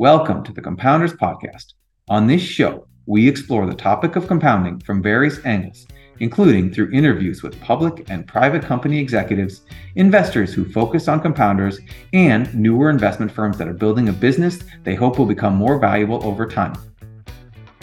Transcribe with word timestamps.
Welcome 0.00 0.42
to 0.44 0.52
the 0.54 0.62
Compounders 0.62 1.12
Podcast. 1.12 1.74
On 2.08 2.26
this 2.26 2.40
show, 2.40 2.86
we 3.04 3.28
explore 3.28 3.66
the 3.66 3.74
topic 3.74 4.16
of 4.16 4.26
compounding 4.26 4.80
from 4.80 5.02
various 5.02 5.44
angles, 5.44 5.86
including 6.20 6.72
through 6.72 6.90
interviews 6.90 7.42
with 7.42 7.60
public 7.60 8.08
and 8.08 8.26
private 8.26 8.62
company 8.62 8.98
executives, 8.98 9.60
investors 9.96 10.54
who 10.54 10.64
focus 10.64 11.06
on 11.06 11.20
compounders, 11.20 11.80
and 12.14 12.54
newer 12.54 12.88
investment 12.88 13.30
firms 13.30 13.58
that 13.58 13.68
are 13.68 13.74
building 13.74 14.08
a 14.08 14.12
business 14.14 14.60
they 14.84 14.94
hope 14.94 15.18
will 15.18 15.26
become 15.26 15.54
more 15.54 15.78
valuable 15.78 16.24
over 16.24 16.46
time. 16.46 16.72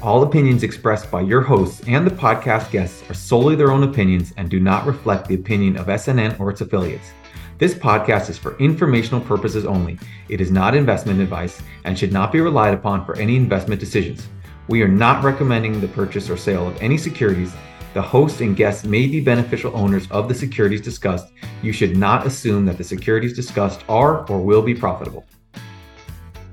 All 0.02 0.24
opinions 0.24 0.64
expressed 0.64 1.12
by 1.12 1.22
your 1.22 1.42
hosts 1.42 1.84
and 1.88 2.04
the 2.04 2.10
podcast 2.10 2.72
guests 2.72 3.08
are 3.12 3.14
solely 3.14 3.56
their 3.56 3.72
own 3.72 3.84
opinions 3.84 4.34
and 4.38 4.50
do 4.50 4.60
not 4.60 4.88
reflect 4.88 5.28
the 5.28 5.36
opinion 5.36 5.78
of 5.78 5.86
SNN 5.86 6.40
or 6.40 6.50
its 6.50 6.62
affiliates. 6.62 7.12
This 7.60 7.74
podcast 7.74 8.30
is 8.30 8.38
for 8.38 8.56
informational 8.60 9.20
purposes 9.20 9.66
only. 9.66 9.98
It 10.30 10.42
is 10.42 10.52
not 10.52 10.76
investment 10.76 11.20
advice 11.20 11.60
and 11.86 11.98
should 11.98 12.14
not 12.14 12.32
be 12.32 12.40
relied 12.40 12.76
upon 12.76 13.04
for 13.04 13.18
any 13.18 13.36
investment 13.36 13.80
decisions. 13.80 14.28
We 14.68 14.84
are 14.84 14.88
not 14.88 15.24
recommending 15.24 15.82
the 15.82 15.88
purchase 15.88 16.30
or 16.30 16.38
sale 16.38 16.68
of 16.68 16.80
any 16.84 17.00
securities. 17.00 17.52
The 17.96 18.02
host 18.02 18.42
and 18.42 18.56
guests 18.56 18.84
may 18.84 19.08
be 19.08 19.22
beneficial 19.22 19.76
owners 19.76 20.08
of 20.12 20.28
the 20.28 20.36
securities 20.36 20.82
discussed. 20.82 21.34
You 21.64 21.72
should 21.72 21.98
not 21.98 22.28
assume 22.28 22.64
that 22.68 22.78
the 22.78 22.84
securities 22.84 23.36
discussed 23.36 23.84
are 23.90 24.24
or 24.30 24.40
will 24.40 24.62
be 24.62 24.76
profitable. 24.76 25.26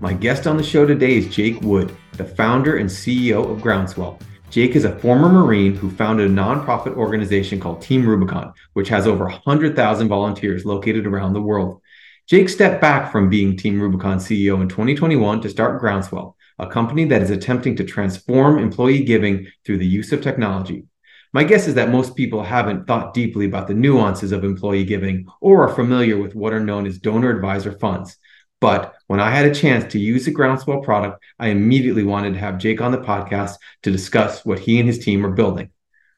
My 0.01 0.15
guest 0.15 0.47
on 0.47 0.57
the 0.57 0.63
show 0.63 0.87
today 0.87 1.19
is 1.19 1.29
Jake 1.29 1.61
Wood, 1.61 1.95
the 2.13 2.25
founder 2.25 2.79
and 2.79 2.89
CEO 2.89 3.51
of 3.51 3.61
Groundswell. 3.61 4.19
Jake 4.55 4.77
is 4.77 4.85
a 4.85 4.97
former 5.01 5.29
Marine 5.29 5.75
who 5.75 5.91
founded 5.91 6.31
a 6.31 6.33
nonprofit 6.33 6.95
organization 6.95 7.59
called 7.59 7.83
Team 7.83 8.07
Rubicon, 8.07 8.53
which 8.75 8.89
has 8.89 9.05
over 9.05 9.25
100,000 9.25 10.07
volunteers 10.07 10.65
located 10.65 11.09
around 11.09 11.33
the 11.33 11.43
world. 11.43 11.83
Jake 12.29 12.49
stepped 12.49 12.81
back 12.81 13.11
from 13.11 13.29
being 13.29 13.57
Team 13.57 13.81
Rubicon 13.81 14.19
CEO 14.19 14.63
in 14.63 14.69
2021 14.69 15.41
to 15.41 15.51
start 15.51 15.83
Groundswell, 15.83 16.37
a 16.61 16.69
company 16.69 17.05
that 17.07 17.21
is 17.21 17.31
attempting 17.31 17.75
to 17.75 17.85
transform 17.85 18.61
employee 18.61 19.03
giving 19.03 19.49
through 19.67 19.79
the 19.79 19.89
use 19.89 20.13
of 20.13 20.23
technology. 20.23 20.85
My 21.33 21.43
guess 21.43 21.67
is 21.67 21.75
that 21.75 21.91
most 21.91 22.15
people 22.15 22.45
haven't 22.45 22.87
thought 22.87 23.13
deeply 23.13 23.47
about 23.47 23.67
the 23.67 23.75
nuances 23.75 24.31
of 24.31 24.45
employee 24.45 24.85
giving 24.85 25.27
or 25.41 25.69
are 25.69 25.75
familiar 25.75 26.17
with 26.17 26.37
what 26.37 26.53
are 26.53 26.61
known 26.61 26.87
as 26.87 26.99
donor 27.01 27.31
advised 27.31 27.81
funds. 27.81 28.19
But 28.65 28.95
when 29.09 29.21
I 29.21 29.29
had 29.29 29.45
a 29.45 29.55
chance 29.55 29.93
to 29.93 29.99
use 29.99 30.25
the 30.25 30.31
Groundswell 30.31 30.83
product, 30.83 31.23
I 31.39 31.49
immediately 31.49 32.03
wanted 32.03 32.33
to 32.33 32.41
have 32.41 32.57
Jake 32.57 32.81
on 32.81 32.93
the 32.93 32.97
podcast 32.97 33.57
to 33.83 33.91
discuss 33.91 34.43
what 34.43 34.59
he 34.59 34.79
and 34.79 34.89
his 34.89 35.05
team 35.05 35.27
are 35.27 35.33
building. 35.33 35.69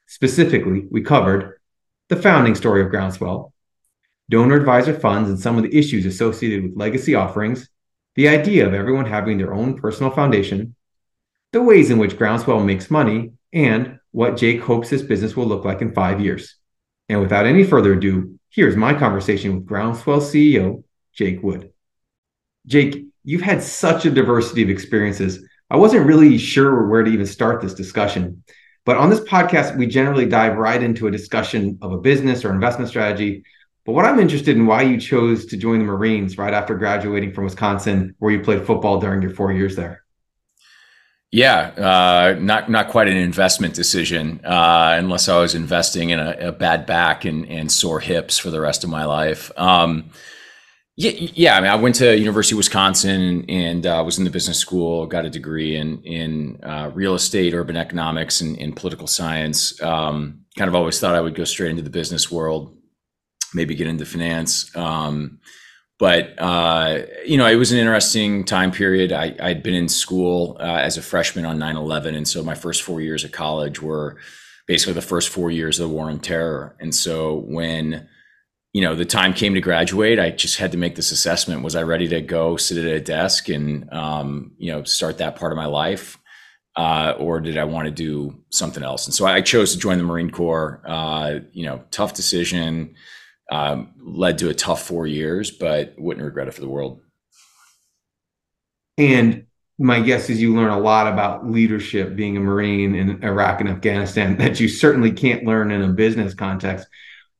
Specifically, 0.05 0.87
we 0.89 1.01
covered 1.01 1.59
the 2.07 2.15
founding 2.15 2.55
story 2.55 2.81
of 2.81 2.89
Groundswell, 2.89 3.51
donor 4.29 4.55
advised 4.55 5.01
funds 5.01 5.29
and 5.29 5.37
some 5.37 5.57
of 5.57 5.63
the 5.63 5.77
issues 5.77 6.05
associated 6.05 6.63
with 6.63 6.77
legacy 6.77 7.15
offerings, 7.15 7.67
the 8.15 8.29
idea 8.29 8.65
of 8.65 8.73
everyone 8.73 9.07
having 9.07 9.37
their 9.37 9.53
own 9.53 9.77
personal 9.77 10.09
foundation, 10.09 10.73
the 11.51 11.61
ways 11.61 11.89
in 11.89 11.97
which 11.97 12.17
Groundswell 12.17 12.63
makes 12.63 12.89
money, 12.89 13.33
and 13.51 13.99
what 14.11 14.37
Jake 14.37 14.61
hopes 14.61 14.89
this 14.89 15.01
business 15.01 15.35
will 15.35 15.47
look 15.47 15.65
like 15.65 15.81
in 15.81 15.93
five 15.93 16.21
years. 16.21 16.55
And 17.09 17.19
without 17.19 17.45
any 17.45 17.65
further 17.65 17.91
ado, 17.91 18.39
here's 18.49 18.77
my 18.77 18.93
conversation 18.93 19.53
with 19.53 19.65
Groundswell 19.65 20.21
CEO, 20.21 20.85
Jake 21.11 21.43
Wood. 21.43 21.73
Jake, 22.67 23.05
you've 23.23 23.41
had 23.41 23.63
such 23.63 24.05
a 24.05 24.11
diversity 24.11 24.61
of 24.61 24.69
experiences. 24.69 25.47
I 25.69 25.77
wasn't 25.77 26.05
really 26.05 26.37
sure 26.37 26.87
where 26.87 27.03
to 27.03 27.11
even 27.11 27.25
start 27.25 27.61
this 27.61 27.73
discussion. 27.73 28.43
But 28.85 28.97
on 28.97 29.09
this 29.09 29.19
podcast, 29.19 29.75
we 29.75 29.87
generally 29.87 30.25
dive 30.25 30.57
right 30.57 30.81
into 30.81 31.07
a 31.07 31.11
discussion 31.11 31.77
of 31.81 31.91
a 31.91 31.97
business 31.97 32.45
or 32.45 32.53
investment 32.53 32.89
strategy. 32.89 33.43
But 33.85 33.93
what 33.93 34.05
I'm 34.05 34.19
interested 34.19 34.55
in 34.55 34.65
why 34.65 34.83
you 34.83 34.99
chose 34.99 35.45
to 35.47 35.57
join 35.57 35.79
the 35.79 35.85
Marines 35.85 36.37
right 36.37 36.53
after 36.53 36.75
graduating 36.75 37.33
from 37.33 37.45
Wisconsin, 37.45 38.15
where 38.19 38.31
you 38.31 38.41
played 38.41 38.65
football 38.65 38.99
during 38.99 39.21
your 39.21 39.31
four 39.31 39.51
years 39.51 39.75
there. 39.75 40.03
Yeah, 41.31 41.57
uh, 41.59 42.39
not 42.39 42.69
not 42.69 42.87
quite 42.87 43.09
an 43.09 43.17
investment 43.17 43.73
decision, 43.73 44.39
uh, 44.45 44.95
unless 44.97 45.27
I 45.27 45.39
was 45.39 45.55
investing 45.55 46.11
in 46.11 46.19
a, 46.19 46.37
a, 46.39 46.51
bad 46.53 46.85
back 46.85 47.25
and, 47.25 47.45
and 47.49 47.69
sore 47.69 47.99
hips 47.99 48.37
for 48.37 48.49
the 48.49 48.61
rest 48.61 48.85
of 48.85 48.89
my 48.89 49.03
life. 49.03 49.51
Um, 49.57 50.11
yeah, 50.99 51.11
yeah. 51.11 51.55
I 51.55 51.61
mean, 51.61 51.69
I 51.69 51.75
went 51.75 51.93
to 51.95 52.17
University 52.17 52.55
of 52.55 52.57
Wisconsin 52.57 53.45
and 53.47 53.85
uh, 53.85 54.01
was 54.03 54.17
in 54.17 54.23
the 54.23 54.31
business 54.31 54.57
school. 54.57 55.05
Got 55.05 55.25
a 55.25 55.29
degree 55.29 55.75
in 55.75 56.01
in 56.01 56.59
uh, 56.63 56.89
real 56.91 57.13
estate, 57.13 57.53
urban 57.53 57.77
economics, 57.77 58.41
and, 58.41 58.57
and 58.57 58.75
political 58.75 59.05
science. 59.05 59.79
Um, 59.83 60.45
kind 60.57 60.67
of 60.67 60.73
always 60.73 60.99
thought 60.99 61.13
I 61.13 61.21
would 61.21 61.35
go 61.35 61.43
straight 61.43 61.69
into 61.69 61.83
the 61.83 61.91
business 61.91 62.31
world, 62.31 62.75
maybe 63.53 63.75
get 63.75 63.85
into 63.85 64.05
finance. 64.05 64.75
Um, 64.75 65.39
but 65.99 66.33
uh, 66.39 67.03
you 67.23 67.37
know, 67.37 67.45
it 67.45 67.57
was 67.57 67.71
an 67.71 67.77
interesting 67.77 68.43
time 68.43 68.71
period. 68.71 69.11
I, 69.11 69.35
had 69.39 69.61
been 69.61 69.75
in 69.75 69.89
school 69.89 70.57
uh, 70.59 70.63
as 70.63 70.97
a 70.97 71.03
freshman 71.03 71.45
on 71.45 71.59
9/11, 71.59 72.15
and 72.15 72.27
so 72.27 72.41
my 72.41 72.55
first 72.55 72.81
four 72.81 73.01
years 73.01 73.23
of 73.23 73.31
college 73.31 73.83
were 73.83 74.17
basically 74.65 74.93
the 74.93 75.01
first 75.03 75.29
four 75.29 75.51
years 75.51 75.79
of 75.79 75.89
the 75.89 75.95
war 75.95 76.09
on 76.09 76.19
terror. 76.19 76.75
And 76.79 76.93
so 76.93 77.43
when 77.47 78.09
you 78.77 78.83
know 78.83 78.93
the 78.93 79.05
time 79.05 79.33
came 79.33 79.55
to 79.55 79.59
graduate. 79.59 80.19
I 80.19 80.29
just 80.29 80.59
had 80.59 80.71
to 80.73 80.77
make 80.77 80.93
this 80.93 81.11
assessment. 81.11 81.63
Was 81.63 81.75
i 81.75 81.81
ready 81.81 82.07
to 82.09 82.21
go 82.21 82.57
sit 82.57 82.77
at 82.77 82.85
a 82.85 82.99
desk 82.99 83.49
and 83.49 83.91
um, 83.91 84.51
you 84.59 84.71
know 84.71 84.83
start 84.83 85.17
that 85.17 85.35
part 85.35 85.51
of 85.51 85.55
my 85.55 85.65
life 85.65 86.19
uh, 86.75 87.15
or 87.17 87.39
did 87.39 87.57
i 87.57 87.63
want 87.63 87.87
to 87.87 87.91
do 87.91 88.35
something 88.51 88.83
else? 88.83 89.07
And 89.07 89.15
so 89.15 89.25
i 89.25 89.41
chose 89.41 89.73
to 89.73 89.79
join 89.79 89.97
the 89.97 90.03
marine 90.03 90.29
corps 90.29 90.83
uh, 90.85 91.39
you 91.53 91.65
know 91.65 91.85
tough 91.89 92.13
decision 92.13 92.93
um, 93.51 93.93
led 93.99 94.37
to 94.37 94.49
a 94.49 94.53
tough 94.53 94.83
four 94.85 95.07
years 95.07 95.49
but 95.49 95.95
wouldn't 95.97 96.23
regret 96.23 96.47
it 96.47 96.53
for 96.53 96.61
the 96.61 96.69
world. 96.69 97.01
And 98.99 99.47
my 99.79 100.01
guess 100.01 100.29
is 100.29 100.39
you 100.39 100.55
learn 100.55 100.69
a 100.69 100.79
lot 100.79 101.11
about 101.11 101.49
leadership 101.49 102.15
being 102.15 102.37
a 102.37 102.39
marine 102.39 102.93
in 102.93 103.23
iraq 103.23 103.59
and 103.59 103.69
afghanistan 103.69 104.37
that 104.37 104.59
you 104.59 104.67
certainly 104.67 105.11
can't 105.11 105.45
learn 105.45 105.71
in 105.71 105.81
a 105.81 105.87
business 105.87 106.35
context 106.35 106.87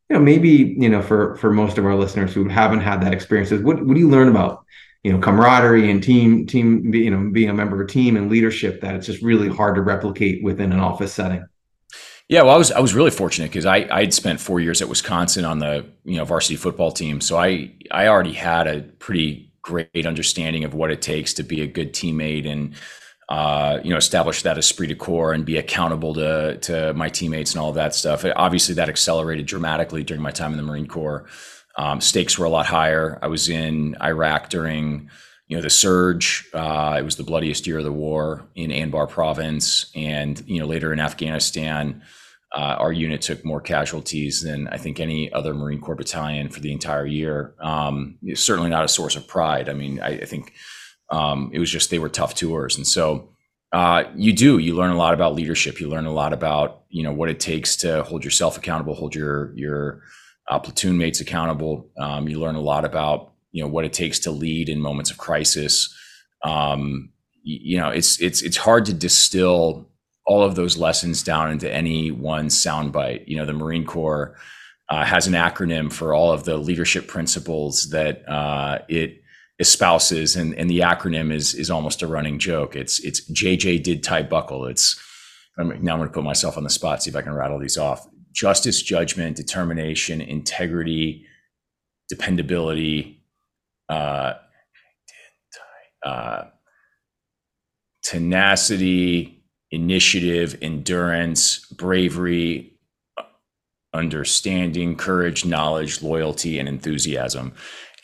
you 0.09 0.15
know 0.15 0.19
maybe 0.19 0.75
you 0.77 0.89
know 0.89 1.01
for 1.01 1.35
for 1.37 1.51
most 1.51 1.77
of 1.77 1.85
our 1.85 1.95
listeners 1.95 2.33
who 2.33 2.47
haven't 2.47 2.81
had 2.81 3.01
that 3.01 3.13
experience 3.13 3.51
what, 3.51 3.85
what 3.85 3.93
do 3.93 3.99
you 3.99 4.09
learn 4.09 4.27
about 4.27 4.65
you 5.03 5.11
know 5.11 5.19
camaraderie 5.19 5.89
and 5.89 6.03
team 6.03 6.45
team 6.45 6.93
you 6.93 7.09
know 7.09 7.29
being 7.31 7.49
a 7.49 7.53
member 7.53 7.81
of 7.81 7.87
a 7.87 7.91
team 7.91 8.17
and 8.17 8.29
leadership 8.29 8.81
that 8.81 8.95
it's 8.95 9.05
just 9.05 9.21
really 9.21 9.47
hard 9.47 9.75
to 9.75 9.81
replicate 9.81 10.43
within 10.43 10.71
an 10.71 10.79
office 10.79 11.13
setting? 11.13 11.45
Yeah, 12.29 12.41
well, 12.41 12.55
I 12.55 12.57
was 12.57 12.71
I 12.73 12.81
was 12.81 12.93
really 12.93 13.11
fortunate 13.11 13.49
because 13.49 13.65
I 13.65 13.87
I'd 13.89 14.13
spent 14.13 14.41
four 14.41 14.59
years 14.59 14.81
at 14.81 14.89
Wisconsin 14.89 15.45
on 15.45 15.59
the 15.59 15.85
you 16.03 16.17
know 16.17 16.25
varsity 16.25 16.57
football 16.57 16.91
team, 16.91 17.21
so 17.21 17.37
I 17.37 17.71
I 17.89 18.07
already 18.07 18.33
had 18.33 18.67
a 18.67 18.81
pretty 18.81 19.53
great 19.61 20.05
understanding 20.05 20.65
of 20.65 20.73
what 20.73 20.91
it 20.91 21.01
takes 21.01 21.33
to 21.35 21.43
be 21.43 21.61
a 21.61 21.67
good 21.67 21.93
teammate 21.93 22.45
and 22.45 22.73
uh, 23.29 23.79
you 23.83 23.89
know, 23.89 23.97
establish 23.97 24.43
that 24.43 24.57
esprit 24.57 24.87
de 24.87 24.95
corps 24.95 25.33
and 25.33 25.45
be 25.45 25.57
accountable 25.57 26.13
to 26.13 26.57
to 26.59 26.93
my 26.93 27.09
teammates 27.09 27.53
and 27.53 27.61
all 27.61 27.73
that 27.73 27.93
stuff. 27.93 28.25
Obviously, 28.35 28.75
that 28.75 28.89
accelerated 28.89 29.45
dramatically 29.45 30.03
during 30.03 30.23
my 30.23 30.31
time 30.31 30.51
in 30.51 30.57
the 30.57 30.63
Marine 30.63 30.87
Corps. 30.87 31.25
Um, 31.77 32.01
stakes 32.01 32.39
were 32.39 32.45
a 32.45 32.49
lot 32.49 32.65
higher. 32.65 33.19
I 33.21 33.27
was 33.27 33.49
in 33.49 33.97
Iraq 34.01 34.49
during 34.49 35.09
you 35.47 35.57
know 35.57 35.61
the 35.61 35.69
surge. 35.69 36.49
Uh, 36.53 36.95
it 36.99 37.03
was 37.03 37.17
the 37.17 37.23
bloodiest 37.23 37.67
year 37.67 37.79
of 37.79 37.83
the 37.83 37.91
war 37.91 38.47
in 38.55 38.71
Anbar 38.71 39.09
province, 39.09 39.91
and 39.93 40.41
you 40.47 40.59
know 40.59 40.65
later 40.65 40.93
in 40.93 40.99
Afghanistan. 40.99 42.03
Uh, 42.55 42.77
our 42.79 42.93
unit 42.93 43.21
took 43.21 43.43
more 43.43 43.59
casualties 43.59 44.41
than 44.41 44.69
I 44.69 44.77
think 44.77 45.01
any 45.01 45.31
other 45.33 45.53
Marine 45.53 45.81
Corps 45.81 45.95
battalion 45.95 46.47
for 46.47 46.61
the 46.61 46.71
entire 46.71 47.05
year. 47.05 47.53
Um, 47.59 48.17
certainly 48.35 48.69
not 48.69 48.85
a 48.85 48.87
source 48.87 49.17
of 49.17 49.27
pride. 49.27 49.67
I 49.67 49.73
mean, 49.73 49.99
I, 49.99 50.19
I 50.19 50.25
think 50.25 50.53
um, 51.09 51.49
it 51.53 51.59
was 51.59 51.71
just 51.71 51.89
they 51.89 51.99
were 51.99 52.09
tough 52.09 52.35
tours, 52.35 52.77
and 52.77 52.87
so 52.87 53.29
uh, 53.71 54.03
you 54.15 54.33
do 54.33 54.57
you 54.57 54.75
learn 54.75 54.91
a 54.91 54.97
lot 54.97 55.13
about 55.13 55.35
leadership. 55.35 55.79
You 55.79 55.89
learn 55.89 56.05
a 56.05 56.13
lot 56.13 56.33
about 56.33 56.83
you 56.89 57.03
know 57.03 57.11
what 57.11 57.29
it 57.29 57.39
takes 57.39 57.75
to 57.77 58.03
hold 58.03 58.23
yourself 58.23 58.57
accountable, 58.57 58.93
hold 58.93 59.15
your 59.15 59.53
your 59.55 60.01
uh, 60.49 60.59
platoon 60.59 60.97
mates 60.97 61.21
accountable. 61.21 61.89
Um, 61.97 62.27
you 62.27 62.39
learn 62.39 62.55
a 62.55 62.61
lot 62.61 62.85
about 62.85 63.33
you 63.51 63.63
know 63.63 63.69
what 63.69 63.85
it 63.85 63.93
takes 63.93 64.19
to 64.19 64.31
lead 64.31 64.69
in 64.69 64.79
moments 64.79 65.11
of 65.11 65.17
crisis. 65.17 65.93
Um, 66.43 67.09
you, 67.43 67.77
know, 67.77 67.89
it's 67.89 68.21
it's 68.21 68.41
it's 68.41 68.57
hard 68.57 68.85
to 68.85 68.93
distill 68.93 69.89
all 70.25 70.43
of 70.43 70.55
those 70.55 70.77
lessons 70.77 71.23
down 71.23 71.51
into 71.51 71.71
any 71.71 72.11
one 72.11 72.47
soundbite. 72.47 73.27
You 73.27 73.37
know, 73.37 73.45
the 73.45 73.53
Marine 73.53 73.85
Corps 73.85 74.35
uh, 74.89 75.05
has 75.05 75.27
an 75.27 75.33
acronym 75.33 75.91
for 75.91 76.13
all 76.13 76.31
of 76.31 76.43
the 76.43 76.57
leadership 76.57 77.07
principles 77.07 77.89
that 77.91 78.27
uh, 78.29 78.79
it 78.89 79.21
espouses, 79.59 80.35
and, 80.35 80.53
and 80.55 80.69
the 80.69 80.79
acronym 80.79 81.31
is 81.31 81.53
is 81.53 81.71
almost 81.71 82.01
a 82.01 82.07
running 82.07 82.39
joke. 82.39 82.75
It's 82.75 82.99
it's 82.99 83.29
JJ 83.31 83.83
did 83.83 84.03
tie 84.03 84.23
buckle. 84.23 84.65
It's 84.65 85.01
I'm, 85.57 85.69
now 85.83 85.93
I'm 85.93 85.99
going 85.99 86.09
to 86.09 86.13
put 86.13 86.23
myself 86.23 86.57
on 86.57 86.63
the 86.63 86.69
spot, 86.69 87.03
see 87.03 87.09
if 87.09 87.15
I 87.15 87.21
can 87.21 87.33
rattle 87.33 87.59
these 87.59 87.77
off: 87.77 88.07
justice, 88.31 88.81
judgment, 88.81 89.35
determination, 89.35 90.21
integrity, 90.21 91.25
dependability, 92.09 93.23
uh, 93.89 94.33
uh, 96.05 96.43
tenacity, 98.03 99.43
initiative, 99.71 100.57
endurance, 100.61 101.65
bravery, 101.71 102.77
understanding, 103.93 104.95
courage, 104.95 105.45
knowledge, 105.45 106.01
loyalty, 106.01 106.59
and 106.59 106.69
enthusiasm. 106.69 107.53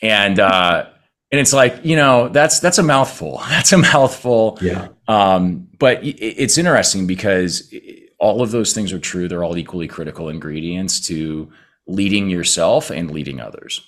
And 0.02 0.38
uh, 0.40 0.86
and 1.30 1.40
it's 1.40 1.52
like 1.52 1.84
you 1.84 1.96
know 1.96 2.28
that's 2.28 2.60
that's 2.60 2.78
a 2.78 2.82
mouthful. 2.82 3.42
That's 3.48 3.72
a 3.72 3.78
mouthful. 3.78 4.58
Yeah. 4.60 4.88
Um, 5.08 5.68
but 5.78 6.00
it's 6.02 6.58
interesting 6.58 7.06
because 7.06 7.72
all 8.18 8.42
of 8.42 8.50
those 8.50 8.72
things 8.72 8.92
are 8.92 8.98
true. 8.98 9.28
They're 9.28 9.44
all 9.44 9.56
equally 9.56 9.88
critical 9.88 10.28
ingredients 10.28 11.06
to 11.08 11.50
leading 11.86 12.30
yourself 12.30 12.90
and 12.90 13.10
leading 13.10 13.40
others. 13.40 13.86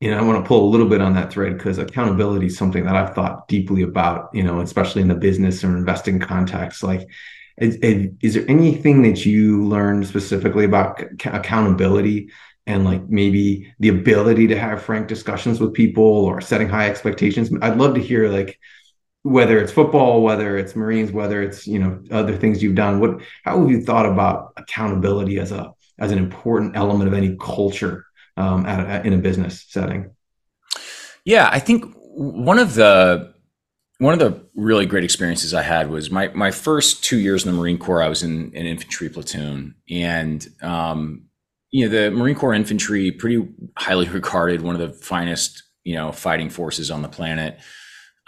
You 0.00 0.10
know 0.10 0.18
i 0.18 0.22
want 0.22 0.44
to 0.44 0.46
pull 0.46 0.68
a 0.68 0.70
little 0.70 0.88
bit 0.88 1.00
on 1.00 1.14
that 1.14 1.32
thread 1.32 1.56
because 1.56 1.78
accountability 1.78 2.46
is 2.46 2.58
something 2.58 2.84
that 2.84 2.94
i've 2.94 3.14
thought 3.14 3.48
deeply 3.48 3.80
about 3.80 4.28
you 4.34 4.42
know 4.42 4.60
especially 4.60 5.00
in 5.00 5.08
the 5.08 5.14
business 5.14 5.64
or 5.64 5.76
investing 5.76 6.18
context. 6.18 6.82
Like 6.82 7.08
is, 7.56 7.76
is 8.20 8.34
there 8.34 8.44
anything 8.48 9.02
that 9.02 9.24
you 9.24 9.64
learned 9.64 10.06
specifically 10.06 10.64
about 10.64 11.00
accountability 11.24 12.30
and 12.66 12.84
like 12.84 13.08
maybe 13.08 13.72
the 13.80 13.88
ability 13.88 14.46
to 14.46 14.58
have 14.58 14.82
frank 14.82 15.08
discussions 15.08 15.60
with 15.60 15.74
people 15.74 16.04
or 16.04 16.40
setting 16.40 16.68
high 16.68 16.88
expectations 16.88 17.50
i'd 17.62 17.78
love 17.78 17.94
to 17.94 18.00
hear 18.00 18.28
like 18.28 18.58
whether 19.22 19.58
it's 19.58 19.72
football 19.72 20.22
whether 20.22 20.56
it's 20.56 20.76
marines 20.76 21.12
whether 21.12 21.42
it's 21.42 21.66
you 21.66 21.78
know 21.78 22.02
other 22.10 22.36
things 22.36 22.62
you've 22.62 22.74
done 22.74 23.00
what 23.00 23.20
how 23.44 23.60
have 23.60 23.70
you 23.70 23.82
thought 23.82 24.06
about 24.06 24.52
accountability 24.56 25.38
as 25.38 25.52
a 25.52 25.72
as 25.98 26.10
an 26.10 26.18
important 26.18 26.76
element 26.76 27.08
of 27.08 27.14
any 27.14 27.36
culture 27.36 28.04
um, 28.36 28.66
at, 28.66 28.86
at, 28.86 29.06
in 29.06 29.12
a 29.12 29.18
business 29.18 29.64
setting 29.68 30.10
yeah 31.24 31.48
i 31.52 31.58
think 31.58 31.94
one 31.96 32.58
of 32.58 32.74
the 32.74 33.34
one 33.98 34.12
of 34.12 34.18
the 34.18 34.44
really 34.54 34.86
great 34.86 35.04
experiences 35.04 35.54
I 35.54 35.62
had 35.62 35.88
was 35.88 36.10
my 36.10 36.28
my 36.28 36.50
first 36.50 37.04
two 37.04 37.18
years 37.18 37.44
in 37.44 37.52
the 37.52 37.58
Marine 37.58 37.78
Corps. 37.78 38.02
I 38.02 38.08
was 38.08 38.22
in 38.22 38.52
an 38.54 38.66
infantry 38.66 39.08
platoon, 39.08 39.76
and 39.88 40.46
um, 40.62 41.24
you 41.74 41.84
know 41.84 41.90
the 41.90 42.10
Marine 42.12 42.36
Corps 42.36 42.54
infantry, 42.54 43.10
pretty 43.10 43.48
highly 43.76 44.08
regarded, 44.08 44.62
one 44.62 44.80
of 44.80 44.80
the 44.80 44.96
finest 44.96 45.64
you 45.82 45.96
know 45.96 46.12
fighting 46.12 46.48
forces 46.48 46.88
on 46.88 47.02
the 47.02 47.08
planet. 47.08 47.58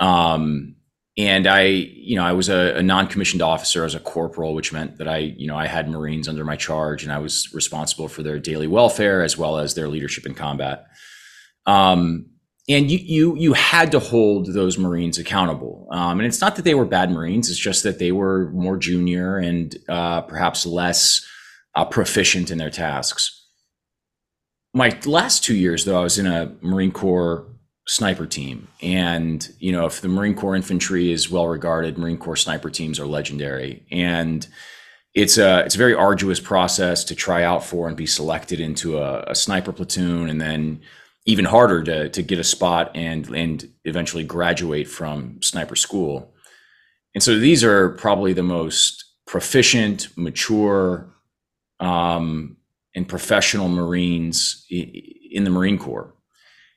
Um, 0.00 0.74
and 1.16 1.46
I, 1.46 1.62
you 1.62 2.16
know, 2.16 2.24
I 2.24 2.32
was 2.32 2.48
a, 2.48 2.74
a 2.76 2.82
non-commissioned 2.82 3.40
officer 3.40 3.84
as 3.84 3.94
a 3.94 4.00
corporal, 4.00 4.54
which 4.54 4.72
meant 4.72 4.98
that 4.98 5.06
I, 5.06 5.18
you 5.18 5.46
know, 5.46 5.56
I 5.56 5.66
had 5.66 5.88
Marines 5.88 6.28
under 6.28 6.44
my 6.44 6.56
charge, 6.56 7.04
and 7.04 7.12
I 7.12 7.18
was 7.18 7.48
responsible 7.54 8.08
for 8.08 8.24
their 8.24 8.40
daily 8.40 8.66
welfare 8.66 9.22
as 9.22 9.38
well 9.38 9.58
as 9.58 9.74
their 9.74 9.86
leadership 9.86 10.26
in 10.26 10.34
combat. 10.34 10.86
Um, 11.66 12.26
and 12.68 12.90
you 12.90 12.98
you 12.98 13.36
you 13.36 13.52
had 13.52 13.92
to 13.92 14.00
hold 14.00 14.52
those 14.54 14.76
Marines 14.76 15.18
accountable. 15.18 15.86
Um, 15.92 16.18
and 16.18 16.26
it's 16.26 16.40
not 16.40 16.56
that 16.56 16.64
they 16.64 16.74
were 16.74 16.84
bad 16.84 17.12
Marines; 17.12 17.48
it's 17.48 17.60
just 17.60 17.84
that 17.84 18.00
they 18.00 18.10
were 18.10 18.50
more 18.50 18.76
junior 18.76 19.38
and 19.38 19.76
uh, 19.88 20.22
perhaps 20.22 20.66
less 20.66 21.24
uh, 21.76 21.84
proficient 21.84 22.50
in 22.50 22.58
their 22.58 22.70
tasks. 22.70 23.44
My 24.74 24.98
last 25.04 25.44
two 25.44 25.54
years, 25.54 25.84
though, 25.84 26.00
I 26.00 26.02
was 26.02 26.18
in 26.18 26.26
a 26.26 26.52
Marine 26.60 26.90
Corps 26.90 27.46
sniper 27.86 28.26
team, 28.26 28.68
and 28.82 29.48
you 29.58 29.72
know, 29.72 29.86
if 29.86 30.00
the 30.00 30.08
Marine 30.08 30.34
Corps 30.34 30.56
infantry 30.56 31.12
is 31.12 31.30
well 31.30 31.46
regarded, 31.46 31.98
Marine 31.98 32.18
Corps 32.18 32.36
sniper 32.36 32.70
teams 32.70 32.98
are 32.98 33.06
legendary, 33.06 33.86
and 33.90 34.46
it's 35.14 35.38
a 35.38 35.60
it's 35.60 35.74
a 35.74 35.78
very 35.78 35.94
arduous 35.94 36.40
process 36.40 37.04
to 37.04 37.14
try 37.14 37.42
out 37.42 37.64
for 37.64 37.88
and 37.88 37.96
be 37.96 38.06
selected 38.06 38.60
into 38.60 38.98
a, 38.98 39.22
a 39.28 39.34
sniper 39.34 39.72
platoon, 39.72 40.28
and 40.28 40.40
then 40.40 40.80
even 41.26 41.44
harder 41.44 41.82
to 41.84 42.08
to 42.10 42.22
get 42.22 42.38
a 42.38 42.44
spot 42.44 42.90
and 42.94 43.28
and 43.30 43.70
eventually 43.84 44.24
graduate 44.24 44.88
from 44.88 45.40
sniper 45.42 45.76
school. 45.76 46.34
And 47.14 47.22
so 47.22 47.38
these 47.38 47.64
are 47.64 47.90
probably 47.90 48.34
the 48.34 48.42
most 48.42 49.04
proficient, 49.26 50.08
mature, 50.16 51.15
um, 51.80 52.56
and 52.94 53.08
professional 53.08 53.68
Marines 53.68 54.66
in 54.70 55.44
the 55.44 55.50
Marine 55.50 55.78
Corps. 55.78 56.14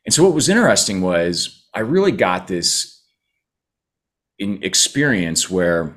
And 0.06 0.14
so 0.14 0.24
what 0.24 0.34
was 0.34 0.50
interesting 0.50 1.02
was 1.02 1.68
I 1.74 1.82
really 1.82 2.12
got 2.12 2.48
this 2.48 3.02
in 4.38 4.64
experience 4.64 5.50
where 5.50 5.96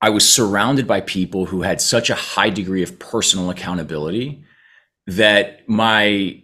I 0.00 0.10
was 0.10 0.28
surrounded 0.28 0.86
by 0.86 1.00
people 1.00 1.46
who 1.46 1.62
had 1.62 1.80
such 1.80 2.10
a 2.10 2.16
high 2.16 2.50
degree 2.50 2.82
of 2.82 2.98
personal 2.98 3.50
accountability 3.50 4.44
that 5.06 5.68
my 5.68 6.42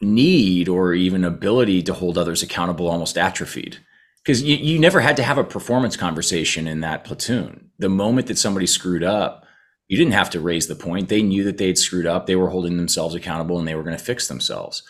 need 0.00 0.68
or 0.68 0.94
even 0.94 1.24
ability 1.24 1.82
to 1.82 1.94
hold 1.94 2.18
others 2.18 2.42
accountable 2.42 2.88
almost 2.88 3.18
atrophied 3.18 3.78
because 4.22 4.42
you, 4.42 4.56
you 4.56 4.78
never 4.78 5.00
had 5.00 5.16
to 5.16 5.22
have 5.22 5.38
a 5.38 5.44
performance 5.44 5.96
conversation 5.96 6.66
in 6.66 6.80
that 6.80 7.04
platoon 7.04 7.70
the 7.78 7.88
moment 7.88 8.26
that 8.26 8.38
somebody 8.38 8.66
screwed 8.66 9.02
up 9.02 9.43
you 9.94 9.98
didn't 9.98 10.14
have 10.14 10.30
to 10.30 10.40
raise 10.40 10.66
the 10.66 10.74
point. 10.74 11.08
They 11.08 11.22
knew 11.22 11.44
that 11.44 11.56
they'd 11.56 11.78
screwed 11.78 12.04
up. 12.04 12.26
They 12.26 12.34
were 12.34 12.48
holding 12.48 12.78
themselves 12.78 13.14
accountable 13.14 13.60
and 13.60 13.68
they 13.68 13.76
were 13.76 13.84
going 13.84 13.96
to 13.96 14.02
fix 14.02 14.26
themselves. 14.26 14.82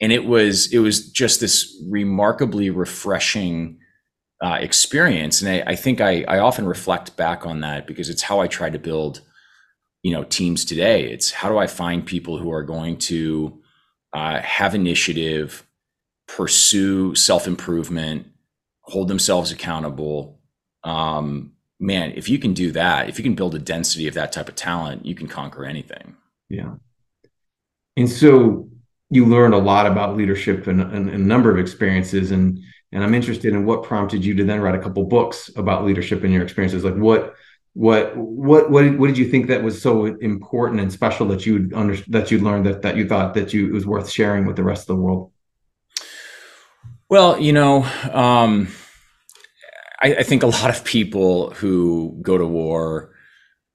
And 0.00 0.10
it 0.10 0.24
was 0.24 0.72
it 0.72 0.80
was 0.80 1.08
just 1.08 1.38
this 1.38 1.80
remarkably 1.88 2.68
refreshing 2.68 3.78
uh, 4.42 4.58
experience. 4.60 5.40
And 5.40 5.50
I, 5.52 5.70
I 5.70 5.76
think 5.76 6.00
I, 6.00 6.24
I 6.26 6.40
often 6.40 6.66
reflect 6.66 7.16
back 7.16 7.46
on 7.46 7.60
that 7.60 7.86
because 7.86 8.08
it's 8.08 8.22
how 8.22 8.40
i 8.40 8.48
try 8.48 8.70
to 8.70 8.78
build 8.80 9.20
you 10.02 10.10
know 10.10 10.24
teams 10.24 10.64
today. 10.64 11.04
It's 11.12 11.30
how 11.30 11.48
do 11.48 11.56
i 11.56 11.68
find 11.68 12.04
people 12.04 12.36
who 12.36 12.50
are 12.50 12.64
going 12.64 12.98
to 13.10 13.62
uh, 14.12 14.40
have 14.40 14.74
initiative, 14.74 15.64
pursue 16.26 17.14
self 17.14 17.46
improvement, 17.46 18.26
hold 18.80 19.06
themselves 19.06 19.52
accountable. 19.52 20.40
Um, 20.82 21.52
man, 21.80 22.12
if 22.14 22.28
you 22.28 22.38
can 22.38 22.52
do 22.52 22.70
that, 22.72 23.08
if 23.08 23.18
you 23.18 23.24
can 23.24 23.34
build 23.34 23.54
a 23.54 23.58
density 23.58 24.06
of 24.06 24.14
that 24.14 24.32
type 24.32 24.48
of 24.48 24.54
talent, 24.54 25.06
you 25.06 25.14
can 25.14 25.26
conquer 25.26 25.64
anything. 25.64 26.16
Yeah. 26.48 26.74
And 27.96 28.08
so 28.08 28.68
you 29.08 29.24
learned 29.24 29.54
a 29.54 29.58
lot 29.58 29.86
about 29.86 30.16
leadership 30.16 30.66
and, 30.66 30.80
and, 30.80 31.08
and, 31.08 31.10
a 31.10 31.18
number 31.18 31.50
of 31.50 31.58
experiences 31.58 32.30
and 32.30 32.60
and 32.92 33.04
I'm 33.04 33.14
interested 33.14 33.54
in 33.54 33.64
what 33.64 33.84
prompted 33.84 34.24
you 34.24 34.34
to 34.34 34.44
then 34.44 34.60
write 34.60 34.74
a 34.74 34.80
couple 34.80 35.04
books 35.04 35.48
about 35.56 35.84
leadership 35.84 36.24
and 36.24 36.32
your 36.32 36.42
experiences. 36.42 36.82
Like 36.84 36.96
what 36.96 37.34
what 37.72 38.16
what 38.16 38.70
what 38.70 38.98
what 38.98 39.06
did 39.06 39.16
you 39.16 39.28
think 39.28 39.46
that 39.46 39.62
was 39.62 39.80
so 39.80 40.06
important 40.06 40.80
and 40.80 40.92
special 40.92 41.28
that 41.28 41.46
you 41.46 41.70
under 41.74 41.96
that 42.08 42.30
you 42.30 42.40
learned 42.40 42.66
that 42.66 42.82
that 42.82 42.96
you 42.96 43.06
thought 43.06 43.34
that 43.34 43.54
you 43.54 43.68
it 43.68 43.72
was 43.72 43.86
worth 43.86 44.10
sharing 44.10 44.44
with 44.44 44.56
the 44.56 44.64
rest 44.64 44.82
of 44.90 44.96
the 44.96 45.02
world 45.02 45.30
well 47.08 47.38
you 47.38 47.52
know 47.52 47.84
um, 48.12 48.66
I, 50.02 50.16
I, 50.16 50.22
think 50.22 50.42
a 50.42 50.46
lot 50.46 50.70
of 50.70 50.84
people 50.84 51.50
who 51.50 52.18
go 52.22 52.38
to 52.38 52.46
war 52.46 53.14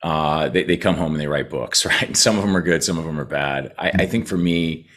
uh, 0.04 0.50
they, 0.50 0.64
they 0.64 0.78
come 0.78 0.96
home 0.96 1.14
and 1.14 1.22
they 1.22 1.28
write 1.28 1.50
books 1.50 1.86
right 2.02 2.16
some 2.16 2.38
of 2.38 2.44
them 2.44 2.56
are 2.56 2.62
good 2.62 2.84
some 2.84 2.98
of 2.98 3.06
them 3.06 3.20
are 3.20 3.26
bad 3.26 3.74
I, 3.78 3.90
I 3.90 4.06
think 4.06 4.28
for 4.28 4.38
me 4.38 4.88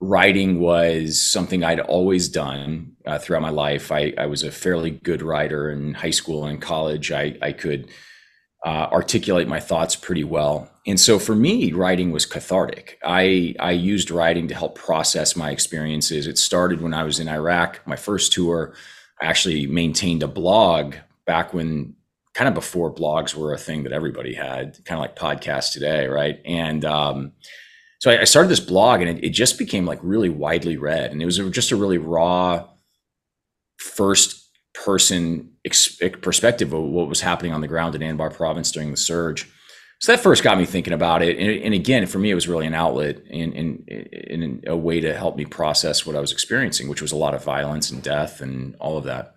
writing 0.00 0.60
was 0.60 1.20
something 1.20 1.64
I'd 1.64 1.80
always 1.80 2.28
done 2.28 2.92
uh, 3.06 3.18
throughout 3.18 3.42
my 3.42 3.50
life 3.50 3.90
I, 3.90 4.12
I 4.18 4.26
was 4.26 4.42
a 4.42 4.52
fairly 4.52 4.90
good 4.90 5.22
writer 5.22 5.70
in 5.70 5.94
high 5.94 6.10
school 6.10 6.44
and 6.44 6.60
college 6.60 7.12
I, 7.12 7.36
I 7.40 7.52
could 7.52 7.88
uh, 8.66 8.88
articulate 8.90 9.46
my 9.46 9.60
thoughts 9.60 9.94
pretty 9.94 10.24
well. 10.24 10.68
And 10.88 10.98
so 10.98 11.20
for 11.20 11.36
me, 11.36 11.72
writing 11.72 12.10
was 12.10 12.26
cathartic. 12.26 12.98
I, 13.04 13.54
I 13.60 13.70
used 13.70 14.10
writing 14.10 14.48
to 14.48 14.56
help 14.56 14.74
process 14.74 15.36
my 15.36 15.50
experiences. 15.50 16.26
It 16.26 16.36
started 16.36 16.80
when 16.80 16.92
I 16.92 17.04
was 17.04 17.20
in 17.20 17.28
Iraq, 17.28 17.86
my 17.86 17.94
first 17.94 18.32
tour. 18.32 18.74
I 19.20 19.26
actually 19.26 19.66
maintained 19.66 20.22
a 20.22 20.28
blog 20.28 20.94
back 21.24 21.54
when 21.54 21.94
kind 22.34 22.48
of 22.48 22.54
before 22.54 22.94
blogs 22.94 23.34
were 23.34 23.54
a 23.54 23.58
thing 23.58 23.84
that 23.84 23.92
everybody 23.92 24.34
had, 24.34 24.78
kind 24.84 24.98
of 24.98 25.00
like 25.00 25.16
podcasts 25.16 25.72
today, 25.72 26.06
right? 26.06 26.40
And 26.44 26.84
um, 26.84 27.32
so 27.98 28.10
I, 28.10 28.20
I, 28.20 28.24
started 28.24 28.50
this 28.50 28.60
blog 28.60 29.00
and 29.00 29.08
it, 29.08 29.24
it 29.24 29.30
just 29.30 29.58
became 29.58 29.86
like 29.86 29.98
really 30.02 30.28
widely 30.28 30.76
read. 30.76 31.12
And 31.12 31.22
it 31.22 31.24
was 31.24 31.38
just 31.50 31.72
a 31.72 31.76
really 31.76 31.96
raw 31.96 32.68
first 33.78 34.50
person 34.74 35.50
perspective 36.20 36.74
of 36.74 36.82
what 36.82 37.08
was 37.08 37.22
happening 37.22 37.52
on 37.52 37.62
the 37.62 37.68
ground 37.68 37.94
in 37.94 38.02
Anbar 38.02 38.32
province 38.32 38.70
during 38.70 38.90
the 38.90 38.96
surge. 38.98 39.50
So 39.98 40.12
that 40.12 40.22
first 40.22 40.42
got 40.42 40.58
me 40.58 40.66
thinking 40.66 40.92
about 40.92 41.22
it. 41.22 41.38
And, 41.38 41.64
and 41.64 41.74
again, 41.74 42.06
for 42.06 42.18
me, 42.18 42.30
it 42.30 42.34
was 42.34 42.48
really 42.48 42.66
an 42.66 42.74
outlet 42.74 43.22
and, 43.30 43.54
and, 43.54 43.88
and, 43.88 44.64
a 44.66 44.76
way 44.76 45.00
to 45.00 45.16
help 45.16 45.36
me 45.36 45.46
process 45.46 46.04
what 46.04 46.14
I 46.14 46.20
was 46.20 46.32
experiencing, 46.32 46.88
which 46.88 47.00
was 47.00 47.12
a 47.12 47.16
lot 47.16 47.34
of 47.34 47.42
violence 47.42 47.90
and 47.90 48.02
death 48.02 48.42
and 48.42 48.76
all 48.76 48.98
of 48.98 49.04
that. 49.04 49.34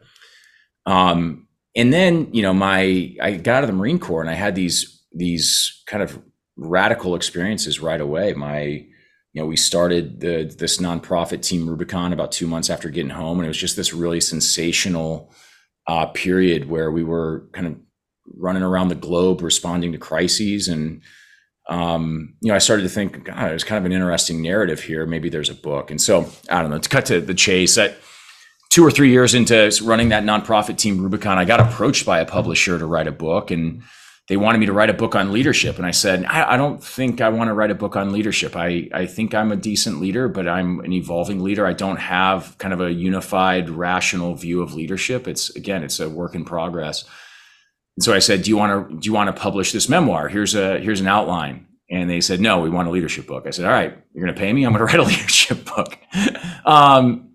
Um, 0.86 1.48
and 1.76 1.94
then, 1.94 2.34
you 2.34 2.42
know, 2.42 2.54
my, 2.54 3.16
I 3.22 3.38
got 3.38 3.58
out 3.58 3.64
of 3.64 3.68
the 3.68 3.76
Marine 3.76 4.00
Corps 4.00 4.22
and 4.22 4.30
I 4.30 4.34
had 4.34 4.56
these, 4.56 5.02
these 5.14 5.82
kind 5.88 6.04
of 6.04 6.22
radical 6.58 7.16
experiences 7.16 7.80
right 7.80 8.02
away. 8.02 8.34
My, 8.34 8.62
you 9.34 9.42
know, 9.42 9.46
we 9.46 9.56
started 9.56 10.20
the, 10.20 10.54
this 10.58 10.78
nonprofit 10.78 11.42
team 11.42 11.70
Rubicon 11.70 12.12
about 12.12 12.32
two 12.32 12.48
months 12.48 12.70
after 12.70 12.90
getting 12.90 13.12
home, 13.12 13.40
and 13.40 13.46
it 13.46 13.50
was 13.50 13.58
just 13.58 13.76
this 13.76 13.94
really 13.94 14.20
sensational 14.20 15.32
uh, 15.88 16.08
period 16.08 16.70
where 16.70 16.92
we 16.92 17.04
were 17.04 17.48
kind 17.54 17.68
of 17.68 17.76
running 18.38 18.64
around 18.64 18.90
the 18.90 18.96
globe 18.96 19.42
responding 19.42 19.92
to 19.92 19.98
crises, 19.98 20.68
and 20.68 21.02
um, 21.70 22.34
you 22.42 22.50
know, 22.50 22.56
I 22.56 22.60
started 22.60 22.84
to 22.84 22.90
think, 22.90 23.26
God, 23.26 23.50
there's 23.50 23.64
kind 23.64 23.78
of 23.78 23.86
an 23.86 23.92
interesting 23.92 24.42
narrative 24.42 24.82
here. 24.82 25.06
Maybe 25.06 25.30
there's 25.30 25.50
a 25.50 25.56
book, 25.56 25.92
and 25.92 26.02
so 26.02 26.30
I 26.50 26.62
don't 26.62 26.72
know. 26.72 26.80
To 26.80 26.90
cut 26.90 27.06
to 27.08 27.22
the 27.22 27.36
chase, 27.36 27.76
that 27.76 27.98
two 28.70 28.84
or 28.84 28.92
three 28.92 29.12
years 29.12 29.34
into 29.34 29.72
running 29.84 30.10
that 30.10 30.24
nonprofit 30.24 30.78
team 30.78 31.00
Rubicon, 31.00 31.38
I 31.38 31.46
got 31.46 31.60
approached 31.60 32.06
by 32.06 32.20
a 32.20 32.26
publisher 32.26 32.80
to 32.80 32.86
write 32.86 33.08
a 33.08 33.12
book, 33.12 33.52
and 33.52 33.84
they 34.30 34.38
wanted 34.38 34.60
me 34.60 34.68
to 34.68 34.74
write 34.74 34.92
a 34.92 34.94
book 34.94 35.16
on 35.16 35.32
leadership. 35.32 35.78
And 35.78 35.88
I 35.88 35.92
said, 35.92 36.24
I, 36.26 36.54
I 36.54 36.58
don't 36.58 36.84
think 36.84 37.20
I 37.20 37.30
want 37.30 37.50
to 37.50 37.54
write 37.54 37.72
a 37.72 37.76
book 37.76 37.96
on 37.96 38.12
leadership. 38.12 38.56
I, 38.56 38.88
I 38.94 39.08
think 39.08 39.34
I'm 39.34 39.52
a 39.52 39.56
decent 39.56 40.00
leader, 40.00 40.28
but 40.28 40.48
I'm 40.48 40.80
an 40.82 40.94
evolving 40.94 41.40
leader. 41.40 41.66
I 41.66 41.74
don't 41.74 41.98
have 41.98 42.56
kind 42.60 42.72
of 42.74 42.80
a 42.80 42.94
unified, 42.94 43.72
rational 43.72 44.36
view 44.36 44.62
of 44.62 44.76
leadership. 44.76 45.28
It's 45.28 45.50
again, 45.56 45.84
it's 45.84 46.00
a 46.00 46.10
work 46.10 46.36
in 46.36 46.46
progress. 46.46 47.06
And 48.00 48.04
so 48.06 48.14
I 48.14 48.20
said, 48.20 48.44
Do 48.44 48.50
you 48.50 48.56
want 48.56 48.90
to 48.92 48.98
do 48.98 49.08
you 49.08 49.12
want 49.12 49.28
to 49.28 49.42
publish 49.42 49.74
this 49.74 49.90
memoir? 49.90 50.30
Here's 50.30 50.56
a 50.56 50.80
here's 50.80 51.02
an 51.02 51.08
outline. 51.08 51.68
And 51.92 52.10
they 52.10 52.22
said, 52.22 52.40
No, 52.40 52.62
we 52.62 52.70
want 52.70 52.88
a 52.88 52.92
leadership 52.92 53.28
book. 53.28 53.46
I 53.46 53.50
said, 53.50 53.66
All 53.66 53.74
right, 53.74 53.94
you're 54.14 54.26
gonna 54.26 54.38
pay 54.38 54.54
me, 54.54 54.64
I'm 54.64 54.72
gonna 54.72 54.86
write 54.86 55.00
a 55.00 55.04
leadership 55.04 55.66
book. 55.66 56.00
um, 56.66 57.34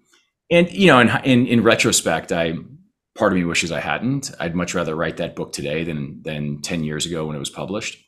and 0.50 0.72
you 0.72 0.86
know, 0.86 1.00
in, 1.00 1.10
in 1.22 1.46
in 1.46 1.62
retrospect, 1.62 2.32
I 2.32 2.54
part 3.14 3.34
of 3.34 3.38
me 3.38 3.44
wishes 3.44 3.72
I 3.72 3.80
hadn't. 3.80 4.30
I'd 4.40 4.54
much 4.54 4.74
rather 4.74 4.96
write 4.96 5.18
that 5.18 5.36
book 5.36 5.52
today 5.52 5.84
than 5.84 6.22
than 6.22 6.62
10 6.62 6.82
years 6.82 7.04
ago 7.04 7.26
when 7.26 7.36
it 7.36 7.40
was 7.40 7.50
published. 7.50 8.02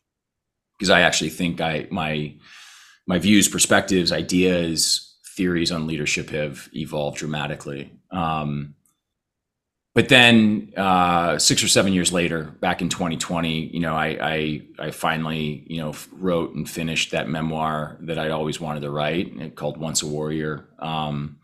Because 0.78 0.88
I 0.88 1.02
actually 1.02 1.30
think 1.30 1.60
I 1.60 1.88
my 1.90 2.36
my 3.06 3.18
views, 3.18 3.48
perspectives, 3.48 4.12
ideas, 4.12 5.14
theories 5.36 5.70
on 5.70 5.86
leadership 5.86 6.30
have 6.30 6.70
evolved 6.72 7.18
dramatically. 7.18 7.92
Um, 8.10 8.75
but 9.96 10.10
then 10.10 10.74
uh, 10.76 11.38
six 11.38 11.64
or 11.64 11.68
seven 11.68 11.94
years 11.94 12.12
later, 12.12 12.44
back 12.44 12.82
in 12.82 12.90
2020, 12.90 13.68
you 13.68 13.80
know, 13.80 13.96
I, 13.96 14.18
I, 14.20 14.62
I 14.78 14.90
finally 14.90 15.64
you 15.68 15.78
know 15.78 15.94
wrote 16.12 16.54
and 16.54 16.68
finished 16.68 17.12
that 17.12 17.30
memoir 17.30 17.96
that 18.00 18.18
I'd 18.18 18.30
always 18.30 18.60
wanted 18.60 18.80
to 18.80 18.90
write, 18.90 19.56
called 19.56 19.78
Once 19.78 20.02
a 20.02 20.06
Warrior. 20.06 20.68
Um, 20.78 21.38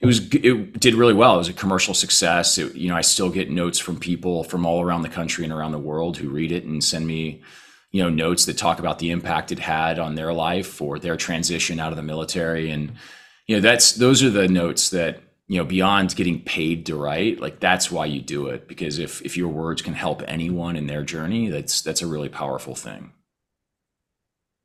it 0.00 0.06
was 0.06 0.34
it 0.34 0.80
did 0.80 0.94
really 0.94 1.12
well. 1.12 1.34
It 1.34 1.38
was 1.38 1.50
a 1.50 1.52
commercial 1.52 1.92
success. 1.92 2.56
It, 2.56 2.74
you 2.74 2.88
know, 2.88 2.96
I 2.96 3.02
still 3.02 3.28
get 3.28 3.50
notes 3.50 3.78
from 3.78 4.00
people 4.00 4.44
from 4.44 4.64
all 4.64 4.80
around 4.80 5.02
the 5.02 5.10
country 5.10 5.44
and 5.44 5.52
around 5.52 5.72
the 5.72 5.78
world 5.78 6.16
who 6.16 6.30
read 6.30 6.52
it 6.52 6.64
and 6.64 6.82
send 6.82 7.06
me, 7.06 7.42
you 7.90 8.02
know, 8.02 8.08
notes 8.08 8.46
that 8.46 8.56
talk 8.56 8.78
about 8.78 8.98
the 8.98 9.10
impact 9.10 9.52
it 9.52 9.58
had 9.58 9.98
on 9.98 10.14
their 10.14 10.32
life 10.32 10.80
or 10.80 10.98
their 10.98 11.18
transition 11.18 11.78
out 11.78 11.92
of 11.92 11.96
the 11.96 12.02
military. 12.02 12.70
And 12.70 12.94
you 13.46 13.56
know, 13.56 13.60
that's 13.60 13.92
those 13.92 14.22
are 14.22 14.30
the 14.30 14.48
notes 14.48 14.88
that 14.88 15.20
you 15.50 15.58
know 15.58 15.64
beyond 15.64 16.14
getting 16.14 16.40
paid 16.40 16.86
to 16.86 16.94
write 16.94 17.40
like 17.40 17.58
that's 17.58 17.90
why 17.90 18.06
you 18.06 18.20
do 18.20 18.46
it 18.46 18.68
because 18.68 18.98
if 19.00 19.20
if 19.22 19.36
your 19.36 19.48
words 19.48 19.82
can 19.82 19.94
help 19.94 20.22
anyone 20.28 20.76
in 20.76 20.86
their 20.86 21.02
journey 21.02 21.48
that's 21.48 21.82
that's 21.82 22.02
a 22.02 22.06
really 22.06 22.28
powerful 22.28 22.76
thing 22.76 23.12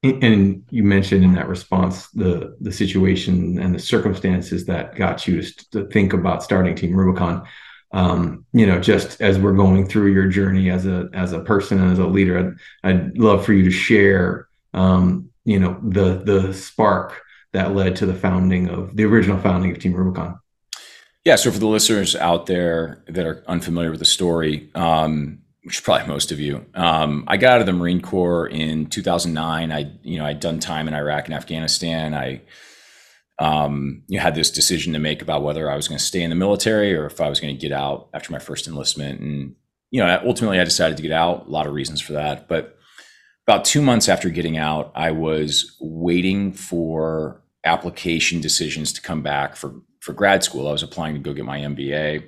and 0.03 0.63
you 0.69 0.83
mentioned 0.83 1.23
in 1.23 1.33
that 1.33 1.47
response 1.47 2.09
the 2.09 2.55
the 2.61 2.71
situation 2.71 3.59
and 3.59 3.73
the 3.73 3.79
circumstances 3.79 4.65
that 4.65 4.95
got 4.95 5.27
you 5.27 5.41
to 5.71 5.87
think 5.87 6.13
about 6.13 6.43
starting 6.43 6.75
Team 6.75 6.95
Rubicon. 6.95 7.47
Um, 7.91 8.45
you 8.51 8.67
know, 8.67 8.79
just 8.79 9.21
as 9.21 9.39
we're 9.39 9.53
going 9.53 9.87
through 9.87 10.11
your 10.11 10.27
journey 10.27 10.69
as 10.69 10.85
a 10.85 11.09
as 11.13 11.31
a 11.31 11.39
person 11.39 11.81
and 11.81 11.91
as 11.91 11.99
a 11.99 12.05
leader, 12.05 12.55
I'd, 12.83 12.89
I'd 12.89 13.17
love 13.17 13.45
for 13.45 13.53
you 13.53 13.63
to 13.63 13.71
share, 13.71 14.47
um, 14.73 15.29
you 15.45 15.59
know, 15.59 15.79
the 15.81 16.21
the 16.23 16.53
spark 16.53 17.21
that 17.53 17.73
led 17.73 17.95
to 17.97 18.05
the 18.05 18.13
founding 18.13 18.69
of 18.69 18.95
the 18.95 19.05
original 19.05 19.39
founding 19.39 19.71
of 19.71 19.79
Team 19.79 19.93
Rubicon. 19.93 20.39
Yeah. 21.25 21.36
So 21.36 21.51
for 21.51 21.60
the 21.60 21.67
listeners 21.67 22.15
out 22.15 22.46
there 22.46 23.03
that 23.08 23.25
are 23.25 23.44
unfamiliar 23.48 23.89
with 23.89 24.00
the 24.00 24.05
story, 24.05 24.70
um, 24.75 25.39
which 25.65 25.84
probably 25.84 26.08
most 26.08 26.32
of 26.32 26.39
you. 26.39 26.63
Um, 26.75 27.24
I 27.27 27.38
got 27.38 27.53
out 27.53 27.60
of 27.62 27.65
the 27.65 27.74
Marine 27.74 28.00
Corps 28.00 28.46
in 28.46 28.86
2009. 28.86 29.72
I, 29.72 29.91
you 30.03 30.20
know, 30.20 30.25
I'd 30.25 30.39
done 30.39 30.60
time 30.60 30.88
in 30.88 30.94
Iraq 30.94 31.25
and 31.25 31.34
Afghanistan. 31.34 32.13
I, 32.13 32.44
um, 33.39 34.03
you 34.08 34.20
had 34.20 34.36
this 34.36 34.51
decision 34.51 34.94
to 34.94 35.00
make 35.00 35.24
about 35.24 35.41
whether 35.41 35.70
I 35.70 35.75
was 35.75 35.88
going 35.88 35.98
to 35.98 36.03
stay 36.03 36.22
in 36.22 36.29
the 36.29 36.36
military 36.36 36.96
or 36.96 37.08
if 37.08 37.20
I 37.20 37.29
was 37.29 37.39
going 37.39 37.53
to 37.53 37.60
get 37.60 37.72
out 37.72 38.10
after 38.13 38.32
my 38.32 38.38
first 38.38 38.67
enlistment. 38.67 39.20
And, 39.20 39.55
you 39.89 40.03
know, 40.03 40.22
ultimately 40.24 40.60
I 40.60 40.63
decided 40.63 40.98
to 40.98 41.03
get 41.03 41.12
out. 41.12 41.48
A 41.48 41.50
lot 41.50 41.65
of 41.65 41.74
reasons 41.74 42.00
for 42.00 42.13
that. 42.13 42.48
But 42.48 42.77
about 43.48 43.65
two 43.65 43.82
months 43.82 44.08
after 44.08 44.29
getting 44.29 44.58
out, 44.58 44.91
I 44.94 45.10
was 45.10 45.75
waiting 45.82 46.53
for 46.53 47.41
application 47.65 48.39
decisions 48.39 48.94
to 48.94 49.01
come 49.01 49.24
back 49.24 49.55
for, 49.55 49.74
for 50.05 50.13
grad 50.13 50.43
school. 50.43 50.67
I 50.67 50.71
was 50.71 50.83
applying 50.83 51.15
to 51.15 51.19
go 51.19 51.33
get 51.33 51.45
my 51.45 51.59
MBA 51.59 52.24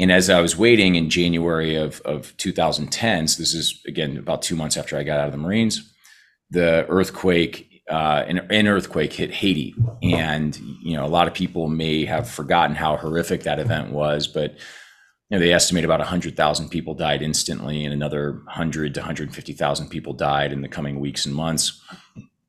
and 0.00 0.10
as 0.10 0.30
I 0.30 0.40
was 0.40 0.56
waiting 0.56 0.94
in 0.94 1.10
January 1.10 1.76
of, 1.76 2.00
of 2.06 2.34
2010, 2.38 3.28
so 3.28 3.38
this 3.42 3.52
is 3.52 3.82
again 3.86 4.16
about 4.16 4.40
two 4.40 4.56
months 4.56 4.78
after 4.78 4.96
I 4.96 5.02
got 5.02 5.20
out 5.20 5.26
of 5.26 5.32
the 5.32 5.38
Marines, 5.38 5.92
the 6.48 6.86
earthquake, 6.88 7.82
uh, 7.90 8.24
an, 8.26 8.38
an 8.50 8.66
earthquake 8.66 9.12
hit 9.12 9.30
Haiti. 9.30 9.74
And, 10.02 10.56
you 10.82 10.96
know, 10.96 11.04
a 11.04 11.08
lot 11.08 11.28
of 11.28 11.34
people 11.34 11.68
may 11.68 12.06
have 12.06 12.30
forgotten 12.30 12.76
how 12.76 12.96
horrific 12.96 13.42
that 13.42 13.58
event 13.58 13.92
was, 13.92 14.26
but, 14.26 14.52
you 14.52 15.36
know, 15.36 15.38
they 15.38 15.52
estimate 15.52 15.84
about 15.84 16.00
100,000 16.00 16.70
people 16.70 16.94
died 16.94 17.20
instantly 17.20 17.84
and 17.84 17.92
another 17.92 18.32
100 18.44 18.94
to 18.94 19.00
150,000 19.00 19.88
people 19.90 20.14
died 20.14 20.50
in 20.50 20.62
the 20.62 20.68
coming 20.68 20.98
weeks 20.98 21.26
and 21.26 21.34
months. 21.34 21.78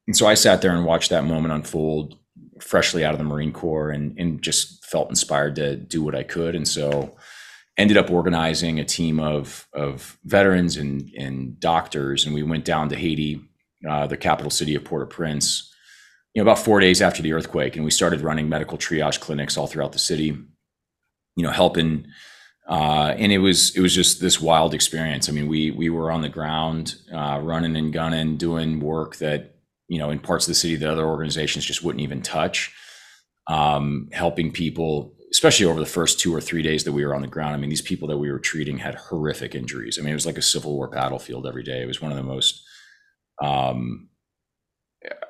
And 0.07 0.15
so 0.15 0.25
I 0.25 0.35
sat 0.35 0.61
there 0.61 0.73
and 0.73 0.85
watched 0.85 1.09
that 1.09 1.25
moment 1.25 1.53
unfold 1.53 2.17
freshly 2.61 3.03
out 3.03 3.13
of 3.13 3.17
the 3.17 3.23
Marine 3.25 3.53
Corps 3.53 3.89
and, 3.89 4.17
and 4.17 4.41
just 4.41 4.85
felt 4.85 5.09
inspired 5.09 5.55
to 5.55 5.75
do 5.75 6.03
what 6.03 6.15
I 6.15 6.23
could. 6.23 6.55
And 6.55 6.67
so, 6.67 7.15
ended 7.77 7.97
up 7.97 8.11
organizing 8.11 8.79
a 8.79 8.85
team 8.85 9.19
of 9.19 9.67
of 9.73 10.17
veterans 10.23 10.77
and 10.77 11.09
and 11.17 11.59
doctors, 11.59 12.25
and 12.25 12.33
we 12.33 12.43
went 12.43 12.65
down 12.65 12.89
to 12.89 12.95
Haiti, 12.95 13.41
uh, 13.89 14.07
the 14.07 14.17
capital 14.17 14.51
city 14.51 14.75
of 14.75 14.83
Port-au-Prince, 14.83 15.73
you 16.33 16.43
know, 16.43 16.49
about 16.49 16.63
four 16.63 16.79
days 16.79 17.01
after 17.01 17.21
the 17.21 17.33
earthquake, 17.33 17.75
and 17.75 17.85
we 17.85 17.91
started 17.91 18.21
running 18.21 18.49
medical 18.49 18.77
triage 18.77 19.19
clinics 19.19 19.57
all 19.57 19.67
throughout 19.67 19.93
the 19.93 19.99
city. 19.99 20.37
You 21.35 21.43
know, 21.43 21.51
helping. 21.51 22.07
Uh, 22.67 23.15
and 23.17 23.31
it 23.31 23.39
was 23.39 23.75
it 23.75 23.81
was 23.81 23.95
just 23.95 24.21
this 24.21 24.39
wild 24.39 24.73
experience. 24.73 25.27
I 25.27 25.31
mean, 25.31 25.47
we 25.47 25.71
we 25.71 25.89
were 25.89 26.11
on 26.11 26.21
the 26.21 26.29
ground, 26.29 26.95
uh, 27.13 27.39
running 27.41 27.75
and 27.75 27.91
gunning, 27.91 28.37
doing 28.37 28.79
work 28.79 29.15
that 29.17 29.55
you 29.91 29.99
know 29.99 30.09
in 30.09 30.19
parts 30.19 30.45
of 30.45 30.51
the 30.51 30.55
city 30.55 30.77
that 30.77 30.89
other 30.89 31.05
organizations 31.05 31.65
just 31.65 31.83
wouldn't 31.83 32.01
even 32.01 32.21
touch. 32.21 32.73
Um, 33.47 34.07
helping 34.13 34.51
people 34.51 35.13
especially 35.33 35.65
over 35.65 35.79
the 35.79 35.85
first 35.85 36.19
two 36.19 36.33
or 36.33 36.41
three 36.41 36.61
days 36.61 36.83
that 36.83 36.91
we 36.91 37.05
were 37.05 37.15
on 37.15 37.21
the 37.21 37.27
ground. 37.27 37.55
I 37.55 37.57
mean, 37.57 37.69
these 37.69 37.81
people 37.81 38.07
that 38.09 38.17
we 38.17 38.31
were 38.31 38.39
treating 38.39 38.77
had 38.77 38.95
horrific 38.95 39.55
injuries. 39.55 39.97
I 39.97 40.01
mean, 40.01 40.11
it 40.11 40.15
was 40.15 40.25
like 40.25 40.37
a 40.37 40.41
Civil 40.41 40.75
War 40.75 40.87
battlefield 40.87 41.47
every 41.47 41.63
day. 41.63 41.81
It 41.81 41.87
was 41.87 42.01
one 42.01 42.11
of 42.11 42.17
the 42.17 42.23
most, 42.23 42.61
um, 43.41 44.09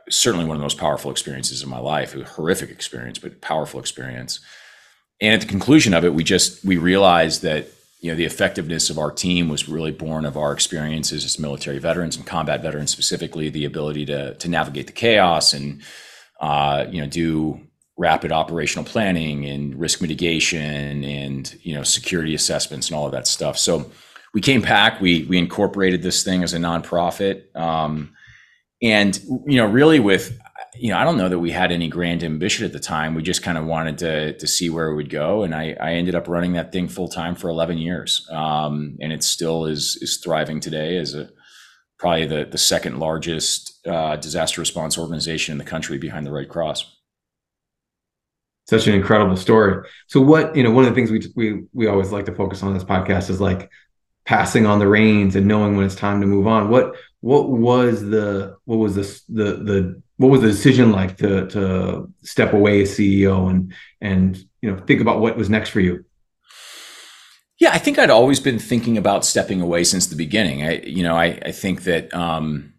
certainly 0.09 0.45
one 0.45 0.55
of 0.55 0.59
the 0.59 0.65
most 0.65 0.79
powerful 0.79 1.11
experiences 1.11 1.61
of 1.61 1.69
my 1.69 1.77
life. 1.77 2.15
A 2.15 2.23
horrific 2.23 2.71
experience, 2.71 3.19
but 3.19 3.41
powerful 3.41 3.79
experience. 3.79 4.39
And 5.21 5.35
at 5.35 5.41
the 5.41 5.47
conclusion 5.47 5.93
of 5.93 6.03
it, 6.03 6.15
we 6.15 6.23
just 6.23 6.65
we 6.65 6.77
realized 6.77 7.43
that 7.43 7.67
you 8.01 8.10
know 8.10 8.17
the 8.17 8.25
effectiveness 8.25 8.89
of 8.89 8.98
our 8.98 9.12
team 9.12 9.48
was 9.48 9.70
really 9.70 9.91
born 9.91 10.25
of 10.25 10.36
our 10.36 10.51
experiences 10.51 11.24
as 11.24 11.39
military 11.39 11.77
veterans 11.77 12.17
and 12.17 12.25
combat 12.25 12.62
veterans 12.62 12.91
specifically, 12.91 13.50
the 13.50 13.65
ability 13.65 14.05
to 14.08 14.34
to 14.36 14.50
navigate 14.50 14.88
the 14.88 14.93
chaos 14.93 15.53
and 15.53 15.81
uh, 16.41 16.86
you 16.89 17.00
know 17.00 17.08
do 17.08 17.62
rapid 17.98 18.31
operational 18.31 18.84
planning 18.84 19.46
and 19.46 19.79
risk 19.79 20.01
mitigation 20.01 21.03
and 21.03 21.55
you 21.62 21.75
know 21.75 21.84
security 21.84 22.34
assessments 22.34 22.89
and 22.89 22.98
all 22.98 23.05
of 23.05 23.12
that 23.12 23.27
stuff. 23.27 23.58
So 23.58 23.91
we 24.34 24.41
came 24.41 24.62
back. 24.62 25.00
We 25.00 25.25
we 25.25 25.38
incorporated 25.38 26.01
this 26.01 26.24
thing 26.24 26.41
as 26.41 26.55
a 26.55 26.58
nonprofit, 26.58 27.55
um, 27.55 28.15
and 28.81 29.20
you 29.46 29.58
know 29.58 29.67
really 29.67 30.00
with 30.00 30.39
you 30.75 30.89
know 30.89 30.97
I 30.97 31.03
don't 31.03 31.17
know 31.17 31.29
that 31.29 31.39
we 31.39 31.51
had 31.51 31.71
any 31.71 31.87
grand 31.87 32.23
ambition 32.23 32.65
at 32.65 32.73
the 32.73 32.79
time. 32.79 33.15
We 33.15 33.23
just 33.23 33.43
kind 33.43 33.57
of 33.57 33.65
wanted 33.65 33.97
to 33.99 34.37
to 34.37 34.47
see 34.47 34.69
where 34.69 34.87
it 34.87 34.95
would 34.95 35.09
go, 35.09 35.43
and 35.43 35.53
I 35.53 35.75
I 35.79 35.93
ended 35.93 36.15
up 36.15 36.27
running 36.27 36.53
that 36.53 36.71
thing 36.71 36.87
full 36.87 37.09
time 37.09 37.35
for 37.35 37.49
11 37.49 37.77
years, 37.77 38.27
um, 38.31 38.97
and 39.01 39.11
it 39.11 39.23
still 39.23 39.65
is 39.65 39.97
is 40.01 40.17
thriving 40.17 40.59
today 40.59 40.97
as 40.97 41.13
a 41.13 41.29
probably 41.97 42.25
the 42.25 42.45
the 42.45 42.57
second 42.57 42.99
largest 42.99 43.85
uh, 43.87 44.15
disaster 44.15 44.61
response 44.61 44.97
organization 44.97 45.53
in 45.53 45.57
the 45.57 45.63
country 45.63 45.97
behind 45.97 46.25
the 46.25 46.31
Red 46.31 46.49
Cross 46.49 46.97
such 48.71 48.87
an 48.87 48.93
incredible 48.93 49.35
story. 49.35 49.85
So 50.07 50.21
what, 50.21 50.55
you 50.55 50.63
know, 50.63 50.71
one 50.71 50.85
of 50.85 50.89
the 50.89 50.95
things 50.95 51.11
we 51.11 51.21
we 51.35 51.63
we 51.73 51.87
always 51.87 52.11
like 52.11 52.25
to 52.25 52.33
focus 52.33 52.63
on 52.63 52.73
this 52.73 52.85
podcast 52.85 53.29
is 53.29 53.41
like 53.41 53.69
passing 54.25 54.65
on 54.65 54.79
the 54.79 54.87
reins 54.87 55.35
and 55.35 55.45
knowing 55.45 55.75
when 55.75 55.85
it's 55.85 55.95
time 55.95 56.21
to 56.21 56.27
move 56.27 56.47
on. 56.47 56.69
What 56.69 56.95
what 57.19 57.49
was 57.49 58.01
the 58.01 58.55
what 58.63 58.77
was 58.77 58.95
the 58.95 59.01
the 59.27 60.01
what 60.21 60.29
was 60.29 60.41
the 60.41 60.47
decision 60.47 60.91
like 60.91 61.17
to 61.17 61.47
to 61.47 62.07
step 62.21 62.53
away 62.53 62.83
as 62.83 62.91
CEO 62.91 63.49
and 63.49 63.73
and 64.01 64.37
you 64.61 64.71
know 64.71 64.77
think 64.85 65.01
about 65.01 65.19
what 65.19 65.35
was 65.35 65.49
next 65.49 65.71
for 65.71 65.79
you? 65.79 66.05
Yeah, 67.59 67.71
I 67.73 67.79
think 67.79 67.97
I'd 67.97 68.11
always 68.11 68.39
been 68.39 68.59
thinking 68.59 68.99
about 68.99 69.25
stepping 69.25 69.61
away 69.61 69.83
since 69.83 70.05
the 70.05 70.15
beginning. 70.15 70.61
I 70.61 70.81
you 70.81 71.01
know 71.01 71.17
I 71.17 71.39
I 71.43 71.51
think 71.51 71.85
that 71.85 72.13
um, 72.13 72.73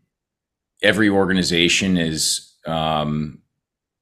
every 0.85 1.09
organization 1.09 1.97
is 1.97 2.55
um, 2.65 3.43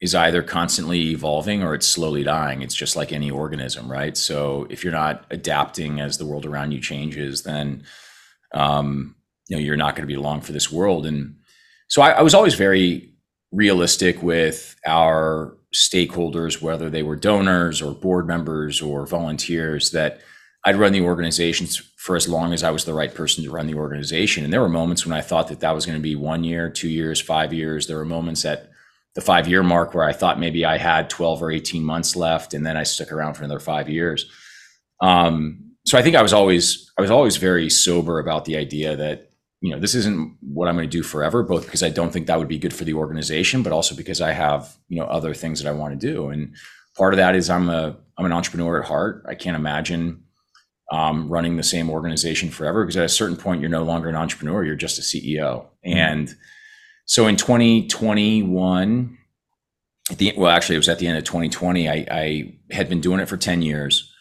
is 0.03 0.15
either 0.15 0.43
constantly 0.43 1.13
evolving 1.13 1.63
or 1.63 1.75
it's 1.75 1.87
slowly 1.87 2.23
dying. 2.23 2.61
It's 2.61 2.75
just 2.75 2.95
like 2.95 3.11
any 3.11 3.31
organism, 3.31 3.91
right? 3.91 4.19
So 4.19 4.67
if 4.69 4.85
you're 4.85 4.93
not 4.93 5.25
adapting 5.31 5.99
as 5.99 6.19
the 6.19 6.27
world 6.27 6.45
around 6.45 6.73
you 6.73 6.81
changes, 6.81 7.43
then 7.43 7.85
um, 8.53 9.15
you 9.49 9.57
know 9.57 9.63
you're 9.63 9.77
not 9.79 9.97
going 9.97 10.07
to 10.07 10.15
be 10.15 10.21
long 10.21 10.43
for 10.43 10.53
this 10.53 10.71
world. 10.71 11.07
And 11.07 11.37
so 11.89 12.03
I, 12.03 12.11
I 12.11 12.23
was 12.23 12.35
always 12.35 12.55
very 12.55 13.10
realistic 13.53 14.23
with 14.23 14.77
our 14.87 15.57
stakeholders, 15.75 16.61
whether 16.61 16.91
they 16.91 17.03
were 17.03 17.17
donors 17.17 17.81
or 17.81 17.93
board 17.93 18.27
members 18.27 18.83
or 18.83 19.07
volunteers, 19.07 19.91
that 19.93 20.21
I'd 20.65 20.77
run 20.77 20.93
the 20.93 21.01
organizations 21.01 21.77
for 21.97 22.17
as 22.17 22.29
long 22.29 22.53
as 22.53 22.63
I 22.63 22.71
was 22.71 22.85
the 22.85 22.95
right 22.95 23.15
person 23.15 23.45
to 23.45 23.51
run 23.51 23.67
the 23.67 23.75
organization. 23.75 24.45
And 24.45 24.53
there 24.53 24.61
were 24.61 24.69
moments 24.69 25.07
when 25.07 25.17
I 25.17 25.23
thought 25.23 25.49
that 25.49 25.61
that 25.61 25.75
was 25.75 25.87
going 25.87 25.97
to 25.97 26.03
be 26.03 26.17
one 26.17 26.45
year, 26.45 26.69
two 26.69 26.89
years, 26.89 27.21
five 27.21 27.53
years. 27.53 27.87
There 27.87 27.97
were 27.97 28.05
moments 28.05 28.45
at 28.45 28.69
the 29.15 29.21
five 29.21 29.49
year 29.49 29.63
mark 29.63 29.95
where 29.95 30.05
I 30.05 30.13
thought 30.13 30.39
maybe 30.39 30.65
I 30.65 30.77
had 30.77 31.09
12 31.09 31.43
or 31.43 31.51
18 31.51 31.83
months 31.83 32.15
left. 32.15 32.53
And 32.53 32.65
then 32.65 32.77
I 32.77 32.83
stuck 32.83 33.11
around 33.11 33.35
for 33.35 33.45
another 33.45 33.61
five 33.61 33.89
years. 33.89 34.31
Um, 35.01 35.73
so 35.87 35.97
I 35.99 36.03
think 36.03 36.15
I 36.15 36.23
was 36.23 36.35
always, 36.35 36.93
I 36.99 37.01
was 37.01 37.11
always 37.11 37.39
very 37.39 37.71
sober 37.71 38.19
about 38.19 38.45
the 38.45 38.57
idea 38.57 38.97
that, 38.97 39.30
you 39.61 39.71
know, 39.73 39.79
this 39.79 39.95
isn't 39.95 40.37
what 40.41 40.69
I'm 40.69 40.77
going 40.77 40.89
to 40.89 40.91
do 40.91 41.03
forever, 41.03 41.43
both 41.43 41.67
because 41.67 41.83
I 41.83 41.91
don't 41.91 42.13
think 42.13 42.27
that 42.27 42.39
would 42.39 42.49
be 42.49 42.59
good 42.59 42.75
for 42.75 42.85
the 42.85 42.95
organization, 42.95 43.63
but 43.63 43.73
also 43.73 43.95
because 43.95 44.21
I 44.21 44.33
have, 44.33 44.75
you 44.89 44.99
know, 44.99 45.07
other 45.07 45.35
things 45.35 45.63
that 45.63 45.69
I 45.69 45.73
want 45.73 45.99
to 45.99 46.07
do. 46.07 46.29
And 46.29 46.55
part 46.97 47.13
of 47.13 47.19
that 47.19 47.35
is 47.35 47.51
I'm 47.51 47.69
a, 47.69 47.97
I'm 48.17 48.25
an 48.25 48.33
entrepreneur 48.33 48.81
at 48.81 48.89
heart. 48.89 49.25
I 49.29 49.35
can't 49.35 49.57
imagine 49.57 50.25
um, 50.91 51.29
running 51.29 51.57
the 51.57 51.63
same 51.63 51.89
organization 51.89 52.51
forever 52.51 52.85
because 52.85 52.97
at 52.97 53.05
a 53.05 53.09
certain 53.09 53.37
point 53.37 53.61
you're 53.61 53.71
no 53.71 53.85
longer 53.85 54.09
an 54.09 54.17
entrepreneur 54.17 54.65
you're 54.65 54.75
just 54.75 54.99
a 54.99 55.03
ceo 55.03 55.63
mm-hmm. 55.87 55.97
and 55.97 56.35
so 57.05 57.27
in 57.27 57.37
2021 57.37 59.19
at 60.11 60.19
the 60.19 60.33
well 60.37 60.51
actually 60.51 60.75
it 60.75 60.79
was 60.79 60.89
at 60.89 60.99
the 60.99 61.07
end 61.07 61.17
of 61.17 61.25
2020 61.25 61.89
I, 61.89 62.07
I 62.11 62.55
had 62.73 62.89
been 62.89 63.01
doing 63.01 63.21
it 63.21 63.29
for 63.29 63.37
10 63.37 63.63
years 63.63 64.13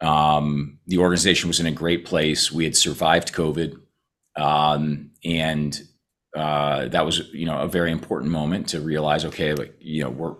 um, 0.00 0.78
the 0.86 0.98
organization 0.98 1.48
was 1.48 1.60
in 1.60 1.66
a 1.66 1.72
great 1.72 2.04
place 2.06 2.50
we 2.50 2.64
had 2.64 2.76
survived 2.76 3.32
covid 3.32 3.78
and 5.24 5.80
uh, 6.36 6.88
that 6.88 7.04
was 7.04 7.32
you 7.32 7.46
know 7.46 7.60
a 7.60 7.68
very 7.68 7.92
important 7.92 8.30
moment 8.30 8.68
to 8.68 8.80
realize 8.80 9.24
okay 9.24 9.54
like 9.54 9.74
you 9.80 10.02
know 10.02 10.10
we're 10.10 10.36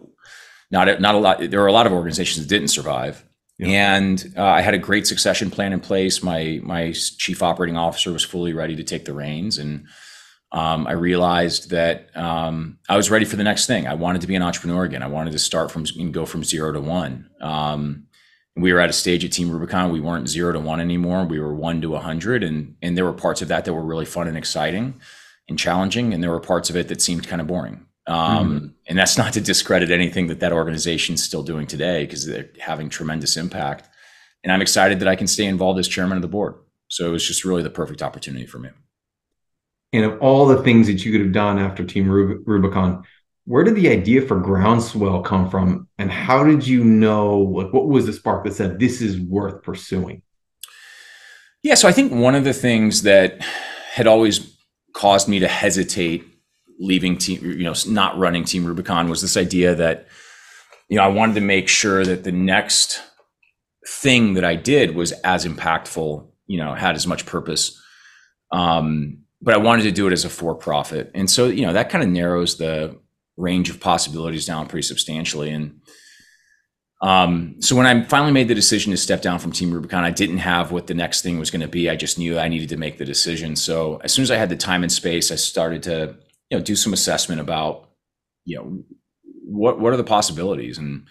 not 0.71 1.01
not 1.01 1.15
a 1.15 1.19
lot 1.19 1.51
there 1.51 1.61
were 1.61 1.67
a 1.67 1.73
lot 1.73 1.87
of 1.87 1.93
organizations 1.93 2.47
that 2.47 2.55
didn't 2.55 2.69
survive 2.69 3.25
yeah. 3.59 3.97
And 3.97 4.35
uh, 4.37 4.45
I 4.45 4.61
had 4.61 4.75
a 4.75 4.79
great 4.79 5.07
succession 5.07 5.51
plan 5.51 5.73
in 5.73 5.81
place. 5.81 6.23
My 6.23 6.61
my 6.63 6.93
chief 6.93 7.43
operating 7.43 7.77
officer 7.77 8.13
was 8.13 8.25
fully 8.25 8.53
ready 8.53 8.77
to 8.77 8.85
take 8.85 9.05
the 9.05 9.13
reins, 9.13 9.59
and 9.59 9.87
um, 10.53 10.87
I 10.87 10.93
realized 10.93 11.71
that 11.71 12.17
um, 12.17 12.79
I 12.89 12.97
was 12.97 13.11
ready 13.11 13.25
for 13.25 13.35
the 13.35 13.45
next 13.45 13.67
thing. 13.67 13.89
I 13.89 13.95
wanted 13.95 14.21
to 14.21 14.29
be 14.29 14.37
an 14.37 14.43
entrepreneur 14.43 14.85
again. 14.85 15.03
I 15.03 15.09
wanted 15.09 15.33
to 15.33 15.41
start 15.41 15.73
from 15.73 15.87
and 15.99 16.15
go 16.15 16.25
from 16.25 16.45
zero 16.45 16.73
to 16.73 16.81
one. 16.81 17.31
Um, 17.41 18.07
we 18.59 18.73
were 18.73 18.81
at 18.81 18.91
a 18.91 18.93
stage 18.93 19.25
at 19.25 19.33
Team 19.33 19.51
Rubicon. 19.51 19.93
We 19.93 20.01
weren't 20.01 20.29
zero 20.29 20.53
to 20.53 20.61
one 20.61 20.81
anymore. 20.81 21.25
We 21.25 21.41
were 21.41 21.55
one 21.55 21.81
to 21.83 21.95
a 21.95 22.01
hundred, 22.01 22.43
and 22.43 22.77
and 22.83 22.97
there 22.97 23.05
were 23.05 23.13
parts 23.13 23.43
of 23.43 23.49
that 23.49 23.65
that 23.65 23.75
were 23.75 23.85
really 23.85 24.05
fun 24.05 24.29
and 24.29 24.37
exciting 24.37 25.01
and 25.49 25.59
challenging, 25.59 26.13
and 26.13 26.23
there 26.23 26.31
were 26.31 26.41
parts 26.41 26.69
of 26.71 26.77
it 26.77 26.89
that 26.89 27.01
seemed 27.01 27.27
kind 27.27 27.41
of 27.41 27.47
boring. 27.47 27.87
Um, 28.07 28.17
mm-hmm. 28.51 28.67
And 28.87 28.99
that's 28.99 29.19
not 29.19 29.35
to 29.35 29.41
discredit 29.41 29.91
anything 29.91 30.29
that 30.29 30.41
that 30.41 30.53
organization 30.53 31.15
is 31.15 31.23
still 31.23 31.43
doing 31.43 31.67
today 31.67 32.05
because 32.05 32.27
they're 32.27 32.49
having 32.59 32.89
tremendous 32.89 33.37
impact. 33.37 33.89
And 34.43 34.53
I'm 34.53 34.63
excited 34.63 35.01
that 35.01 35.09
I 35.09 35.17
can 35.17 35.27
stay 35.27 35.45
involved 35.45 35.79
as 35.79 35.87
chairman 35.87 36.17
of 36.17 36.23
the 36.23 36.29
board. 36.29 36.55
So 36.89 37.07
it 37.07 37.11
was 37.11 37.27
just 37.27 37.45
really 37.45 37.63
the 37.63 37.71
perfect 37.71 38.03
opportunity 38.03 38.47
for 38.47 38.59
me. 38.59 38.71
And 39.93 40.05
of 40.05 40.21
all 40.21 40.47
the 40.47 40.63
things 40.63 40.87
that 40.87 41.05
you 41.05 41.13
could 41.13 41.21
have 41.21 41.33
done 41.33 41.59
after 41.59 41.85
Team 41.85 42.09
Rubicon, 42.11 43.05
where 43.49 43.65
did 43.65 43.77
the 43.77 43.89
idea 43.89 44.21
for 44.21 44.39
Groundswell 44.39 45.23
come 45.23 45.49
from? 45.49 45.89
And 45.97 46.11
how 46.11 46.45
did 46.45 46.67
you 46.67 46.85
know, 46.85 47.39
like, 47.39 47.73
what 47.73 47.89
was 47.89 48.05
the 48.05 48.13
spark 48.13 48.45
that 48.45 48.53
said 48.53 48.79
this 48.79 49.01
is 49.01 49.19
worth 49.19 49.63
pursuing? 49.63 50.21
Yeah. 51.63 51.75
So 51.75 51.89
I 51.89 51.93
think 51.93 52.13
one 52.13 52.35
of 52.35 52.45
the 52.45 52.53
things 52.53 53.03
that 53.05 53.41
had 53.91 54.07
always 54.07 54.55
caused 54.93 55.29
me 55.29 55.39
to 55.39 55.49
hesitate 55.49 56.27
leaving 56.79 57.17
team, 57.17 57.43
you 57.43 57.65
know, 57.65 57.73
not 57.87 58.19
running 58.19 58.45
Team 58.45 58.67
Rubicon 58.67 59.09
was 59.09 59.23
this 59.23 59.39
idea 59.39 59.75
that, 59.75 60.09
you 60.91 60.99
know, 60.99 61.03
I 61.03 61.09
wanted 61.09 61.37
to 61.37 61.41
make 61.41 61.69
sure 61.69 62.05
that 62.05 62.25
the 62.25 62.33
next 62.33 63.01
thing 63.89 64.35
that 64.35 64.45
I 64.45 64.57
did 64.57 64.95
was 64.95 65.13
as 65.25 65.47
impactful, 65.47 66.31
you 66.49 66.59
know, 66.59 66.75
had 66.75 66.97
as 66.97 67.07
much 67.07 67.25
purpose. 67.25 67.83
Um, 68.53 69.21
but 69.41 69.55
I 69.55 69.57
wanted 69.57 69.85
to 69.85 69.91
do 69.91 70.07
it 70.07 70.13
as 70.13 70.27
a 70.27 70.29
for 70.29 70.55
profit. 70.55 71.11
And 71.15 71.31
so, 71.31 71.47
you 71.47 71.65
know, 71.65 71.73
that 71.73 71.89
kind 71.89 72.05
of 72.05 72.11
narrows 72.11 72.59
the 72.59 73.01
range 73.39 73.71
of 73.71 73.81
possibilities 73.81 74.45
down 74.45 74.67
pretty 74.67 74.87
substantially. 74.87 75.51
And 75.51 75.81
um, 77.01 77.57
so 77.61 77.77
when 77.77 77.87
I 77.87 78.03
finally 78.05 78.33
made 78.33 78.49
the 78.49 78.55
decision 78.55 78.91
to 78.91 78.97
step 78.97 79.23
down 79.23 79.39
from 79.39 79.53
Team 79.53 79.73
Rubicon, 79.73 80.05
I 80.05 80.11
didn't 80.11 80.39
have 80.39 80.73
what 80.73 80.89
the 80.89 80.95
next 80.95 81.23
thing 81.23 81.39
was 81.39 81.51
going 81.51 81.63
to 81.63 81.69
be. 81.69 81.89
I 81.89 81.97
just 81.97 82.19
knew 82.19 82.39
I 82.39 82.49
needed 82.49 82.69
to 82.71 82.77
make 82.77 82.99
the 82.99 83.05
decision. 83.05 83.55
So 83.57 84.01
as 84.03 84.13
soon 84.13 84.25
as 84.25 84.31
I 84.31 84.37
had 84.37 84.49
the 84.49 84.57
time 84.57 84.83
and 84.83 84.93
space, 84.93 85.31
I 85.31 85.37
started 85.37 85.85
to 85.85 86.17
you 86.51 86.59
know 86.59 86.65
do 86.65 86.75
some 86.75 86.93
assessment 86.93 87.41
about 87.41 87.89
you 88.45 88.57
know 88.57 88.83
what 89.45 89.81
what 89.81 89.93
are 89.93 89.97
the 89.97 90.05
possibilities 90.05 90.79
and 90.79 91.07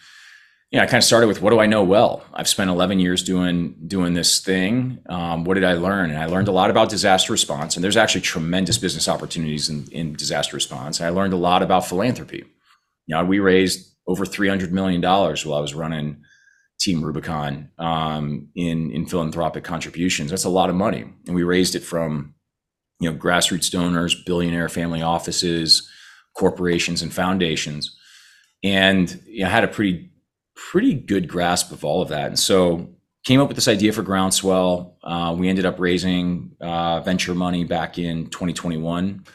know, 0.73 0.83
I 0.83 0.85
kind 0.85 0.97
of 0.97 1.03
started 1.03 1.27
with 1.27 1.41
what 1.41 1.51
do 1.51 1.59
I 1.59 1.65
know 1.65 1.83
well? 1.83 2.25
I've 2.33 2.47
spent 2.47 2.69
11 2.69 2.99
years 2.99 3.23
doing 3.23 3.75
doing 3.87 4.13
this 4.13 4.41
thing. 4.41 4.99
Um, 5.07 5.45
what 5.45 5.53
did 5.53 5.63
I 5.63 5.73
learn? 5.73 6.09
And 6.09 6.19
I 6.19 6.25
learned 6.25 6.49
a 6.49 6.51
lot 6.51 6.69
about 6.69 6.89
disaster 6.89 7.31
response. 7.31 7.75
And 7.75 7.83
there's 7.83 7.95
actually 7.97 8.21
tremendous 8.21 8.77
business 8.77 9.07
opportunities 9.07 9.69
in, 9.69 9.87
in 9.91 10.13
disaster 10.13 10.55
response. 10.55 10.99
And 10.99 11.07
I 11.07 11.09
learned 11.09 11.33
a 11.33 11.37
lot 11.37 11.63
about 11.63 11.87
philanthropy. 11.87 12.43
You 13.05 13.15
know, 13.15 13.23
we 13.23 13.39
raised 13.39 13.95
over 14.07 14.25
300 14.25 14.73
million 14.73 14.99
dollars 14.99 15.45
while 15.45 15.57
I 15.57 15.61
was 15.61 15.73
running 15.73 16.21
Team 16.79 17.03
Rubicon 17.03 17.71
um, 17.79 18.49
in 18.55 18.91
in 18.91 19.05
philanthropic 19.05 19.63
contributions. 19.63 20.29
That's 20.29 20.43
a 20.43 20.49
lot 20.49 20.69
of 20.69 20.75
money, 20.75 21.05
and 21.25 21.35
we 21.35 21.43
raised 21.43 21.75
it 21.75 21.83
from 21.83 22.35
you 22.99 23.11
know, 23.11 23.17
grassroots 23.17 23.71
donors, 23.71 24.15
billionaire 24.23 24.69
family 24.69 25.01
offices, 25.01 25.89
corporations, 26.35 27.01
and 27.01 27.13
foundations, 27.13 27.95
and 28.63 29.21
you 29.25 29.43
know, 29.43 29.49
had 29.49 29.63
a 29.63 29.67
pretty 29.67 30.11
pretty 30.71 30.93
good 30.93 31.27
grasp 31.27 31.71
of 31.71 31.85
all 31.85 32.01
of 32.01 32.09
that. 32.09 32.27
And 32.27 32.39
so 32.39 32.89
came 33.23 33.39
up 33.39 33.47
with 33.47 33.55
this 33.55 33.67
idea 33.67 33.93
for 33.93 34.03
Groundswell. 34.03 34.95
Uh, 35.03 35.35
we 35.37 35.49
ended 35.49 35.65
up 35.65 35.79
raising 35.79 36.51
uh, 36.61 37.01
venture 37.01 37.35
money 37.35 37.63
back 37.63 37.97
in 37.97 38.29
2021, 38.29 39.25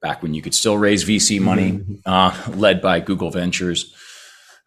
back 0.00 0.22
when 0.22 0.34
you 0.34 0.42
could 0.42 0.54
still 0.54 0.78
raise 0.78 1.04
VC 1.04 1.40
money, 1.40 1.72
mm-hmm. 1.72 1.94
uh, 2.06 2.54
led 2.56 2.80
by 2.80 3.00
Google 3.00 3.30
Ventures. 3.30 3.94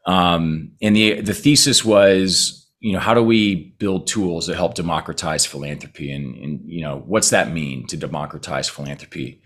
Um, 0.06 0.74
and 0.82 0.96
the 0.96 1.22
the 1.22 1.34
thesis 1.34 1.86
was 1.86 2.64
you 2.84 2.92
know, 2.92 3.00
how 3.00 3.14
do 3.14 3.24
we 3.24 3.74
build 3.80 4.08
tools 4.08 4.46
that 4.48 4.58
help 4.58 4.74
democratize 4.74 5.46
philanthropy? 5.46 6.12
And, 6.12 6.36
and, 6.36 6.60
you 6.66 6.82
know, 6.82 7.02
what's 7.06 7.30
that 7.30 7.54
mean 7.54 7.88
to 7.88 7.96
democratize 7.96 8.68
philanthropy? 8.68 9.42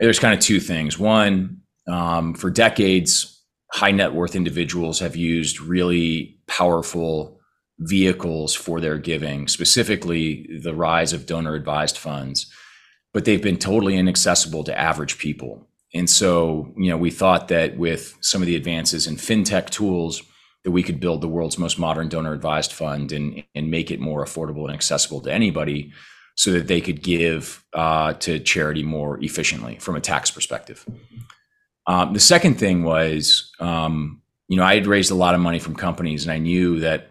There's 0.00 0.18
kind 0.18 0.32
of 0.32 0.40
two 0.40 0.58
things. 0.58 0.98
One, 0.98 1.60
um, 1.86 2.32
for 2.32 2.48
decades, 2.48 3.31
high 3.72 3.90
net 3.90 4.12
worth 4.12 4.34
individuals 4.34 5.00
have 5.00 5.16
used 5.16 5.60
really 5.60 6.38
powerful 6.46 7.40
vehicles 7.78 8.54
for 8.54 8.80
their 8.80 8.98
giving, 8.98 9.48
specifically 9.48 10.46
the 10.62 10.74
rise 10.74 11.12
of 11.12 11.26
donor 11.26 11.54
advised 11.54 11.96
funds, 11.96 12.52
but 13.12 13.24
they've 13.24 13.42
been 13.42 13.58
totally 13.58 13.96
inaccessible 13.96 14.62
to 14.64 14.78
average 14.78 15.18
people. 15.18 15.66
And 15.94 16.08
so, 16.08 16.72
you 16.76 16.90
know, 16.90 16.96
we 16.96 17.10
thought 17.10 17.48
that 17.48 17.76
with 17.76 18.16
some 18.20 18.42
of 18.42 18.46
the 18.46 18.56
advances 18.56 19.06
in 19.06 19.16
fintech 19.16 19.70
tools, 19.70 20.22
that 20.64 20.70
we 20.70 20.82
could 20.82 21.00
build 21.00 21.20
the 21.20 21.28
world's 21.28 21.58
most 21.58 21.78
modern 21.78 22.08
donor 22.08 22.32
advised 22.32 22.72
fund 22.72 23.10
and, 23.10 23.42
and 23.54 23.70
make 23.70 23.90
it 23.90 24.00
more 24.00 24.24
affordable 24.24 24.64
and 24.64 24.74
accessible 24.74 25.20
to 25.20 25.32
anybody 25.32 25.92
so 26.36 26.52
that 26.52 26.68
they 26.68 26.80
could 26.80 27.02
give 27.02 27.64
uh, 27.72 28.12
to 28.14 28.38
charity 28.38 28.82
more 28.82 29.18
efficiently 29.22 29.76
from 29.80 29.96
a 29.96 30.00
tax 30.00 30.30
perspective. 30.30 30.86
Um, 31.86 32.12
the 32.12 32.20
second 32.20 32.58
thing 32.58 32.84
was, 32.84 33.50
um, 33.58 34.22
you 34.48 34.56
know, 34.56 34.64
I 34.64 34.74
had 34.74 34.86
raised 34.86 35.10
a 35.10 35.16
lot 35.16 35.34
of 35.34 35.40
money 35.40 35.58
from 35.58 35.74
companies 35.74 36.24
and 36.24 36.32
I 36.32 36.38
knew 36.38 36.80
that 36.80 37.08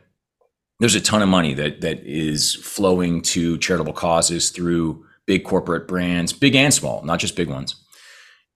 there's 0.80 0.96
a 0.96 1.02
ton 1.02 1.22
of 1.22 1.30
money 1.30 1.54
that 1.56 1.82
that 1.82 2.00
is 2.04 2.56
flowing 2.56 3.22
to 3.22 3.58
charitable 3.58 3.94
causes 3.94 4.50
through 4.50 5.06
big 5.26 5.44
corporate 5.44 5.88
brands, 5.88 6.34
big 6.34 6.56
and 6.56 6.74
small, 6.74 7.04
not 7.04 7.20
just 7.20 7.36
big 7.36 7.50
ones 7.50 7.76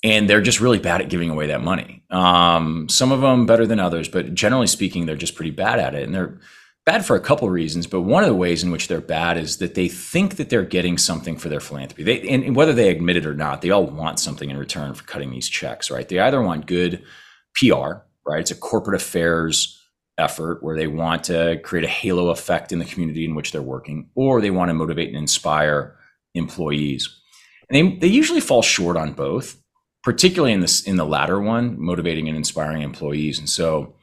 and 0.06 0.30
they're 0.30 0.42
just 0.42 0.62
really 0.62 0.78
bad 0.78 1.02
at 1.02 1.10
giving 1.10 1.32
away 1.32 1.48
that 1.48 1.64
money. 1.64 2.04
Um, 2.12 2.88
some 2.90 3.12
of 3.12 3.22
them 3.22 3.48
better 3.48 3.66
than 3.66 3.80
others, 3.80 4.08
but 4.08 4.36
generally 4.36 4.68
speaking, 4.68 5.08
they're 5.08 5.16
just 5.16 5.34
pretty 5.34 5.50
bad 5.50 5.80
at 5.80 5.96
it. 5.96 6.04
And 6.04 6.14
they're 6.14 6.40
bad 6.86 7.06
for 7.06 7.16
a 7.16 7.22
couple 7.22 7.48
of 7.48 7.54
reasons. 7.54 7.88
But 7.88 8.02
one 8.02 8.24
of 8.24 8.30
the 8.30 8.36
ways 8.36 8.64
in 8.64 8.72
which 8.72 8.88
they're 8.88 9.02
bad 9.02 9.38
is 9.38 9.58
that 9.58 9.76
they 9.76 9.88
think 9.88 10.36
that 10.36 10.50
they're 10.50 10.64
getting 10.64 10.98
something 10.98 11.38
for 11.38 11.50
their 11.50 11.60
philanthropy. 11.60 12.04
They, 12.04 12.22
and 12.22 12.56
whether 12.56 12.74
they 12.74 12.90
admit 12.90 13.18
it 13.18 13.26
or 13.26 13.34
not, 13.34 13.62
they 13.62 13.72
all 13.72 13.86
want 13.86 14.20
something 14.20 14.50
in 14.50 14.58
return 14.58 14.94
for 14.94 15.04
cutting 15.04 15.32
these 15.32 15.50
checks, 15.50 15.90
right? 15.90 16.08
They 16.08 16.20
either 16.20 16.42
want 16.42 16.68
good 16.68 17.04
PR, 17.56 18.04
right? 18.26 18.40
It's 18.40 18.52
a 18.52 18.56
corporate 18.56 19.02
affairs 19.02 19.82
effort 20.18 20.64
where 20.64 20.78
they 20.78 20.88
want 20.88 21.26
to 21.26 21.60
create 21.64 21.84
a 21.84 21.90
halo 21.90 22.30
effect 22.30 22.72
in 22.72 22.80
the 22.80 22.86
community 22.86 23.26
in 23.26 23.36
which 23.36 23.52
they're 23.52 23.62
working, 23.62 24.10
or 24.16 24.40
they 24.40 24.52
want 24.52 24.70
to 24.70 24.74
motivate 24.74 25.10
and 25.10 25.18
inspire 25.18 25.98
employees. 26.34 27.10
And 27.70 27.76
they, 27.76 27.98
they 27.98 28.08
usually 28.08 28.42
fall 28.42 28.62
short 28.62 28.96
on 28.96 29.14
both 29.14 29.58
particularly 30.06 30.54
in 30.54 30.60
this 30.60 30.84
in 30.84 30.98
the 30.98 31.06
latter 31.06 31.42
one, 31.42 31.76
motivating 31.82 32.28
and 32.30 32.38
inspiring 32.38 32.84
employees. 32.84 33.40
And 33.40 33.50
so, 33.50 33.96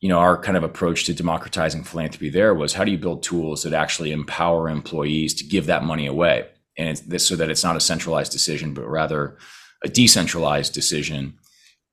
you 0.00 0.08
know, 0.08 0.18
our 0.18 0.40
kind 0.40 0.56
of 0.56 0.62
approach 0.62 1.04
to 1.04 1.14
democratizing 1.14 1.84
philanthropy 1.84 2.30
there 2.30 2.54
was 2.54 2.72
how 2.72 2.84
do 2.84 2.90
you 2.90 2.98
build 2.98 3.22
tools 3.22 3.62
that 3.62 3.74
actually 3.74 4.12
empower 4.12 4.68
employees 4.68 5.34
to 5.34 5.44
give 5.44 5.66
that 5.66 5.84
money 5.84 6.06
away, 6.06 6.46
and 6.78 6.96
this, 6.98 7.26
so 7.26 7.36
that 7.36 7.50
it's 7.50 7.64
not 7.64 7.76
a 7.76 7.80
centralized 7.80 8.32
decision, 8.32 8.72
but 8.72 8.88
rather 8.88 9.36
a 9.84 9.88
decentralized 9.88 10.72
decision. 10.72 11.34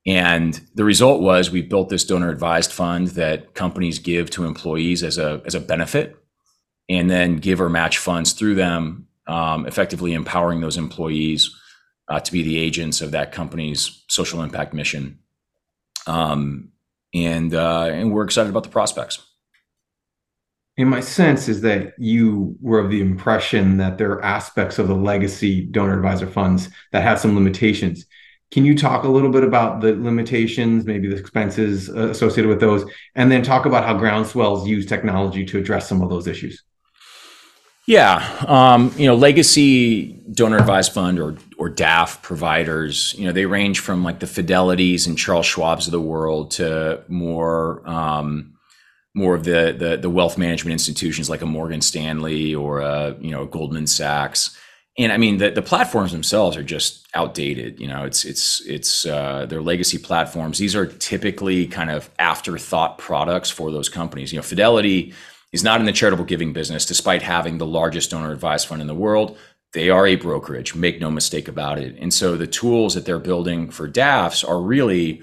And 0.06 0.62
the 0.76 0.86
result 0.86 1.22
was 1.22 1.52
we 1.52 1.62
built 1.62 1.90
this 1.90 2.06
donor 2.06 2.30
advised 2.30 2.72
fund 2.72 3.10
that 3.10 3.54
companies 3.54 4.00
give 4.00 4.30
to 4.32 4.46
employees 4.46 5.04
as 5.04 5.18
a 5.18 5.42
as 5.46 5.54
a 5.54 5.60
benefit 5.60 6.18
and 6.88 7.10
then 7.10 7.38
give 7.38 7.60
or 7.60 7.70
match 7.70 7.98
funds 7.98 8.32
through 8.32 8.56
them, 8.56 9.08
um, 9.28 9.66
effectively 9.66 10.14
empowering 10.14 10.62
those 10.62 10.78
employees 10.78 11.54
uh, 12.08 12.22
to 12.22 12.32
be 12.32 12.42
the 12.42 12.58
agents 12.58 13.02
of 13.02 13.12
that 13.12 13.34
company's 13.34 14.06
social 14.08 14.42
impact 14.42 14.74
mission. 14.74 15.20
Um, 16.06 16.72
and 17.14 17.54
uh, 17.54 17.90
and 17.92 18.12
we're 18.12 18.24
excited 18.24 18.50
about 18.50 18.64
the 18.64 18.70
prospects. 18.70 19.26
And 20.78 20.90
my 20.90 21.00
sense 21.00 21.48
is 21.50 21.62
that 21.62 21.94
you 21.98 22.56
were 22.62 22.80
of 22.80 22.92
the 22.92 23.02
impression 23.02 23.78
that 23.78 23.98
there 23.98 24.12
are 24.12 24.24
aspects 24.24 24.78
of 24.78 24.88
the 24.88 24.96
legacy 24.96 25.66
donor 25.66 25.96
advised 25.96 26.30
funds 26.30 26.70
that 26.92 27.02
have 27.02 27.20
some 27.20 27.34
limitations. 27.34 28.06
Can 28.52 28.64
you 28.64 28.78
talk 28.78 29.04
a 29.04 29.10
little 29.10 29.32
bit 29.32 29.44
about 29.44 29.82
the 29.82 29.94
limitations, 29.94 30.86
maybe 30.86 31.10
the 31.10 31.18
expenses 31.18 31.90
associated 31.90 32.48
with 32.48 32.62
those, 32.62 32.90
and 33.16 33.32
then 33.32 33.42
talk 33.42 33.66
about 33.66 33.84
how 33.84 33.98
Groundswell's 33.98 34.68
use 34.68 34.86
technology 34.86 35.44
to 35.46 35.58
address 35.58 35.90
some 35.90 36.02
of 36.02 36.10
those 36.10 36.28
issues? 36.28 36.64
Yeah, 37.88 38.46
um, 38.48 38.94
you 38.98 39.08
know, 39.08 39.16
legacy 39.16 40.22
donor 40.32 40.58
advised 40.58 40.94
fund 40.94 41.20
or 41.20 41.38
or 41.58 41.70
DAF 41.70 42.22
providers, 42.22 43.16
you 43.18 43.26
know, 43.26 43.32
they 43.32 43.46
range 43.46 43.80
from 43.80 44.04
like 44.04 44.20
the 44.20 44.28
Fidelities 44.28 45.08
and 45.08 45.18
Charles 45.18 45.46
Schwab's 45.46 45.88
of 45.88 45.92
the 45.92 46.02
world 46.02 46.52
to 46.52 47.04
more 47.08 47.88
um, 47.90 48.54
more 49.16 49.34
of 49.34 49.44
the, 49.44 49.76
the 49.78 49.98
the 49.98 50.10
wealth 50.10 50.38
management 50.38 50.74
institutions 50.74 51.30
like 51.30 51.42
a 51.42 51.46
Morgan 51.48 51.82
Stanley 51.82 52.54
or 52.54 52.80
a 52.82 53.16
you 53.20 53.32
know 53.32 53.44
a 53.44 53.48
Goldman 53.48 53.88
Sachs. 53.88 54.56
And 55.00 55.12
I 55.12 55.18
mean 55.18 55.38
the, 55.38 55.50
the 55.50 55.62
platforms 55.64 56.12
themselves 56.12 56.56
are 56.56 56.64
just 56.64 57.08
outdated. 57.16 57.80
You 57.80 57.88
know, 57.88 58.04
it's 58.04 58.24
it's 58.24 58.62
it's 58.62 59.06
uh, 59.08 59.48
their 59.48 59.62
legacy 59.62 59.98
platforms. 59.98 60.60
These 60.60 60.76
are 60.76 60.86
typically 60.86 61.66
kind 61.66 61.90
of 61.90 62.10
afterthought 62.20 63.00
products 63.00 63.50
for 63.50 63.72
those 63.72 63.90
companies. 63.90 64.32
You 64.32 64.38
know, 64.38 64.44
Fidelity 64.44 65.14
is 65.52 65.64
not 65.64 65.80
in 65.80 65.88
the 65.88 65.92
charitable 65.92 66.26
giving 66.26 66.54
business, 66.54 66.86
despite 66.86 67.24
having 67.24 67.58
the 67.58 67.66
largest 67.66 68.12
donor 68.12 68.32
advised 68.32 68.68
fund 68.68 68.82
in 68.82 68.88
the 68.88 68.94
world. 68.96 69.38
They 69.74 69.90
are 69.90 70.08
a 70.08 70.16
brokerage, 70.16 70.76
make 70.76 71.00
no 71.00 71.12
mistake 71.12 71.48
about 71.48 71.78
it. 71.78 71.96
And 72.00 72.14
so 72.14 72.36
the 72.38 72.48
tools 72.48 72.96
that 72.96 73.06
they're 73.06 73.20
building 73.20 73.70
for 73.70 73.88
DAFs 73.88 74.48
are 74.48 74.62
really 74.62 75.22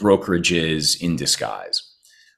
brokerages 0.00 1.00
in 1.00 1.16
disguise, 1.16 1.82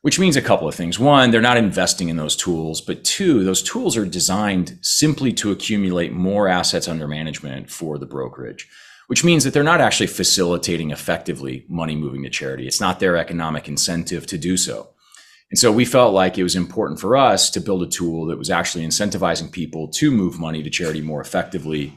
which 0.02 0.18
means 0.18 0.36
a 0.36 0.42
couple 0.42 0.66
of 0.66 0.74
things. 0.74 0.98
One, 0.98 1.30
they're 1.30 1.40
not 1.40 1.56
investing 1.56 2.08
in 2.08 2.16
those 2.16 2.36
tools, 2.36 2.80
but 2.80 3.04
two, 3.04 3.44
those 3.44 3.62
tools 3.62 3.96
are 3.96 4.06
designed 4.06 4.78
simply 4.80 5.32
to 5.34 5.52
accumulate 5.52 6.12
more 6.12 6.48
assets 6.48 6.88
under 6.88 7.06
management 7.06 7.70
for 7.70 7.98
the 7.98 8.06
brokerage, 8.06 8.68
which 9.06 9.22
means 9.22 9.44
that 9.44 9.52
they're 9.52 9.62
not 9.62 9.80
actually 9.80 10.06
facilitating 10.06 10.90
effectively 10.90 11.66
money 11.68 11.94
moving 11.94 12.22
to 12.22 12.30
charity. 12.30 12.66
It's 12.66 12.80
not 12.80 13.00
their 13.00 13.16
economic 13.16 13.68
incentive 13.68 14.26
to 14.26 14.38
do 14.38 14.56
so. 14.56 14.93
And 15.50 15.58
so 15.58 15.70
we 15.70 15.84
felt 15.84 16.14
like 16.14 16.36
it 16.36 16.42
was 16.42 16.56
important 16.56 17.00
for 17.00 17.16
us 17.16 17.50
to 17.50 17.60
build 17.60 17.82
a 17.82 17.86
tool 17.86 18.26
that 18.26 18.38
was 18.38 18.50
actually 18.50 18.84
incentivizing 18.84 19.52
people 19.52 19.88
to 19.88 20.10
move 20.10 20.38
money 20.38 20.62
to 20.62 20.70
charity 20.70 21.00
more 21.00 21.20
effectively. 21.20 21.96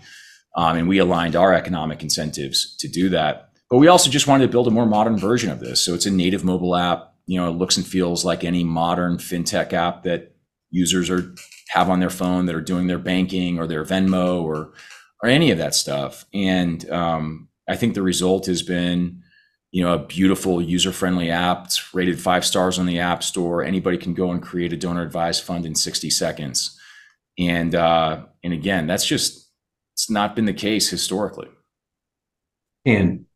Um, 0.55 0.77
and 0.77 0.88
we 0.88 0.99
aligned 0.99 1.36
our 1.36 1.53
economic 1.53 2.03
incentives 2.03 2.75
to 2.77 2.88
do 2.88 3.10
that. 3.10 3.51
But 3.69 3.77
we 3.77 3.88
also 3.88 4.10
just 4.10 4.27
wanted 4.27 4.45
to 4.45 4.51
build 4.51 4.67
a 4.67 4.71
more 4.71 4.86
modern 4.86 5.17
version 5.17 5.49
of 5.49 5.60
this. 5.60 5.81
So 5.81 5.93
it's 5.93 6.05
a 6.05 6.12
native 6.12 6.43
mobile 6.43 6.75
app. 6.75 7.13
You 7.25 7.39
know, 7.39 7.49
it 7.49 7.57
looks 7.57 7.77
and 7.77 7.86
feels 7.86 8.23
like 8.23 8.43
any 8.43 8.63
modern 8.63 9.17
fintech 9.17 9.73
app 9.73 10.03
that 10.03 10.36
users 10.69 11.10
are 11.10 11.33
have 11.69 11.89
on 11.89 11.99
their 11.99 12.10
phone 12.10 12.45
that 12.45 12.55
are 12.55 12.62
doing 12.62 12.88
their 12.88 12.99
banking 12.99 13.60
or 13.60 13.67
their 13.67 13.83
Venmo 13.83 14.41
or 14.41 14.73
or 15.21 15.29
any 15.29 15.51
of 15.51 15.57
that 15.57 15.75
stuff. 15.75 16.25
And 16.33 16.89
um, 16.89 17.49
I 17.67 17.75
think 17.75 17.93
the 17.93 18.01
result 18.01 18.45
has 18.45 18.62
been 18.62 19.23
you 19.77 19.83
know, 19.83 19.93
a 19.93 19.99
beautiful 19.99 20.59
user-friendly 20.59 21.29
app. 21.29 21.65
It's 21.65 21.93
rated 21.93 22.19
five 22.19 22.43
stars 22.43 22.79
on 22.79 22.87
the 22.87 22.97
App 22.97 23.21
Store. 23.21 23.63
Anybody 23.63 23.99
can 23.99 24.15
go 24.15 24.31
and 24.31 24.41
create 24.41 24.73
a 24.73 24.75
donor 24.75 25.03
advised 25.03 25.43
fund 25.43 25.67
in 25.67 25.75
60 25.75 26.09
seconds. 26.09 26.75
And 27.37 27.75
uh, 27.75 28.23
and 28.43 28.53
again, 28.53 28.87
that's 28.87 29.05
just 29.05 29.51
it's 29.93 30.09
not 30.09 30.35
been 30.35 30.45
the 30.45 30.53
case 30.53 30.89
historically. 30.89 31.49
And 32.87 33.27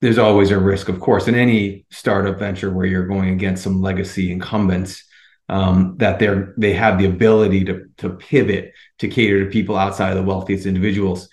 there's 0.00 0.16
always 0.16 0.50
a 0.50 0.58
risk, 0.58 0.88
of 0.88 1.00
course, 1.00 1.28
in 1.28 1.34
any 1.34 1.84
startup 1.90 2.38
venture 2.38 2.70
where 2.70 2.86
you're 2.86 3.06
going 3.06 3.28
against 3.28 3.62
some 3.62 3.82
legacy 3.82 4.32
incumbents. 4.32 5.04
Um, 5.50 5.96
that 5.98 6.18
they're 6.18 6.54
they 6.56 6.72
have 6.72 6.98
the 6.98 7.04
ability 7.04 7.64
to 7.64 7.88
to 7.98 8.08
pivot 8.08 8.72
to 9.00 9.08
cater 9.08 9.44
to 9.44 9.50
people 9.50 9.76
outside 9.76 10.12
of 10.12 10.16
the 10.16 10.22
wealthiest 10.22 10.64
individuals 10.64 11.28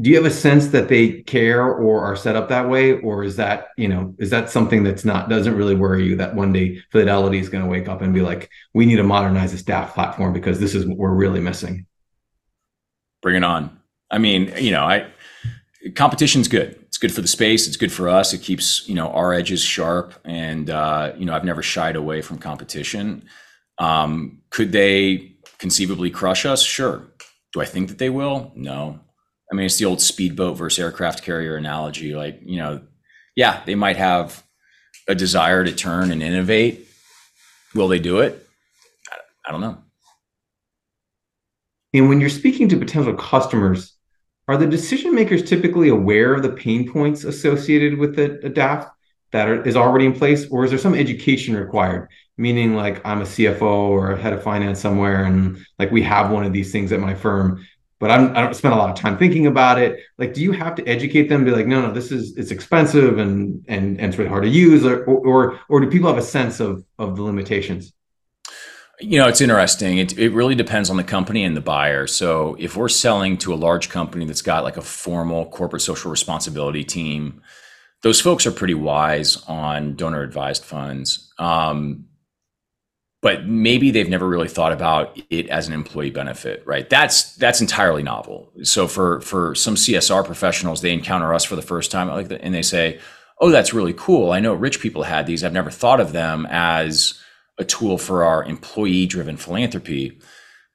do 0.00 0.08
you 0.08 0.16
have 0.16 0.24
a 0.24 0.30
sense 0.30 0.68
that 0.68 0.88
they 0.88 1.20
care 1.22 1.64
or 1.64 2.02
are 2.02 2.16
set 2.16 2.34
up 2.34 2.48
that 2.48 2.68
way? 2.68 2.92
Or 3.00 3.24
is 3.24 3.36
that 3.36 3.68
you 3.76 3.88
know 3.88 4.14
is 4.18 4.30
that 4.30 4.48
something 4.48 4.82
that's 4.82 5.04
not 5.04 5.28
doesn't 5.28 5.54
really 5.54 5.74
worry 5.74 6.04
you 6.04 6.16
that 6.16 6.34
one 6.34 6.52
day 6.52 6.82
fidelity 6.90 7.38
is 7.38 7.48
going 7.48 7.62
to 7.62 7.70
wake 7.70 7.88
up 7.88 8.00
and 8.00 8.14
be 8.14 8.22
like 8.22 8.50
we 8.72 8.86
need 8.86 8.96
to 8.96 9.02
modernize 9.02 9.52
the 9.52 9.58
staff 9.58 9.94
platform 9.94 10.32
because 10.32 10.58
this 10.58 10.74
is 10.74 10.86
what 10.86 10.96
we're 10.96 11.14
really 11.14 11.40
missing 11.40 11.86
bring 13.20 13.36
it 13.36 13.44
on. 13.44 13.78
I 14.10 14.18
mean 14.18 14.52
you 14.58 14.70
know 14.70 14.84
i 14.84 15.06
competition's 15.94 16.48
good. 16.48 16.78
It's 16.86 16.98
good 16.98 17.12
for 17.12 17.22
the 17.22 17.28
space. 17.28 17.66
It's 17.66 17.76
good 17.76 17.92
for 17.92 18.08
us. 18.08 18.32
It 18.32 18.40
keeps 18.40 18.88
you 18.88 18.94
know 18.94 19.08
our 19.08 19.34
edges 19.34 19.62
sharp. 19.62 20.14
And 20.24 20.70
uh, 20.70 21.12
you 21.18 21.26
know 21.26 21.34
i've 21.34 21.44
never 21.44 21.62
shied 21.62 21.96
away 21.96 22.22
from 22.22 22.38
competition. 22.38 23.26
Um, 23.76 24.40
could 24.48 24.72
they 24.72 25.36
conceivably 25.58 26.08
crush 26.08 26.46
us? 26.46 26.62
Sure. 26.62 27.08
Do 27.52 27.60
i 27.60 27.66
think 27.66 27.88
that 27.88 27.98
they 27.98 28.08
will? 28.08 28.52
No 28.54 29.00
I 29.52 29.54
mean, 29.54 29.66
it's 29.66 29.76
the 29.76 29.84
old 29.84 30.00
speedboat 30.00 30.56
versus 30.56 30.78
aircraft 30.78 31.22
carrier 31.22 31.56
analogy. 31.56 32.14
Like, 32.14 32.40
you 32.42 32.56
know, 32.56 32.80
yeah, 33.36 33.62
they 33.66 33.74
might 33.74 33.98
have 33.98 34.42
a 35.06 35.14
desire 35.14 35.62
to 35.62 35.72
turn 35.72 36.10
and 36.10 36.22
innovate. 36.22 36.88
Will 37.74 37.86
they 37.86 37.98
do 37.98 38.20
it? 38.20 38.46
I 39.46 39.52
don't 39.52 39.60
know. 39.60 39.76
And 41.92 42.08
when 42.08 42.18
you're 42.18 42.30
speaking 42.30 42.66
to 42.70 42.78
potential 42.78 43.12
customers, 43.12 43.94
are 44.48 44.56
the 44.56 44.66
decision 44.66 45.14
makers 45.14 45.42
typically 45.42 45.90
aware 45.90 46.32
of 46.32 46.42
the 46.42 46.48
pain 46.48 46.90
points 46.90 47.24
associated 47.24 47.98
with 47.98 48.16
the, 48.16 48.44
a 48.46 48.50
DAF 48.50 48.90
that 49.32 49.48
are, 49.48 49.62
is 49.66 49.76
already 49.76 50.06
in 50.06 50.14
place, 50.14 50.46
or 50.50 50.64
is 50.64 50.70
there 50.70 50.78
some 50.78 50.94
education 50.94 51.54
required? 51.56 52.08
Meaning, 52.38 52.74
like 52.74 53.04
I'm 53.04 53.20
a 53.20 53.26
CFO 53.26 53.62
or 53.62 54.12
a 54.12 54.20
head 54.20 54.32
of 54.32 54.42
finance 54.42 54.80
somewhere, 54.80 55.24
and 55.24 55.58
like 55.78 55.90
we 55.90 56.02
have 56.02 56.30
one 56.30 56.44
of 56.44 56.54
these 56.54 56.72
things 56.72 56.90
at 56.92 57.00
my 57.00 57.14
firm, 57.14 57.66
but 58.02 58.10
I'm, 58.10 58.36
I 58.36 58.40
don't 58.40 58.52
spend 58.52 58.74
a 58.74 58.76
lot 58.76 58.90
of 58.90 58.96
time 58.96 59.16
thinking 59.16 59.46
about 59.46 59.78
it. 59.78 60.00
Like, 60.18 60.34
do 60.34 60.42
you 60.42 60.50
have 60.50 60.74
to 60.74 60.84
educate 60.88 61.28
them? 61.28 61.44
Be 61.44 61.52
like, 61.52 61.68
no, 61.68 61.82
no, 61.82 61.92
this 61.92 62.10
is 62.10 62.36
it's 62.36 62.50
expensive 62.50 63.18
and 63.18 63.64
and, 63.68 64.00
and 64.00 64.08
it's 64.08 64.18
really 64.18 64.28
hard 64.28 64.42
to 64.42 64.48
use, 64.48 64.84
or, 64.84 65.04
or 65.04 65.60
or 65.68 65.80
do 65.80 65.88
people 65.88 66.08
have 66.08 66.18
a 66.18 66.26
sense 66.26 66.58
of 66.58 66.84
of 66.98 67.14
the 67.14 67.22
limitations? 67.22 67.92
You 68.98 69.20
know, 69.20 69.28
it's 69.28 69.40
interesting. 69.40 69.98
It, 69.98 70.18
it 70.18 70.30
really 70.30 70.56
depends 70.56 70.90
on 70.90 70.96
the 70.96 71.04
company 71.04 71.44
and 71.44 71.56
the 71.56 71.60
buyer. 71.60 72.08
So, 72.08 72.56
if 72.58 72.76
we're 72.76 72.88
selling 72.88 73.38
to 73.38 73.54
a 73.54 73.56
large 73.56 73.88
company 73.88 74.24
that's 74.24 74.42
got 74.42 74.64
like 74.64 74.76
a 74.76 74.82
formal 74.82 75.46
corporate 75.46 75.82
social 75.82 76.10
responsibility 76.10 76.82
team, 76.82 77.40
those 78.02 78.20
folks 78.20 78.46
are 78.46 78.52
pretty 78.52 78.74
wise 78.74 79.40
on 79.46 79.94
donor 79.94 80.22
advised 80.22 80.64
funds. 80.64 81.32
Um, 81.38 82.06
but 83.22 83.46
maybe 83.46 83.92
they've 83.92 84.08
never 84.08 84.28
really 84.28 84.48
thought 84.48 84.72
about 84.72 85.16
it 85.30 85.48
as 85.48 85.68
an 85.68 85.72
employee 85.72 86.10
benefit, 86.10 86.62
right? 86.66 86.90
That's 86.90 87.36
that's 87.36 87.60
entirely 87.60 88.02
novel. 88.02 88.52
So 88.64 88.88
for 88.88 89.20
for 89.20 89.54
some 89.54 89.76
CSR 89.76 90.26
professionals, 90.26 90.82
they 90.82 90.92
encounter 90.92 91.32
us 91.32 91.44
for 91.44 91.54
the 91.56 91.62
first 91.62 91.92
time, 91.92 92.08
like, 92.08 92.36
and 92.40 92.52
they 92.52 92.62
say, 92.62 92.98
"Oh, 93.40 93.50
that's 93.50 93.72
really 93.72 93.94
cool. 93.94 94.32
I 94.32 94.40
know 94.40 94.52
rich 94.52 94.80
people 94.80 95.04
had 95.04 95.26
these. 95.26 95.44
I've 95.44 95.52
never 95.52 95.70
thought 95.70 96.00
of 96.00 96.12
them 96.12 96.46
as 96.50 97.18
a 97.58 97.64
tool 97.64 97.96
for 97.96 98.24
our 98.24 98.44
employee-driven 98.44 99.36
philanthropy." 99.36 100.20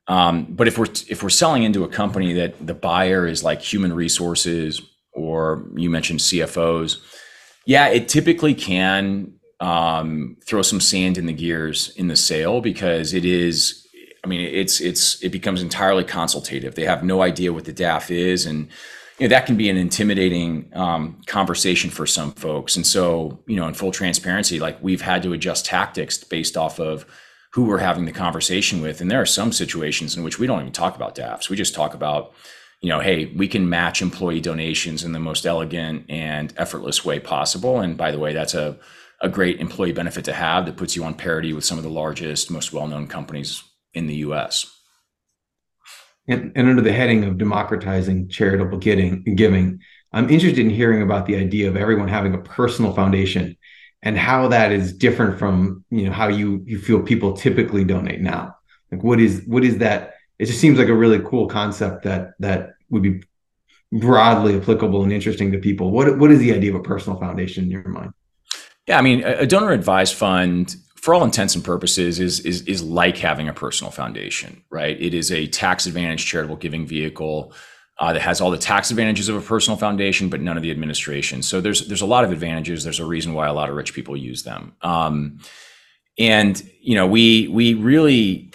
Um, 0.08 0.46
but 0.50 0.70
if 0.70 0.78
we're 0.78 0.88
if 1.10 1.22
we're 1.22 1.30
selling 1.30 1.64
into 1.64 1.84
a 1.84 1.90
company 1.90 2.32
that 2.34 2.66
the 2.66 2.74
buyer 2.74 3.28
is 3.28 3.44
like 3.44 3.62
human 3.62 3.92
resources, 3.92 4.82
or 5.12 5.68
you 5.76 5.90
mentioned 5.90 6.22
CFOs, 6.22 7.00
yeah, 7.66 7.90
it 7.90 8.08
typically 8.08 8.56
can 8.56 9.37
um, 9.60 10.38
throw 10.46 10.62
some 10.62 10.80
sand 10.80 11.18
in 11.18 11.26
the 11.26 11.34
gears 11.34 11.94
in 11.96 12.08
the 12.08 12.16
sale 12.16 12.62
because 12.62 13.14
it 13.14 13.26
is 13.26 13.88
I 14.24 14.30
mean, 14.30 14.42
it's 14.42 14.82
it's 14.82 15.24
it 15.24 15.32
becomes 15.32 15.62
entirely 15.62 16.04
consultative. 16.04 16.76
They 16.76 16.84
have 16.84 17.02
no 17.02 17.22
idea 17.22 17.54
what 17.54 17.64
the 17.64 17.72
DAF 17.72 18.12
is, 18.12 18.46
and 18.46 18.68
you 19.20 19.26
know 19.26 19.30
that 19.30 19.46
can 19.46 19.56
be 19.56 19.70
an 19.70 19.78
intimidating 19.78 20.70
um, 20.74 21.22
conversation 21.28 21.90
for 21.90 22.06
some 22.06 22.34
folks. 22.34 22.76
And 22.76 22.86
so, 22.86 23.40
you 23.48 23.56
know, 23.56 23.68
in 23.70 23.74
full 23.74 23.92
transparency, 23.92 24.60
like 24.60 24.84
we've 24.84 25.02
had 25.02 25.24
to 25.24 25.32
adjust 25.32 25.66
tactics 25.66 26.22
based 26.26 26.58
off 26.58 26.78
of 26.78 27.06
who 27.54 27.66
we're 27.66 27.78
having 27.78 28.04
the 28.04 28.12
conversation 28.12 28.82
with. 28.82 29.00
And 29.00 29.10
there 29.10 29.22
are 29.22 29.26
some 29.26 29.54
situations 29.54 30.18
in 30.18 30.24
which 30.24 30.40
we 30.40 30.46
don't 30.46 30.60
even 30.60 30.74
talk 30.74 30.98
about 30.98 31.16
DAFs. 31.16 31.50
We 31.50 31.56
just 31.56 31.74
talk 31.74 31.94
about, 31.94 32.34
you 32.82 32.90
know, 32.90 33.00
hey, 33.00 33.28
we 33.28 33.48
can 33.48 33.70
match 33.70 34.02
employee 34.02 34.42
donations 34.42 35.06
in 35.06 35.14
the 35.14 35.20
most 35.20 35.46
elegant 35.46 36.06
and 36.10 36.54
effortless 36.58 37.06
way 37.06 37.20
possible. 37.20 37.80
And 37.80 37.96
by 37.96 38.12
the 38.12 38.20
way, 38.20 38.34
that's 38.34 38.54
a 38.54 38.78
a 39.22 39.30
great 39.30 39.60
employee 39.60 39.92
benefit 39.92 40.26
to 40.26 40.34
have 40.34 40.66
that 40.66 40.78
puts 40.78 40.96
you 40.96 41.04
on 41.04 41.14
parity 41.14 41.54
with 41.54 41.66
some 41.66 41.78
of 41.78 41.84
the 41.84 41.90
largest, 41.90 42.52
most 42.52 42.72
well-known 42.72 43.08
companies 43.08 43.64
in 43.94 44.08
the 44.08 44.16
U.S. 44.18 44.72
And, 46.28 46.52
and 46.56 46.70
under 46.70 46.82
the 46.82 46.94
heading 46.94 47.24
of 47.24 47.38
democratizing 47.38 48.30
charitable 48.30 48.78
giving, 48.78 49.24
giving, 49.36 49.80
I'm 50.14 50.30
interested 50.30 50.60
in 50.60 50.70
hearing 50.70 51.02
about 51.02 51.26
the 51.26 51.36
idea 51.36 51.68
of 51.68 51.78
everyone 51.78 52.08
having 52.08 52.34
a 52.34 52.40
personal 52.40 52.94
foundation 52.94 53.58
and 54.04 54.18
how 54.18 54.48
that 54.50 54.72
is 54.72 54.94
different 54.94 55.40
from 55.40 55.84
you 55.90 56.06
know 56.06 56.12
how 56.12 56.28
you 56.28 56.64
you 56.66 56.80
feel 56.80 57.02
people 57.02 57.34
typically 57.34 57.84
donate 57.84 58.22
now. 58.22 58.56
Like 58.92 59.04
what 59.04 59.20
is 59.20 59.44
what 59.46 59.64
is 59.64 59.80
that? 59.80 60.14
It 60.40 60.46
just 60.46 60.60
seems 60.60 60.78
like 60.78 60.88
a 60.88 60.94
really 60.94 61.20
cool 61.20 61.48
concept 61.48 62.04
that 62.04 62.32
that 62.40 62.76
would 62.90 63.04
be 63.04 63.24
broadly 63.92 64.56
applicable 64.56 65.04
and 65.04 65.12
interesting 65.12 65.52
to 65.52 65.58
people. 65.58 65.92
What 65.92 66.18
what 66.18 66.32
is 66.32 66.40
the 66.40 66.54
idea 66.54 66.74
of 66.74 66.80
a 66.80 66.84
personal 66.84 67.20
foundation 67.20 67.66
in 67.66 67.72
your 67.72 67.88
mind? 67.88 68.14
Yeah, 68.88 68.98
I 68.98 69.02
mean, 69.02 69.24
a 69.24 69.46
donor 69.46 69.72
advised 69.72 70.16
fund, 70.16 70.76
for 70.96 71.14
all 71.14 71.24
intents 71.24 71.56
and 71.56 71.64
purposes, 71.64 72.20
is 72.20 72.40
is 72.42 72.62
is 72.62 72.82
like 72.82 73.18
having 73.18 73.50
a 73.50 73.54
personal 73.54 73.92
foundation, 73.92 74.64
right? 74.70 75.00
It 75.00 75.14
is 75.14 75.32
a 75.32 75.48
tax 75.48 75.86
advantage 75.86 76.26
charitable 76.26 76.56
giving 76.56 76.88
vehicle 76.88 77.54
uh, 78.00 78.14
that 78.14 78.22
has 78.22 78.40
all 78.40 78.52
the 78.52 78.58
tax 78.58 78.90
advantages 78.90 79.28
of 79.28 79.36
a 79.36 79.42
personal 79.42 79.78
foundation, 79.78 80.30
but 80.30 80.40
none 80.40 80.56
of 80.56 80.64
the 80.64 80.72
administration. 80.72 81.42
So 81.42 81.60
there's 81.60 81.88
there's 81.88 82.02
a 82.02 82.06
lot 82.06 82.24
of 82.24 82.32
advantages. 82.32 82.84
There's 82.84 83.00
a 83.00 83.06
reason 83.06 83.34
why 83.34 83.48
a 83.48 83.54
lot 83.54 83.70
of 83.70 83.76
rich 83.76 83.94
people 83.94 84.16
use 84.16 84.44
them. 84.44 84.74
Um, 84.82 85.40
and 86.18 86.62
you 86.82 86.96
know, 86.96 87.08
we 87.08 87.50
we 87.50 87.74
really 87.74 88.54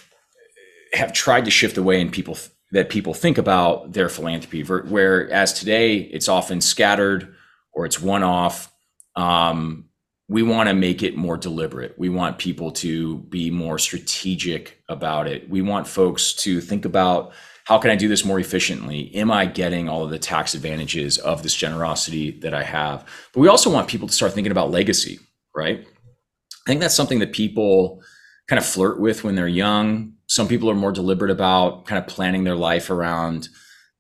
have 0.94 1.12
tried 1.12 1.44
to 1.44 1.50
shift 1.50 1.74
the 1.74 1.82
way 1.82 2.00
in 2.00 2.10
people 2.10 2.38
that 2.70 2.88
people 2.88 3.12
think 3.12 3.36
about 3.36 3.92
their 3.92 4.08
philanthropy. 4.08 4.62
Where 4.62 4.82
whereas 4.82 5.52
today 5.52 5.96
it's 5.98 6.28
often 6.28 6.62
scattered 6.62 7.34
or 7.72 7.84
it's 7.84 8.00
one 8.00 8.22
off. 8.22 8.72
Um, 9.14 9.90
we 10.32 10.42
want 10.42 10.68
to 10.68 10.74
make 10.74 11.02
it 11.02 11.14
more 11.14 11.36
deliberate. 11.36 11.94
We 11.98 12.08
want 12.08 12.38
people 12.38 12.70
to 12.72 13.18
be 13.18 13.50
more 13.50 13.78
strategic 13.78 14.82
about 14.88 15.28
it. 15.28 15.48
We 15.50 15.60
want 15.60 15.86
folks 15.86 16.32
to 16.34 16.60
think 16.62 16.86
about 16.86 17.32
how 17.64 17.78
can 17.78 17.90
I 17.90 17.96
do 17.96 18.08
this 18.08 18.24
more 18.24 18.40
efficiently? 18.40 19.14
Am 19.14 19.30
I 19.30 19.44
getting 19.44 19.88
all 19.88 20.04
of 20.04 20.10
the 20.10 20.18
tax 20.18 20.54
advantages 20.54 21.18
of 21.18 21.42
this 21.42 21.54
generosity 21.54 22.30
that 22.40 22.54
I 22.54 22.64
have? 22.64 23.06
But 23.34 23.40
we 23.40 23.48
also 23.48 23.70
want 23.70 23.88
people 23.88 24.08
to 24.08 24.14
start 24.14 24.32
thinking 24.32 24.50
about 24.50 24.70
legacy, 24.70 25.20
right? 25.54 25.86
I 25.86 26.66
think 26.66 26.80
that's 26.80 26.94
something 26.94 27.18
that 27.18 27.32
people 27.32 28.02
kind 28.48 28.58
of 28.58 28.64
flirt 28.64 28.98
with 28.98 29.24
when 29.24 29.34
they're 29.34 29.46
young. 29.46 30.14
Some 30.28 30.48
people 30.48 30.70
are 30.70 30.74
more 30.74 30.92
deliberate 30.92 31.30
about 31.30 31.84
kind 31.84 31.98
of 31.98 32.08
planning 32.08 32.44
their 32.44 32.56
life 32.56 32.88
around 32.88 33.48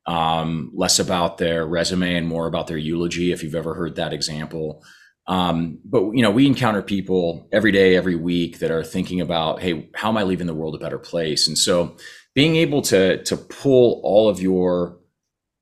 um, 0.06 0.72
less 0.74 0.98
about 0.98 1.38
their 1.38 1.66
resume 1.66 2.16
and 2.16 2.26
more 2.26 2.46
about 2.46 2.68
their 2.68 2.78
eulogy, 2.78 3.32
if 3.32 3.42
you've 3.42 3.54
ever 3.54 3.74
heard 3.74 3.96
that 3.96 4.14
example. 4.14 4.82
Um, 5.26 5.78
but 5.84 6.10
you 6.12 6.22
know, 6.22 6.30
we 6.30 6.46
encounter 6.46 6.82
people 6.82 7.48
every 7.52 7.72
day, 7.72 7.96
every 7.96 8.16
week 8.16 8.58
that 8.58 8.70
are 8.70 8.82
thinking 8.82 9.20
about, 9.20 9.62
hey, 9.62 9.88
how 9.94 10.08
am 10.08 10.16
I 10.16 10.24
leaving 10.24 10.46
the 10.46 10.54
world 10.54 10.74
a 10.74 10.78
better 10.78 10.98
place? 10.98 11.46
And 11.46 11.56
so 11.56 11.96
being 12.34 12.56
able 12.56 12.82
to 12.82 13.22
to 13.24 13.36
pull 13.36 14.00
all 14.02 14.28
of 14.28 14.40
your 14.40 14.98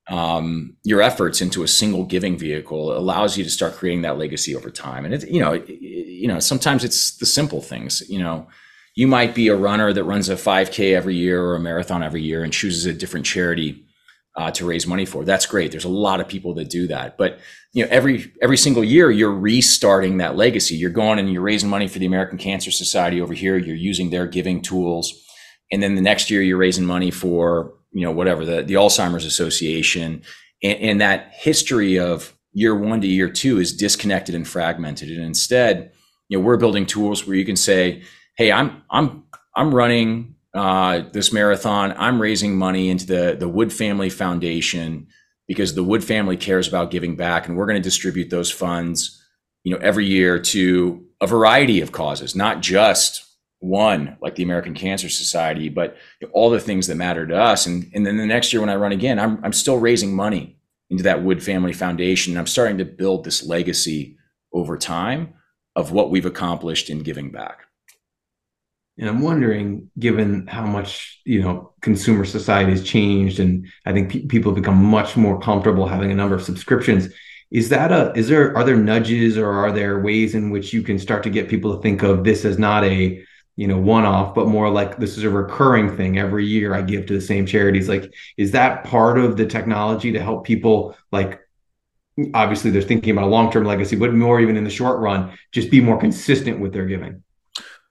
um, 0.09 0.77
your 0.83 1.03
efforts 1.03 1.41
into 1.41 1.63
a 1.63 1.69
single 1.69 2.05
giving 2.05 2.37
vehicle 2.37 2.97
allows 2.97 3.39
you 3.39 3.45
to 3.45 3.51
start 3.51 3.75
creating 3.75 4.03
that 4.03 4.19
legacy 4.19 4.57
over 4.57 4.71
time. 4.71 5.05
And 5.05 5.15
it, 5.15 5.29
you 5.29 5.41
know, 5.41 5.53
it, 5.53 5.69
you 5.69 6.27
know, 6.27 6.41
sometimes 6.41 6.83
it's 6.83 7.17
the 7.19 7.27
simple 7.27 7.61
things. 7.61 8.03
You 8.09 8.19
know, 8.19 8.49
you 8.97 9.07
might 9.07 9.37
be 9.37 9.49
a 9.49 9.57
runner 9.57 9.93
that 9.93 10.05
runs 10.05 10.29
a 10.29 10.35
5K 10.35 10.97
every 10.97 11.15
year 11.15 11.43
or 11.43 11.55
a 11.55 11.61
marathon 11.61 12.03
every 12.03 12.23
year 12.23 12.43
and 12.43 12.53
chooses 12.53 12.87
a 12.87 12.93
different 12.93 13.25
charity 13.25 13.87
uh, 14.37 14.51
to 14.53 14.67
raise 14.67 14.87
money 14.87 15.05
for. 15.05 15.25
That's 15.25 15.47
great. 15.47 15.71
There's 15.71 15.85
a 15.85 15.89
lot 15.89 16.21
of 16.21 16.29
people 16.29 16.55
that 16.55 16.71
do 16.71 16.87
that, 16.87 17.19
but 17.19 17.39
you 17.73 17.85
know, 17.85 17.91
every 17.91 18.33
every 18.43 18.57
single 18.57 18.85
year 18.85 19.11
you're 19.11 19.33
restarting 19.33 20.19
that 20.19 20.37
legacy. 20.37 20.77
You're 20.77 20.91
going 20.91 21.19
and 21.19 21.33
you're 21.33 21.43
raising 21.43 21.69
money 21.69 21.89
for 21.89 21.99
the 21.99 22.07
American 22.07 22.39
Cancer 22.39 22.71
Society 22.71 23.21
over 23.21 23.35
here. 23.35 23.57
You're 23.57 23.77
using 23.77 24.11
their 24.11 24.27
giving 24.27 24.63
tools 24.63 25.27
and 25.71 25.83
then 25.83 25.95
the 25.95 26.01
next 26.01 26.31
year 26.31 26.43
you're 26.43 26.57
raising 26.57 26.85
money 26.85 27.11
for 27.11 27.75
you 27.93 28.05
know 28.05 28.11
whatever 28.11 28.45
the, 28.45 28.63
the 28.63 28.75
alzheimer's 28.75 29.25
association 29.25 30.23
and, 30.63 30.79
and, 30.79 31.01
that 31.01 31.31
history 31.33 31.99
of 31.99 32.37
year 32.53 32.75
one 32.75 33.01
to 33.01 33.07
year 33.07 33.29
two 33.29 33.59
is 33.59 33.77
disconnected 33.77 34.35
and 34.35 34.47
fragmented 34.47 35.11
and 35.11 35.25
instead 35.25 35.93
you 36.29 36.39
know 36.39 36.45
we're 36.45 36.57
building 36.57 36.87
tools 36.87 37.27
where 37.27 37.37
you 37.37 37.45
can 37.45 37.57
say 37.57 38.03
hey 38.37 38.53
i'm 38.53 38.83
i'm 38.91 39.25
i'm 39.57 39.75
running 39.75 40.35
uh, 40.55 41.03
this 41.13 41.33
marathon 41.33 41.95
i'm 41.97 42.21
raising 42.21 42.57
money 42.57 42.91
into 42.91 43.07
the 43.07 43.37
the 43.39 43.49
wood 43.49 43.73
family 43.73 44.11
foundation 44.11 45.07
because 45.47 45.75
the 45.75 45.85
wood 45.85 46.03
family 46.05 46.37
cares 46.37 46.69
about 46.69 46.91
giving 46.91 47.17
back 47.17 47.47
and 47.47 47.57
we're 47.57 47.67
going 47.67 47.81
to 47.81 47.83
distribute 47.83 48.31
those 48.31 48.51
funds 48.51 49.23
you 49.65 49.73
know 49.73 49.81
every 49.81 50.07
year 50.07 50.39
to 50.39 51.05
a 51.21 51.27
variety 51.27 51.81
of 51.81 51.93
causes 51.93 52.35
not 52.35 52.61
just 52.61 53.31
one 53.61 54.17
like 54.21 54.35
the 54.35 54.43
American 54.43 54.75
Cancer 54.75 55.09
Society, 55.09 55.69
but 55.69 55.97
all 56.33 56.51
the 56.51 56.61
things 56.61 56.87
that 56.87 56.97
matter 56.97 57.27
to 57.27 57.37
us. 57.37 57.67
And, 57.67 57.91
and 57.95 58.07
then 58.07 58.17
the 58.17 58.27
next 58.27 58.53
year 58.53 58.61
when 58.61 58.71
I 58.71 58.75
run 58.75 58.93
again, 58.93 59.19
I'm, 59.19 59.43
I'm 59.45 59.53
still 59.53 59.79
raising 59.79 60.15
money 60.15 60.57
into 60.89 61.05
that 61.05 61.23
Wood 61.23 61.43
Family 61.43 61.73
Foundation. 61.73 62.33
And 62.33 62.39
I'm 62.39 62.47
starting 62.47 62.79
to 62.79 62.85
build 62.85 63.23
this 63.23 63.47
legacy 63.47 64.17
over 64.53 64.77
time 64.77 65.35
of 65.77 65.93
what 65.93 66.11
we've 66.11 66.27
accomplished 66.27 66.91
in 66.91 67.03
giving 67.03 67.31
back. 67.31 67.67
And 69.01 69.09
I'm 69.09 69.23
wondering, 69.23 69.91
given 69.99 70.47
how 70.47 70.67
much 70.67 71.23
you 71.25 71.41
know 71.41 71.73
consumer 71.81 72.27
society 72.27 72.73
has 72.73 72.85
changed, 72.85 73.41
and 73.41 73.67
I 73.87 73.95
think 73.95 74.13
pe- 74.13 74.27
people 74.27 74.53
have 74.53 74.63
become 74.63 74.85
much 74.85 75.17
more 75.17 75.41
comfortable 75.41 75.89
having 75.89 76.13
a 76.13 76.15
number 76.15 76.35
of 76.35 76.43
subscriptions. 76.43 77.09
Is 77.51 77.71
that 77.71 77.93
a 77.93 78.13
is 78.15 78.29
there 78.29 78.55
are 78.55 78.63
there 78.63 78.77
nudges 78.77 79.39
or 79.39 79.51
are 79.51 79.73
there 79.73 80.01
ways 80.01 80.35
in 80.35 80.51
which 80.51 80.75
you 80.75 80.83
can 80.83 80.99
start 80.99 81.23
to 81.23 81.31
get 81.31 81.49
people 81.49 81.75
to 81.75 81.83
think 81.83 82.03
of 82.03 82.25
this 82.25 82.45
as 82.45 82.59
not 82.59 82.85
a 82.85 83.25
you 83.57 83.67
know 83.67 83.79
one 83.79 84.05
off 84.05 84.35
but 84.35 84.49
more 84.49 84.69
like 84.69 84.99
this 84.99 85.17
is 85.17 85.25
a 85.25 85.31
recurring 85.31 85.95
thing 85.97 86.17
every 86.17 86.47
year 86.47 86.73
i 86.73 86.81
give 86.81 87.05
to 87.05 87.13
the 87.13 87.21
same 87.21 87.45
charities 87.45 87.89
like 87.89 88.15
is 88.37 88.53
that 88.53 88.85
part 88.85 89.19
of 89.19 89.37
the 89.37 89.45
technology 89.45 90.13
to 90.13 90.23
help 90.23 90.47
people 90.47 90.97
like 91.11 91.41
obviously 92.33 92.71
they're 92.71 92.81
thinking 92.81 93.11
about 93.11 93.25
a 93.25 93.27
long-term 93.27 93.65
legacy 93.65 93.97
but 93.97 94.15
more 94.15 94.41
even 94.41 94.57
in 94.57 94.63
the 94.63 94.71
short 94.71 95.01
run 95.01 95.37
just 95.51 95.69
be 95.69 95.81
more 95.81 95.99
consistent 95.99 96.61
with 96.61 96.73
their 96.73 96.87
giving 96.87 97.23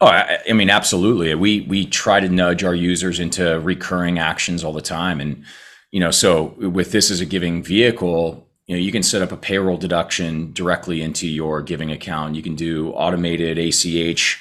oh 0.02 0.08
I, 0.08 0.40
I 0.50 0.54
mean 0.54 0.70
absolutely. 0.70 1.34
We 1.36 1.62
we 1.62 1.86
try 1.86 2.20
to 2.20 2.30
nudge 2.30 2.64
our 2.64 2.76
users 2.76 3.20
into 3.20 3.60
recurring 3.60 4.20
actions 4.20 4.64
all 4.64 4.74
the 4.74 4.82
time. 4.82 5.20
And 5.22 5.44
you 5.92 6.00
know 6.00 6.12
so 6.12 6.56
with 6.58 6.92
this 6.92 7.12
as 7.12 7.22
a 7.22 7.26
giving 7.26 7.64
vehicle 7.64 8.50
you 8.70 8.76
know 8.76 8.82
you 8.82 8.92
can 8.92 9.02
set 9.02 9.24
up 9.24 9.32
a 9.32 9.38
payroll 9.38 9.78
deduction 9.78 10.54
directly 10.54 11.02
into 11.02 11.28
your 11.28 11.64
giving 11.64 11.92
account. 11.92 12.36
You 12.36 12.44
can 12.44 12.54
do 12.54 12.92
automated 12.92 13.58
ach 13.58 14.40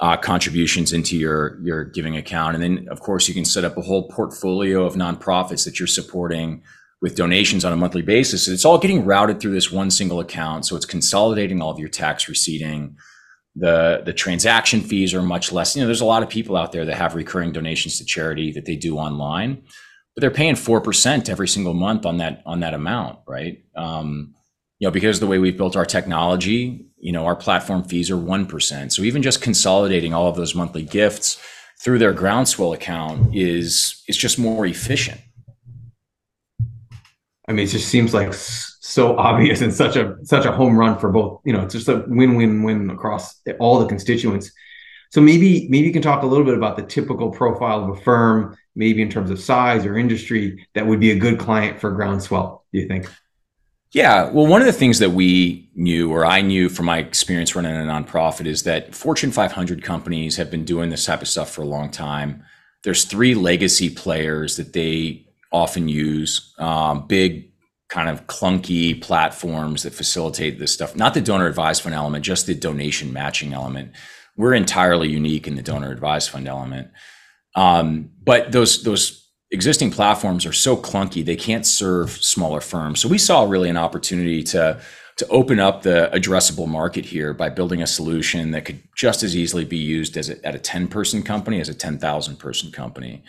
uh, 0.00 0.16
contributions 0.16 0.92
into 0.92 1.16
your 1.16 1.58
your 1.60 1.82
giving 1.82 2.16
account, 2.16 2.54
and 2.54 2.62
then 2.62 2.88
of 2.88 3.00
course 3.00 3.26
you 3.26 3.34
can 3.34 3.44
set 3.44 3.64
up 3.64 3.76
a 3.76 3.82
whole 3.82 4.08
portfolio 4.08 4.84
of 4.84 4.94
nonprofits 4.94 5.64
that 5.64 5.80
you're 5.80 5.88
supporting 5.88 6.62
with 7.02 7.16
donations 7.16 7.64
on 7.64 7.72
a 7.72 7.76
monthly 7.76 8.02
basis. 8.02 8.46
It's 8.46 8.64
all 8.64 8.78
getting 8.78 9.04
routed 9.04 9.40
through 9.40 9.54
this 9.54 9.72
one 9.72 9.90
single 9.90 10.20
account, 10.20 10.66
so 10.66 10.76
it's 10.76 10.86
consolidating 10.86 11.60
all 11.60 11.70
of 11.70 11.80
your 11.80 11.88
tax 11.88 12.28
receipting. 12.28 12.96
The 13.56 14.02
the 14.04 14.12
transaction 14.12 14.80
fees 14.80 15.14
are 15.14 15.22
much 15.22 15.52
less. 15.52 15.76
You 15.76 15.82
know, 15.82 15.86
there's 15.86 16.00
a 16.00 16.04
lot 16.06 16.22
of 16.22 16.28
people 16.28 16.56
out 16.56 16.72
there 16.72 16.84
that 16.84 16.96
have 16.96 17.14
recurring 17.14 17.52
donations 17.52 17.98
to 17.98 18.04
charity 18.04 18.50
that 18.52 18.64
they 18.64 18.76
do 18.76 18.98
online, 18.98 19.62
but 20.14 20.20
they're 20.20 20.30
paying 20.30 20.56
four 20.56 20.80
percent 20.80 21.28
every 21.28 21.48
single 21.48 21.74
month 21.74 22.04
on 22.04 22.18
that 22.18 22.42
on 22.46 22.60
that 22.60 22.74
amount, 22.74 23.20
right? 23.28 23.64
Um, 23.76 24.34
you 24.78 24.88
know, 24.88 24.92
because 24.92 25.20
the 25.20 25.26
way 25.26 25.38
we've 25.38 25.56
built 25.56 25.76
our 25.76 25.86
technology, 25.86 26.86
you 26.98 27.12
know, 27.12 27.26
our 27.26 27.36
platform 27.36 27.84
fees 27.84 28.10
are 28.10 28.16
1%. 28.16 28.92
So 28.92 29.02
even 29.02 29.22
just 29.22 29.40
consolidating 29.40 30.12
all 30.12 30.26
of 30.26 30.36
those 30.36 30.54
monthly 30.54 30.82
gifts 30.82 31.40
through 31.80 31.98
their 31.98 32.12
groundswell 32.12 32.72
account 32.72 33.34
is 33.34 34.02
is 34.08 34.16
just 34.16 34.38
more 34.38 34.66
efficient. 34.66 35.20
I 37.46 37.52
mean, 37.52 37.66
it 37.66 37.70
just 37.70 37.88
seems 37.88 38.14
like 38.14 38.32
so 38.94 39.16
obvious 39.18 39.60
and 39.60 39.74
such 39.74 39.96
a 39.96 40.16
such 40.22 40.46
a 40.46 40.52
home 40.52 40.78
run 40.78 40.98
for 40.98 41.10
both. 41.10 41.40
You 41.44 41.52
know, 41.52 41.62
it's 41.62 41.74
just 41.74 41.88
a 41.88 42.04
win-win-win 42.06 42.90
across 42.90 43.40
all 43.58 43.78
the 43.80 43.86
constituents. 43.86 44.52
So 45.10 45.20
maybe 45.20 45.68
maybe 45.68 45.86
you 45.86 45.92
can 45.92 46.02
talk 46.02 46.22
a 46.22 46.26
little 46.26 46.44
bit 46.44 46.54
about 46.54 46.76
the 46.76 46.82
typical 46.82 47.30
profile 47.30 47.84
of 47.84 47.98
a 47.98 48.00
firm, 48.00 48.56
maybe 48.74 49.02
in 49.02 49.10
terms 49.10 49.30
of 49.30 49.40
size 49.40 49.84
or 49.84 49.98
industry, 49.98 50.66
that 50.74 50.86
would 50.86 51.00
be 51.00 51.10
a 51.10 51.18
good 51.18 51.38
client 51.38 51.80
for 51.80 51.92
Groundswell. 51.92 52.64
Do 52.72 52.80
you 52.80 52.88
think? 52.88 53.10
Yeah. 53.92 54.28
Well, 54.30 54.48
one 54.48 54.60
of 54.60 54.66
the 54.66 54.72
things 54.72 54.98
that 54.98 55.10
we 55.10 55.70
knew, 55.76 56.10
or 56.10 56.26
I 56.26 56.40
knew 56.40 56.68
from 56.68 56.86
my 56.86 56.98
experience 56.98 57.54
running 57.54 57.76
a 57.76 57.84
nonprofit, 57.84 58.46
is 58.46 58.64
that 58.64 58.92
Fortune 58.92 59.30
500 59.30 59.84
companies 59.84 60.36
have 60.36 60.50
been 60.50 60.64
doing 60.64 60.90
this 60.90 61.04
type 61.04 61.22
of 61.22 61.28
stuff 61.28 61.52
for 61.52 61.62
a 61.62 61.66
long 61.66 61.90
time. 61.90 62.42
There's 62.82 63.04
three 63.04 63.36
legacy 63.36 63.88
players 63.88 64.56
that 64.56 64.72
they 64.72 65.28
often 65.52 65.88
use, 65.88 66.52
um, 66.58 67.06
big, 67.06 67.52
kind 67.94 68.08
of 68.08 68.26
clunky 68.26 69.00
platforms 69.00 69.84
that 69.84 69.94
facilitate 69.94 70.58
this 70.58 70.72
stuff. 70.72 70.96
Not 70.96 71.14
the 71.14 71.20
donor 71.20 71.46
advised 71.46 71.80
fund 71.80 71.94
element, 71.94 72.24
just 72.24 72.46
the 72.46 72.54
donation 72.54 73.12
matching 73.12 73.52
element. 73.52 73.92
We're 74.36 74.54
entirely 74.54 75.08
unique 75.08 75.46
in 75.46 75.54
the 75.54 75.62
donor 75.62 75.92
advised 75.92 76.30
fund 76.30 76.48
element. 76.48 76.88
Um, 77.54 78.10
but 78.20 78.50
those 78.50 78.82
those 78.82 79.30
existing 79.52 79.92
platforms 79.92 80.44
are 80.44 80.52
so 80.52 80.76
clunky 80.76 81.24
they 81.24 81.36
can't 81.36 81.64
serve 81.64 82.10
smaller 82.10 82.60
firms 82.60 82.98
so 82.98 83.08
we 83.08 83.18
saw 83.18 83.44
really 83.44 83.68
an 83.68 83.76
opportunity 83.76 84.42
to 84.42 84.80
to 85.18 85.28
open 85.28 85.60
up 85.60 85.82
the 85.82 86.10
addressable 86.12 86.66
market 86.66 87.04
here 87.04 87.32
by 87.32 87.48
building 87.48 87.80
a 87.80 87.86
solution 87.86 88.50
that 88.50 88.64
could 88.64 88.82
just 88.96 89.22
as 89.22 89.36
easily 89.36 89.64
be 89.64 89.76
used 89.76 90.16
as 90.16 90.28
a, 90.28 90.44
at 90.44 90.56
a 90.56 90.58
10 90.58 90.88
person 90.88 91.22
company 91.22 91.60
as 91.60 91.68
a 91.68 91.74
10,000 91.74 92.36
person 92.36 92.72
company 92.72 93.22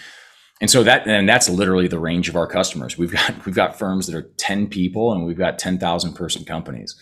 and 0.61 0.69
so 0.69 0.83
that 0.83 1.07
and 1.07 1.27
that's 1.27 1.49
literally 1.49 1.87
the 1.87 1.99
range 1.99 2.29
of 2.29 2.35
our 2.35 2.47
customers 2.47 2.97
we've 2.97 3.11
got 3.11 3.33
we've 3.45 3.55
got 3.55 3.77
firms 3.77 4.07
that 4.07 4.15
are 4.15 4.29
10 4.37 4.67
people 4.67 5.13
and 5.13 5.25
we've 5.25 5.37
got 5.37 5.59
10,000 5.59 6.13
person 6.13 6.45
companies 6.45 6.95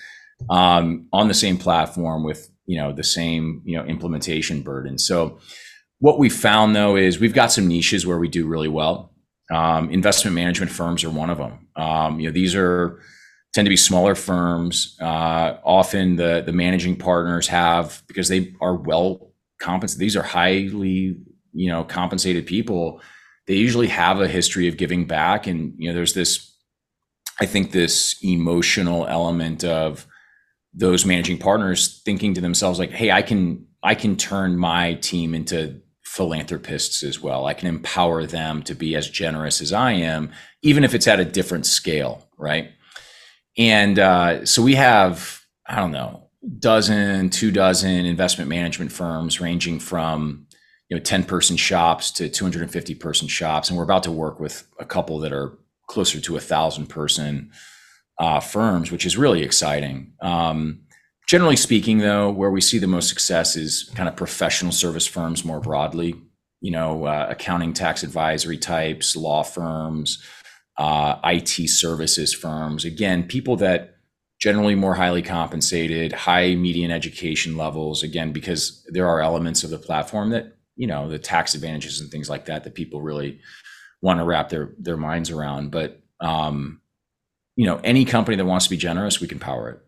um, 0.49 1.07
on 1.13 1.27
the 1.27 1.33
same 1.33 1.57
platform 1.57 2.23
with 2.23 2.49
you 2.65 2.77
know 2.77 2.91
the 2.91 3.03
same 3.03 3.61
you 3.65 3.77
know 3.77 3.83
implementation 3.85 4.61
burden 4.61 4.97
so 4.97 5.39
what 6.03 6.19
we 6.19 6.27
found 6.27 6.75
though 6.75 6.97
is 6.97 7.21
we've 7.21 7.33
got 7.33 7.49
some 7.49 7.65
niches 7.65 8.05
where 8.05 8.19
we 8.19 8.27
do 8.27 8.45
really 8.45 8.67
well. 8.67 9.13
Um, 9.49 9.89
investment 9.89 10.35
management 10.35 10.69
firms 10.69 11.01
are 11.05 11.09
one 11.09 11.29
of 11.29 11.37
them. 11.37 11.65
Um, 11.77 12.19
you 12.19 12.27
know, 12.27 12.33
these 12.33 12.55
are 12.55 12.99
tend 13.53 13.65
to 13.65 13.69
be 13.69 13.77
smaller 13.77 14.13
firms. 14.13 14.97
Uh, 14.99 15.59
often 15.63 16.17
the 16.17 16.43
the 16.45 16.51
managing 16.51 16.97
partners 16.97 17.47
have 17.47 18.03
because 18.07 18.27
they 18.27 18.53
are 18.59 18.75
well 18.75 19.31
compensated. 19.61 20.01
These 20.01 20.17
are 20.17 20.23
highly 20.23 21.15
you 21.53 21.71
know 21.71 21.85
compensated 21.85 22.47
people. 22.47 22.99
They 23.47 23.55
usually 23.55 23.87
have 23.87 24.21
a 24.21 24.27
history 24.27 24.67
of 24.67 24.77
giving 24.77 25.05
back, 25.05 25.47
and 25.47 25.73
you 25.77 25.89
know 25.89 25.95
there's 25.95 26.13
this. 26.13 26.51
I 27.41 27.45
think 27.45 27.71
this 27.71 28.17
emotional 28.23 29.07
element 29.07 29.63
of 29.63 30.05
those 30.73 31.05
managing 31.05 31.39
partners 31.39 32.01
thinking 32.05 32.33
to 32.35 32.41
themselves 32.41 32.79
like, 32.79 32.91
"Hey, 32.91 33.11
I 33.11 33.21
can 33.21 33.65
I 33.83 33.95
can 33.95 34.15
turn 34.15 34.57
my 34.57 34.95
team 34.95 35.35
into 35.35 35.81
philanthropists 36.03 37.03
as 37.03 37.19
well. 37.21 37.45
I 37.45 37.53
can 37.53 37.67
empower 37.67 38.25
them 38.25 38.63
to 38.63 38.75
be 38.75 38.95
as 38.95 39.09
generous 39.09 39.61
as 39.61 39.73
I 39.73 39.93
am, 39.93 40.31
even 40.61 40.83
if 40.83 40.93
it's 40.93 41.07
at 41.07 41.19
a 41.19 41.25
different 41.25 41.65
scale, 41.65 42.29
right?" 42.37 42.71
And 43.57 43.99
uh, 43.99 44.45
so 44.45 44.63
we 44.63 44.75
have, 44.75 45.41
I 45.67 45.75
don't 45.75 45.91
know, 45.91 46.29
dozen, 46.59 47.29
two 47.29 47.51
dozen 47.51 48.05
investment 48.05 48.49
management 48.49 48.91
firms 48.91 49.39
ranging 49.39 49.79
from 49.79 50.47
you 50.93 50.99
know 50.99 51.03
10 51.03 51.23
person 51.23 51.57
shops 51.57 52.11
to 52.11 52.29
250 52.29 52.93
person 52.93 53.27
shops 53.27 53.67
and 53.67 53.75
we're 53.75 53.83
about 53.83 54.03
to 54.03 54.11
work 54.11 54.39
with 54.39 54.67
a 54.77 54.85
couple 54.85 55.17
that 55.17 55.33
are 55.33 55.57
closer 55.87 56.21
to 56.21 56.37
a 56.37 56.39
thousand 56.39 56.85
person 56.85 57.51
uh, 58.19 58.39
firms 58.39 58.91
which 58.91 59.03
is 59.03 59.17
really 59.17 59.41
exciting 59.41 60.13
um, 60.21 60.83
generally 61.27 61.55
speaking 61.55 61.97
though 61.97 62.29
where 62.29 62.51
we 62.51 62.61
see 62.61 62.77
the 62.77 62.85
most 62.85 63.09
success 63.09 63.55
is 63.55 63.91
kind 63.95 64.07
of 64.07 64.15
professional 64.15 64.71
service 64.71 65.07
firms 65.07 65.43
more 65.43 65.59
broadly 65.59 66.13
you 66.61 66.69
know 66.69 67.05
uh, 67.05 67.25
accounting 67.27 67.73
tax 67.73 68.03
advisory 68.03 68.59
types 68.59 69.15
law 69.15 69.41
firms 69.41 70.23
uh, 70.77 71.19
IT 71.23 71.69
services 71.69 72.33
firms. 72.33 72.83
Again, 72.83 73.27
people 73.27 73.55
that 73.57 73.97
generally 74.39 74.75
more 74.75 74.95
highly 74.95 75.21
compensated, 75.21 76.11
high 76.11 76.55
median 76.55 76.91
education 76.91 77.55
levels. 77.55 78.03
Again, 78.03 78.31
because 78.33 78.83
there 78.89 79.07
are 79.07 79.21
elements 79.21 79.63
of 79.63 79.69
the 79.69 79.77
platform 79.77 80.31
that 80.31 80.57
you 80.75 80.87
know 80.87 81.09
the 81.09 81.19
tax 81.19 81.55
advantages 81.55 82.01
and 82.01 82.09
things 82.09 82.29
like 82.29 82.45
that 82.45 82.63
that 82.63 82.73
people 82.73 83.01
really 83.01 83.39
want 84.01 84.19
to 84.19 84.25
wrap 84.25 84.49
their 84.49 84.73
their 84.77 84.97
minds 84.97 85.29
around. 85.29 85.71
But 85.71 86.01
um, 86.19 86.81
you 87.55 87.65
know, 87.65 87.79
any 87.83 88.05
company 88.05 88.37
that 88.37 88.45
wants 88.45 88.65
to 88.65 88.71
be 88.71 88.77
generous, 88.77 89.21
we 89.21 89.27
can 89.27 89.39
power 89.39 89.69
it. 89.69 89.79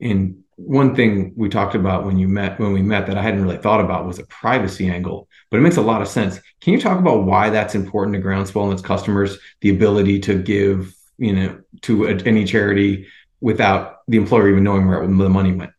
And 0.00 0.44
one 0.56 0.94
thing 0.94 1.32
we 1.36 1.48
talked 1.48 1.74
about 1.74 2.04
when 2.04 2.18
you 2.18 2.28
met 2.28 2.58
when 2.58 2.72
we 2.72 2.82
met 2.82 3.06
that 3.06 3.18
I 3.18 3.22
hadn't 3.22 3.42
really 3.42 3.58
thought 3.58 3.80
about 3.80 4.06
was 4.06 4.18
a 4.18 4.26
privacy 4.26 4.88
angle, 4.88 5.28
but 5.50 5.58
it 5.58 5.60
makes 5.60 5.76
a 5.76 5.82
lot 5.82 6.02
of 6.02 6.08
sense. 6.08 6.40
Can 6.60 6.72
you 6.72 6.80
talk 6.80 6.98
about 6.98 7.24
why 7.24 7.50
that's 7.50 7.74
important 7.74 8.14
to 8.14 8.20
Groundswell 8.20 8.64
and 8.64 8.72
its 8.72 8.82
customers, 8.82 9.38
the 9.60 9.70
ability 9.70 10.20
to 10.20 10.42
give, 10.42 10.94
you 11.18 11.34
know, 11.34 11.60
to 11.82 12.06
a, 12.06 12.14
any 12.24 12.44
charity 12.44 13.06
without 13.40 13.98
the 14.08 14.16
employer 14.16 14.50
even 14.50 14.64
knowing 14.64 14.86
where 14.86 15.00
the 15.06 15.28
money 15.28 15.52
went? 15.52 15.72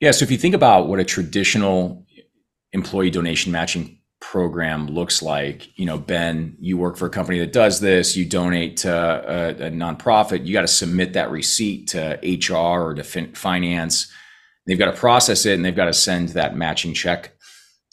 Yeah, 0.00 0.10
so 0.10 0.24
if 0.24 0.30
you 0.30 0.36
think 0.36 0.54
about 0.54 0.88
what 0.88 1.00
a 1.00 1.04
traditional 1.04 2.05
employee 2.76 3.10
donation 3.10 3.50
matching 3.50 3.98
program 4.20 4.86
looks 4.86 5.22
like. 5.22 5.76
You 5.78 5.86
know, 5.86 5.98
Ben, 5.98 6.56
you 6.60 6.76
work 6.76 6.96
for 6.96 7.06
a 7.06 7.10
company 7.10 7.38
that 7.40 7.52
does 7.52 7.80
this, 7.80 8.16
you 8.16 8.24
donate 8.24 8.76
to 8.78 8.92
a, 8.92 9.66
a 9.66 9.70
nonprofit, 9.70 10.46
you 10.46 10.52
got 10.52 10.60
to 10.60 10.68
submit 10.68 11.14
that 11.14 11.30
receipt 11.30 11.88
to 11.88 12.18
HR 12.22 12.82
or 12.82 12.94
to 12.94 13.02
fin- 13.02 13.34
finance. 13.34 14.12
They've 14.66 14.78
got 14.78 14.92
to 14.92 14.98
process 14.98 15.46
it 15.46 15.54
and 15.54 15.64
they've 15.64 15.74
got 15.74 15.86
to 15.86 15.92
send 15.92 16.30
that 16.30 16.56
matching 16.56 16.94
check 16.94 17.32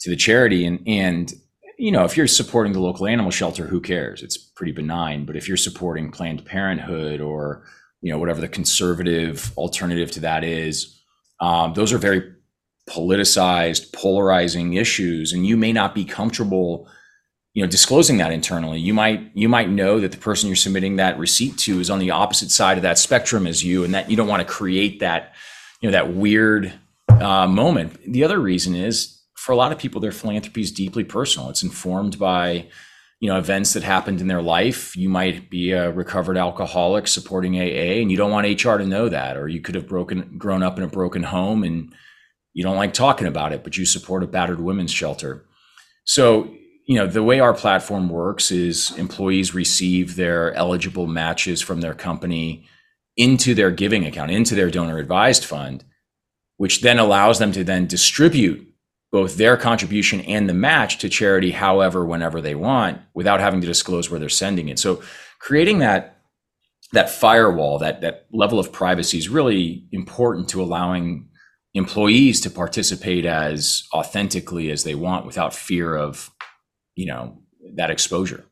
to 0.00 0.10
the 0.10 0.16
charity. 0.16 0.66
And, 0.66 0.82
and, 0.86 1.32
you 1.78 1.90
know, 1.90 2.04
if 2.04 2.16
you're 2.16 2.26
supporting 2.26 2.72
the 2.72 2.80
local 2.80 3.06
animal 3.06 3.30
shelter, 3.30 3.66
who 3.66 3.80
cares? 3.80 4.22
It's 4.22 4.36
pretty 4.36 4.72
benign. 4.72 5.24
But 5.24 5.36
if 5.36 5.48
you're 5.48 5.56
supporting 5.56 6.10
Planned 6.10 6.44
Parenthood 6.44 7.20
or, 7.20 7.64
you 8.00 8.12
know, 8.12 8.18
whatever 8.18 8.40
the 8.40 8.48
conservative 8.48 9.52
alternative 9.56 10.10
to 10.12 10.20
that 10.20 10.44
is, 10.44 11.00
um, 11.40 11.74
those 11.74 11.92
are 11.92 11.98
very 11.98 12.34
politicized, 12.88 13.92
polarizing 13.92 14.74
issues, 14.74 15.32
and 15.32 15.46
you 15.46 15.56
may 15.56 15.72
not 15.72 15.94
be 15.94 16.04
comfortable, 16.04 16.88
you 17.54 17.62
know, 17.62 17.68
disclosing 17.68 18.18
that 18.18 18.32
internally. 18.32 18.78
You 18.78 18.94
might 18.94 19.30
you 19.34 19.48
might 19.48 19.70
know 19.70 20.00
that 20.00 20.12
the 20.12 20.18
person 20.18 20.48
you're 20.48 20.56
submitting 20.56 20.96
that 20.96 21.18
receipt 21.18 21.56
to 21.58 21.80
is 21.80 21.90
on 21.90 21.98
the 21.98 22.10
opposite 22.10 22.50
side 22.50 22.76
of 22.76 22.82
that 22.82 22.98
spectrum 22.98 23.46
as 23.46 23.64
you, 23.64 23.84
and 23.84 23.94
that 23.94 24.10
you 24.10 24.16
don't 24.16 24.28
want 24.28 24.46
to 24.46 24.52
create 24.52 25.00
that, 25.00 25.34
you 25.80 25.88
know, 25.88 25.92
that 25.92 26.14
weird 26.14 26.72
uh, 27.08 27.46
moment. 27.46 27.98
The 28.06 28.24
other 28.24 28.38
reason 28.38 28.74
is 28.74 29.22
for 29.34 29.52
a 29.52 29.56
lot 29.56 29.72
of 29.72 29.78
people, 29.78 30.00
their 30.00 30.12
philanthropy 30.12 30.62
is 30.62 30.72
deeply 30.72 31.04
personal. 31.04 31.50
It's 31.50 31.62
informed 31.62 32.18
by 32.18 32.68
you 33.20 33.30
know 33.30 33.38
events 33.38 33.72
that 33.72 33.82
happened 33.82 34.20
in 34.20 34.28
their 34.28 34.42
life 34.42 34.94
you 34.96 35.08
might 35.08 35.48
be 35.48 35.72
a 35.72 35.90
recovered 35.90 36.36
alcoholic 36.36 37.06
supporting 37.06 37.56
aa 37.56 38.00
and 38.02 38.10
you 38.10 38.18
don't 38.18 38.30
want 38.30 38.46
hr 38.46 38.76
to 38.76 38.86
know 38.86 39.08
that 39.08 39.38
or 39.38 39.48
you 39.48 39.62
could 39.62 39.74
have 39.74 39.88
broken 39.88 40.36
grown 40.36 40.62
up 40.62 40.76
in 40.76 40.84
a 40.84 40.88
broken 40.88 41.22
home 41.22 41.64
and 41.64 41.94
you 42.54 42.62
don't 42.62 42.76
like 42.76 42.94
talking 42.94 43.26
about 43.26 43.52
it, 43.52 43.62
but 43.62 43.76
you 43.76 43.84
support 43.84 44.22
a 44.22 44.26
battered 44.26 44.60
women's 44.60 44.92
shelter. 44.92 45.44
So, 46.04 46.54
you 46.86 46.96
know, 46.96 47.06
the 47.06 47.22
way 47.22 47.40
our 47.40 47.52
platform 47.52 48.08
works 48.08 48.50
is 48.50 48.96
employees 48.96 49.54
receive 49.54 50.16
their 50.16 50.54
eligible 50.54 51.06
matches 51.06 51.60
from 51.60 51.80
their 51.80 51.94
company 51.94 52.66
into 53.16 53.54
their 53.54 53.70
giving 53.70 54.06
account, 54.06 54.30
into 54.30 54.54
their 54.54 54.70
donor 54.70 54.98
advised 54.98 55.44
fund, 55.44 55.84
which 56.56 56.80
then 56.80 56.98
allows 56.98 57.38
them 57.38 57.52
to 57.52 57.64
then 57.64 57.86
distribute 57.86 58.68
both 59.10 59.36
their 59.36 59.56
contribution 59.56 60.20
and 60.22 60.48
the 60.48 60.54
match 60.54 60.98
to 60.98 61.08
charity 61.08 61.52
however 61.52 62.04
whenever 62.04 62.40
they 62.40 62.54
want 62.54 63.00
without 63.14 63.40
having 63.40 63.60
to 63.60 63.66
disclose 63.66 64.10
where 64.10 64.18
they're 64.18 64.28
sending 64.28 64.68
it. 64.68 64.78
So 64.78 65.02
creating 65.38 65.78
that 65.80 66.10
that 66.92 67.10
firewall, 67.10 67.78
that 67.78 68.00
that 68.02 68.26
level 68.32 68.58
of 68.58 68.72
privacy 68.72 69.18
is 69.18 69.28
really 69.28 69.86
important 69.90 70.48
to 70.48 70.62
allowing 70.62 71.28
employees 71.74 72.40
to 72.42 72.50
participate 72.50 73.26
as 73.26 73.84
authentically 73.92 74.70
as 74.70 74.84
they 74.84 74.94
want 74.94 75.26
without 75.26 75.54
fear 75.54 75.96
of 75.96 76.30
you 76.94 77.06
know 77.06 77.42
that 77.74 77.90
exposure. 77.90 78.44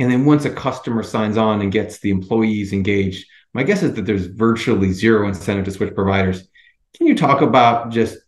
And 0.00 0.10
then 0.10 0.24
once 0.24 0.44
a 0.44 0.50
customer 0.50 1.02
signs 1.02 1.36
on 1.36 1.60
and 1.60 1.72
gets 1.72 1.98
the 1.98 2.10
employees 2.10 2.72
engaged 2.72 3.26
my 3.54 3.62
guess 3.62 3.82
is 3.82 3.94
that 3.94 4.06
there's 4.06 4.26
virtually 4.26 4.92
zero 4.92 5.26
incentive 5.26 5.64
to 5.64 5.70
switch 5.70 5.94
providers. 5.94 6.48
Can 6.96 7.06
you 7.06 7.16
talk 7.16 7.40
about 7.40 7.90
just 7.90 8.18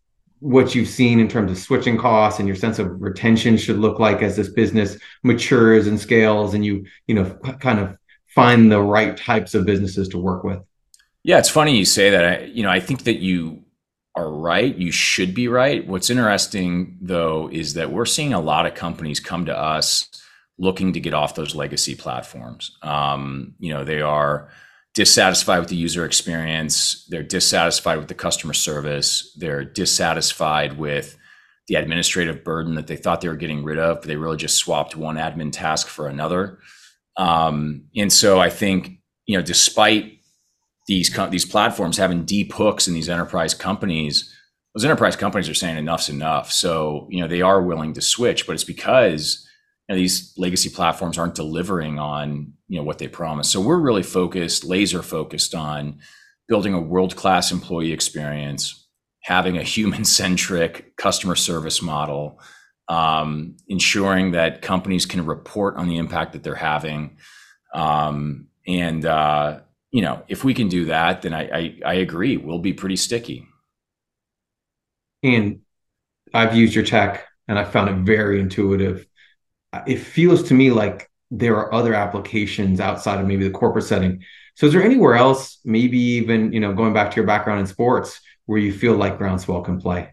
what 0.40 0.74
you've 0.74 0.88
seen 0.88 1.20
in 1.20 1.28
terms 1.28 1.50
of 1.50 1.58
switching 1.58 1.98
costs 1.98 2.38
and 2.38 2.48
your 2.48 2.56
sense 2.56 2.78
of 2.78 3.00
retention 3.00 3.56
should 3.56 3.76
look 3.76 3.98
like 3.98 4.22
as 4.22 4.36
this 4.36 4.48
business 4.48 4.96
matures 5.22 5.86
and 5.86 6.00
scales 6.00 6.54
and 6.54 6.64
you 6.64 6.86
you 7.06 7.14
know 7.14 7.26
kind 7.60 7.78
of 7.78 7.96
find 8.26 8.72
the 8.72 8.80
right 8.80 9.16
types 9.18 9.54
of 9.54 9.66
businesses 9.66 10.08
to 10.08 10.18
work 10.18 10.42
with 10.42 10.60
yeah, 11.22 11.38
it's 11.38 11.48
funny 11.48 11.76
you 11.76 11.84
say 11.84 12.10
that. 12.10 12.24
I, 12.24 12.44
you 12.44 12.62
know, 12.62 12.70
I 12.70 12.80
think 12.80 13.04
that 13.04 13.20
you 13.20 13.62
are 14.16 14.30
right. 14.30 14.74
You 14.76 14.90
should 14.90 15.34
be 15.34 15.48
right. 15.48 15.86
What's 15.86 16.10
interesting 16.10 16.98
though 17.00 17.48
is 17.52 17.74
that 17.74 17.92
we're 17.92 18.06
seeing 18.06 18.32
a 18.32 18.40
lot 18.40 18.66
of 18.66 18.74
companies 18.74 19.20
come 19.20 19.46
to 19.46 19.56
us 19.56 20.08
looking 20.58 20.92
to 20.92 21.00
get 21.00 21.14
off 21.14 21.34
those 21.34 21.54
legacy 21.54 21.94
platforms. 21.94 22.76
Um, 22.82 23.54
you 23.58 23.72
know, 23.72 23.84
they 23.84 24.02
are 24.02 24.50
dissatisfied 24.94 25.60
with 25.60 25.68
the 25.68 25.76
user 25.76 26.04
experience. 26.04 27.06
They're 27.08 27.22
dissatisfied 27.22 27.98
with 27.98 28.08
the 28.08 28.14
customer 28.14 28.52
service. 28.52 29.34
They're 29.38 29.64
dissatisfied 29.64 30.76
with 30.76 31.16
the 31.68 31.76
administrative 31.76 32.42
burden 32.42 32.74
that 32.74 32.88
they 32.88 32.96
thought 32.96 33.20
they 33.20 33.28
were 33.28 33.36
getting 33.36 33.62
rid 33.62 33.78
of, 33.78 34.00
but 34.00 34.08
they 34.08 34.16
really 34.16 34.36
just 34.36 34.56
swapped 34.56 34.96
one 34.96 35.16
admin 35.16 35.52
task 35.52 35.86
for 35.86 36.08
another. 36.08 36.58
Um, 37.16 37.84
and 37.96 38.12
so 38.12 38.40
I 38.40 38.50
think, 38.50 38.98
you 39.26 39.36
know, 39.36 39.42
despite 39.42 40.19
these 40.90 41.16
these 41.30 41.44
platforms 41.46 41.96
having 41.96 42.24
deep 42.24 42.52
hooks 42.52 42.88
in 42.88 42.94
these 42.94 43.08
enterprise 43.08 43.54
companies, 43.54 44.34
those 44.74 44.84
enterprise 44.84 45.14
companies 45.14 45.48
are 45.48 45.54
saying 45.54 45.76
enough's 45.76 46.08
enough. 46.08 46.50
So 46.50 47.06
you 47.10 47.20
know 47.20 47.28
they 47.28 47.42
are 47.42 47.62
willing 47.62 47.94
to 47.94 48.00
switch, 48.00 48.44
but 48.44 48.54
it's 48.54 48.64
because 48.64 49.46
you 49.88 49.94
know, 49.94 50.00
these 50.00 50.34
legacy 50.36 50.68
platforms 50.68 51.16
aren't 51.16 51.36
delivering 51.36 52.00
on 52.00 52.54
you 52.66 52.76
know 52.76 52.82
what 52.82 52.98
they 52.98 53.06
promise. 53.06 53.48
So 53.48 53.60
we're 53.60 53.78
really 53.78 54.02
focused, 54.02 54.64
laser 54.64 55.00
focused 55.00 55.54
on 55.54 56.00
building 56.48 56.74
a 56.74 56.80
world 56.80 57.14
class 57.14 57.52
employee 57.52 57.92
experience, 57.92 58.88
having 59.22 59.56
a 59.56 59.62
human 59.62 60.04
centric 60.04 60.96
customer 60.96 61.36
service 61.36 61.80
model, 61.80 62.40
um, 62.88 63.56
ensuring 63.68 64.32
that 64.32 64.60
companies 64.60 65.06
can 65.06 65.24
report 65.24 65.76
on 65.76 65.86
the 65.86 65.98
impact 65.98 66.32
that 66.32 66.42
they're 66.42 66.56
having, 66.56 67.16
um, 67.72 68.48
and 68.66 69.06
uh, 69.06 69.60
you 69.90 70.02
know, 70.02 70.22
if 70.28 70.44
we 70.44 70.54
can 70.54 70.68
do 70.68 70.86
that, 70.86 71.22
then 71.22 71.34
I, 71.34 71.50
I, 71.50 71.80
I 71.84 71.94
agree. 71.94 72.36
We'll 72.36 72.58
be 72.58 72.72
pretty 72.72 72.96
sticky. 72.96 73.46
And 75.22 75.60
I've 76.32 76.54
used 76.54 76.74
your 76.74 76.84
tech 76.84 77.26
and 77.48 77.58
I 77.58 77.64
found 77.64 77.90
it 77.90 78.04
very 78.06 78.40
intuitive. 78.40 79.06
It 79.86 79.98
feels 79.98 80.44
to 80.44 80.54
me 80.54 80.70
like 80.70 81.10
there 81.30 81.56
are 81.56 81.72
other 81.72 81.94
applications 81.94 82.80
outside 82.80 83.20
of 83.20 83.26
maybe 83.26 83.46
the 83.46 83.54
corporate 83.54 83.84
setting. 83.84 84.22
So 84.56 84.66
is 84.66 84.72
there 84.72 84.82
anywhere 84.82 85.14
else, 85.14 85.58
maybe 85.64 85.98
even, 85.98 86.52
you 86.52 86.60
know, 86.60 86.72
going 86.72 86.92
back 86.92 87.10
to 87.10 87.16
your 87.16 87.26
background 87.26 87.60
in 87.60 87.66
sports, 87.66 88.20
where 88.46 88.58
you 88.58 88.72
feel 88.72 88.94
like 88.94 89.18
Groundswell 89.18 89.64
can 89.64 89.80
play? 89.80 90.10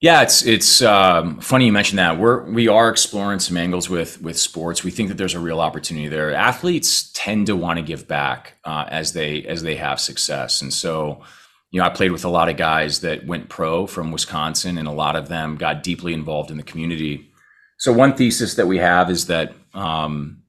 Yeah, 0.00 0.22
it's 0.22 0.44
it's 0.44 0.82
um, 0.82 1.40
funny 1.40 1.66
you 1.66 1.72
mentioned 1.72 1.98
that. 1.98 2.18
We're 2.18 2.44
we 2.50 2.68
are 2.68 2.90
exploring 2.90 3.38
some 3.38 3.56
angles 3.56 3.88
with 3.88 4.20
with 4.20 4.38
sports. 4.38 4.84
We 4.84 4.90
think 4.90 5.08
that 5.08 5.16
there's 5.16 5.34
a 5.34 5.40
real 5.40 5.60
opportunity 5.60 6.08
there. 6.08 6.34
Athletes 6.34 7.10
tend 7.14 7.46
to 7.46 7.56
want 7.56 7.78
to 7.78 7.82
give 7.82 8.06
back 8.06 8.58
uh, 8.64 8.84
as 8.88 9.14
they 9.14 9.42
as 9.44 9.62
they 9.62 9.76
have 9.76 9.98
success, 9.98 10.60
and 10.60 10.72
so 10.72 11.22
you 11.70 11.80
know 11.80 11.86
I 11.86 11.88
played 11.88 12.12
with 12.12 12.26
a 12.26 12.28
lot 12.28 12.50
of 12.50 12.58
guys 12.58 13.00
that 13.00 13.26
went 13.26 13.48
pro 13.48 13.86
from 13.86 14.12
Wisconsin, 14.12 14.76
and 14.76 14.86
a 14.86 14.92
lot 14.92 15.16
of 15.16 15.28
them 15.28 15.56
got 15.56 15.82
deeply 15.82 16.12
involved 16.12 16.50
in 16.50 16.58
the 16.58 16.62
community. 16.62 17.30
So 17.78 17.90
one 17.90 18.14
thesis 18.14 18.54
that 18.56 18.66
we 18.66 18.76
have 18.76 19.10
is 19.10 19.28
that 19.28 19.54
um, 19.72 20.42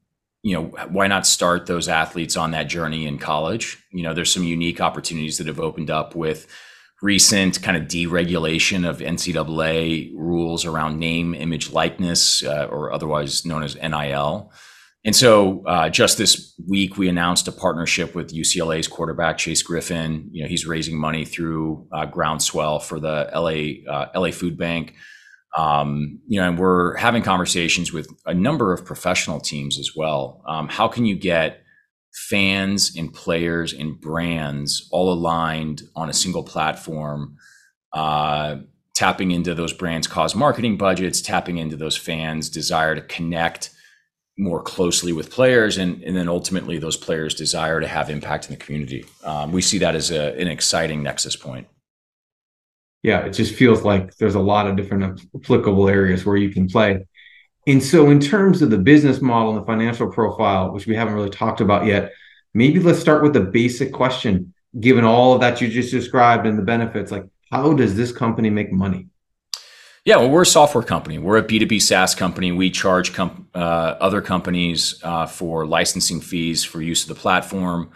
you 0.44 0.56
know 0.58 0.64
why 0.90 1.08
not 1.08 1.26
start 1.26 1.68
those 1.68 1.88
athletes 1.88 2.36
on 2.36 2.52
that 2.52 2.68
journey 2.68 3.08
in 3.08 3.18
college? 3.18 3.78
You 3.94 4.04
know, 4.04 4.14
there's 4.14 4.34
some 4.34 4.44
unique 4.44 4.82
opportunities 4.82 5.38
that 5.38 5.48
have 5.48 5.62
opened 5.62 5.90
up 5.90 6.16
with 6.16 6.48
recent 7.02 7.62
kind 7.62 7.78
of 7.78 7.84
deregulation 7.84 8.88
of 8.88 9.00
NCAA 9.00 10.12
rules 10.16 10.66
around 10.66 11.00
name, 11.00 11.34
image, 11.36 11.72
likeness, 11.72 12.44
uh, 12.44 12.68
or 12.72 12.92
otherwise 12.92 13.46
known 13.46 13.64
as 13.64 13.76
NIL. 13.76 14.52
And 15.06 15.16
so, 15.16 15.64
uh, 15.66 15.90
just 15.90 16.18
this 16.18 16.54
week, 16.68 16.98
we 16.98 17.08
announced 17.08 17.48
a 17.48 17.52
partnership 17.52 18.14
with 18.14 18.34
UCLA's 18.34 18.88
quarterback 18.88 19.38
Chase 19.38 19.62
Griffin. 19.62 20.28
You 20.32 20.44
know, 20.44 20.50
he's 20.50 20.66
raising 20.68 21.00
money 21.00 21.24
through 21.24 21.88
uh, 21.94 22.08
Groundswell 22.08 22.80
for 22.80 23.00
the 23.00 23.30
LA 23.34 23.90
uh, 23.90 24.10
LA 24.14 24.32
Food 24.32 24.58
Bank. 24.58 24.96
Um, 25.56 26.20
you 26.28 26.42
know, 26.42 26.50
and 26.50 26.60
we're 26.60 26.98
having 26.98 27.24
conversations 27.24 27.94
with 27.94 28.10
a 28.26 28.34
number 28.34 28.74
of 28.74 28.86
professional 28.86 29.40
teams 29.40 29.80
as 29.80 29.92
well. 29.96 30.44
Um, 30.48 30.68
how 30.68 30.88
can 30.88 31.06
you 31.06 31.16
get 31.16 31.64
fans 32.14 32.96
and 32.98 33.14
players 33.14 33.74
and 33.74 34.00
brands 34.00 34.88
all 34.92 35.12
aligned 35.12 35.84
on 35.96 36.10
a 36.10 36.14
single 36.14 36.44
platform, 36.44 37.38
uh, 37.94 38.58
tapping 38.96 39.32
into 39.32 39.54
those 39.54 39.74
brands' 39.74 40.08
cause 40.08 40.36
marketing 40.36 40.78
budgets, 40.78 41.22
tapping 41.22 41.58
into 41.58 41.76
those 41.76 41.96
fans' 41.96 42.50
desire 42.50 42.96
to 42.96 43.02
connect 43.02 43.70
more 44.38 44.62
closely 44.62 45.14
with 45.14 45.32
players, 45.32 45.78
and, 45.78 46.02
and 46.04 46.16
then 46.16 46.28
ultimately 46.28 46.78
those 46.78 46.98
players' 46.98 47.34
desire 47.34 47.80
to 47.82 47.88
have 47.88 48.10
impact 48.10 48.46
in 48.46 48.52
the 48.52 48.64
community. 48.64 49.06
Um, 49.24 49.52
we 49.52 49.62
see 49.62 49.80
that 49.80 49.96
as 49.96 50.12
a, 50.12 50.40
an 50.40 50.48
exciting 50.48 51.02
nexus 51.02 51.36
point. 51.36 51.68
Yeah, 53.04 53.22
it 53.22 53.32
just 53.32 53.54
feels 53.56 53.84
like 53.84 54.16
there's 54.18 54.36
a 54.36 54.40
lot 54.40 54.68
of 54.68 54.76
different 54.76 55.22
applicable 55.36 55.88
areas 55.90 56.26
where 56.26 56.38
you 56.38 56.50
can 56.50 56.68
play. 56.68 57.06
And 57.68 57.84
so, 57.84 58.10
in 58.10 58.22
terms 58.22 58.62
of 58.62 58.70
the 58.70 58.78
business 58.78 59.22
model 59.22 59.52
and 59.52 59.62
the 59.62 59.66
financial 59.66 60.10
profile, 60.10 60.72
which 60.72 60.88
we 60.88 60.96
haven't 60.96 61.14
really 61.14 61.30
talked 61.30 61.60
about 61.60 61.86
yet, 61.86 62.14
maybe 62.54 62.80
let's 62.80 63.00
start 63.00 63.22
with 63.22 63.34
the 63.34 63.42
basic 63.42 63.92
question. 63.92 64.54
Given 64.80 65.04
all 65.04 65.34
of 65.34 65.42
that 65.42 65.60
you 65.60 65.68
just 65.68 65.92
described 65.92 66.48
and 66.48 66.58
the 66.58 66.64
benefits, 66.64 67.12
like 67.12 67.26
how 67.52 67.74
does 67.74 67.96
this 67.96 68.12
company 68.12 68.50
make 68.50 68.72
money? 68.72 69.08
Yeah, 70.06 70.18
well, 70.18 70.30
we're 70.30 70.44
a 70.44 70.46
software 70.46 70.84
company. 70.84 71.18
We're 71.18 71.38
a 71.38 71.44
B2B 71.44 71.82
SaaS 71.82 72.16
company. 72.16 72.54
We 72.54 72.70
charge 72.70 73.14
com- 73.14 73.50
uh, 73.54 73.96
other 74.00 74.22
companies 74.22 74.98
uh, 75.04 75.26
for 75.26 75.66
licensing 75.66 76.22
fees 76.22 76.64
for 76.64 76.82
use 76.82 77.02
of 77.04 77.10
the 77.10 77.16
platform. 77.16 77.92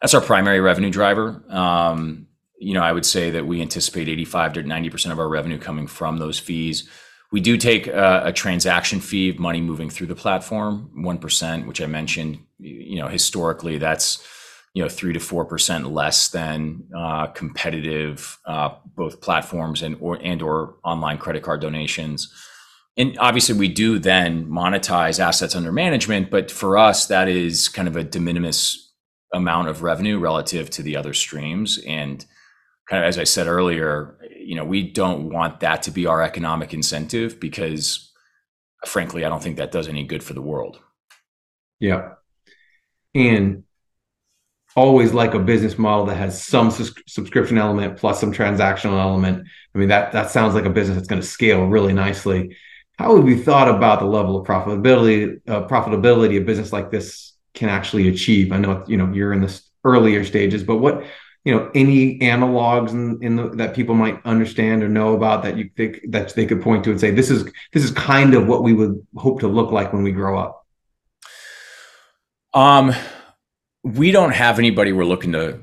That's 0.00 0.14
our 0.14 0.20
primary 0.20 0.60
revenue 0.60 0.90
driver. 0.90 1.42
Um, 1.48 2.28
you 2.58 2.74
know, 2.74 2.82
I 2.82 2.92
would 2.92 3.04
say 3.04 3.30
that 3.30 3.46
we 3.46 3.60
anticipate 3.60 4.08
85 4.08 4.52
to 4.52 4.62
90% 4.62 5.10
of 5.10 5.18
our 5.18 5.28
revenue 5.28 5.58
coming 5.58 5.88
from 5.88 6.18
those 6.18 6.38
fees. 6.38 6.88
We 7.32 7.40
do 7.40 7.56
take 7.56 7.86
a, 7.88 8.32
transaction 8.34 9.00
fee 9.00 9.30
of 9.30 9.38
money 9.38 9.60
moving 9.60 9.90
through 9.90 10.06
the 10.06 10.14
platform, 10.14 10.90
1%, 10.96 11.66
which 11.66 11.80
I 11.80 11.86
mentioned, 11.86 12.38
you 12.58 12.98
know, 12.98 13.08
historically 13.08 13.78
that's, 13.78 14.24
you 14.74 14.82
know, 14.82 14.88
three 14.88 15.12
to 15.12 15.18
4% 15.18 15.92
less 15.92 16.28
than 16.28 16.84
uh, 16.96 17.26
competitive 17.28 18.38
uh, 18.46 18.70
both 18.94 19.20
platforms 19.20 19.82
and 19.82 19.96
or, 20.00 20.16
and 20.22 20.40
or 20.40 20.76
online 20.84 21.18
credit 21.18 21.42
card 21.42 21.60
donations. 21.60 22.32
And 22.96 23.18
obviously 23.18 23.56
we 23.56 23.68
do 23.68 23.98
then 23.98 24.46
monetize 24.46 25.20
assets 25.20 25.54
under 25.54 25.72
management, 25.72 26.30
but 26.30 26.50
for 26.50 26.78
us, 26.78 27.06
that 27.06 27.28
is 27.28 27.68
kind 27.68 27.88
of 27.88 27.96
a 27.96 28.04
de 28.04 28.20
minimis 28.20 28.92
amount 29.34 29.68
of 29.68 29.82
revenue 29.82 30.18
relative 30.18 30.70
to 30.70 30.82
the 30.82 30.96
other 30.96 31.12
streams. 31.12 31.78
And 31.86 32.24
kind 32.88 33.02
of 33.02 33.08
as 33.08 33.18
I 33.18 33.24
said 33.24 33.46
earlier, 33.46 34.16
you 34.46 34.54
know, 34.54 34.64
we 34.64 34.90
don't 34.90 35.30
want 35.30 35.60
that 35.60 35.82
to 35.82 35.90
be 35.90 36.06
our 36.06 36.22
economic 36.22 36.72
incentive 36.72 37.40
because 37.40 38.12
frankly, 38.84 39.24
I 39.24 39.28
don't 39.28 39.42
think 39.42 39.56
that 39.56 39.72
does 39.72 39.88
any 39.88 40.04
good 40.04 40.22
for 40.22 40.34
the 40.34 40.42
world. 40.42 40.78
Yeah. 41.80 42.12
And 43.14 43.64
always 44.76 45.14
like 45.14 45.34
a 45.34 45.38
business 45.38 45.78
model 45.78 46.06
that 46.06 46.16
has 46.16 46.42
some 46.42 46.70
sus- 46.70 46.92
subscription 47.06 47.58
element 47.58 47.96
plus 47.96 48.20
some 48.20 48.32
transactional 48.32 49.00
element. 49.00 49.46
I 49.74 49.78
mean, 49.78 49.88
that 49.88 50.12
that 50.12 50.30
sounds 50.30 50.54
like 50.54 50.66
a 50.66 50.70
business 50.70 50.96
that's 50.96 51.08
going 51.08 51.20
to 51.20 51.26
scale 51.26 51.66
really 51.66 51.92
nicely. 51.92 52.56
How 52.98 53.16
have 53.16 53.24
we 53.24 53.36
thought 53.36 53.68
about 53.68 54.00
the 54.00 54.06
level 54.06 54.38
of 54.38 54.46
profitability 54.46 55.40
uh, 55.48 55.66
profitability 55.66 56.40
a 56.40 56.44
business 56.44 56.72
like 56.72 56.90
this 56.90 57.32
can 57.54 57.68
actually 57.68 58.08
achieve? 58.08 58.52
I 58.52 58.58
know 58.58 58.84
you 58.86 58.96
know 58.96 59.12
you're 59.12 59.32
in 59.32 59.40
the 59.40 59.60
earlier 59.84 60.24
stages, 60.24 60.62
but 60.62 60.76
what 60.76 61.04
you 61.46 61.54
know 61.54 61.70
any 61.74 62.18
analogs 62.18 62.90
in, 62.90 63.22
in 63.22 63.36
the, 63.36 63.48
that 63.50 63.72
people 63.72 63.94
might 63.94 64.20
understand 64.26 64.82
or 64.82 64.88
know 64.88 65.14
about 65.14 65.44
that 65.44 65.56
you 65.56 65.70
think 65.76 66.00
that 66.08 66.34
they 66.34 66.44
could 66.44 66.60
point 66.60 66.84
to 66.84 66.90
and 66.90 67.00
say 67.00 67.10
this 67.10 67.30
is 67.30 67.44
this 67.72 67.84
is 67.84 67.92
kind 67.92 68.34
of 68.34 68.48
what 68.48 68.62
we 68.62 68.72
would 68.74 69.06
hope 69.16 69.40
to 69.40 69.48
look 69.48 69.70
like 69.70 69.92
when 69.92 70.02
we 70.02 70.10
grow 70.10 70.38
up 70.38 70.66
um 72.52 72.92
we 73.84 74.10
don't 74.10 74.32
have 74.32 74.58
anybody 74.58 74.92
we're 74.92 75.04
looking 75.04 75.32
to 75.32 75.62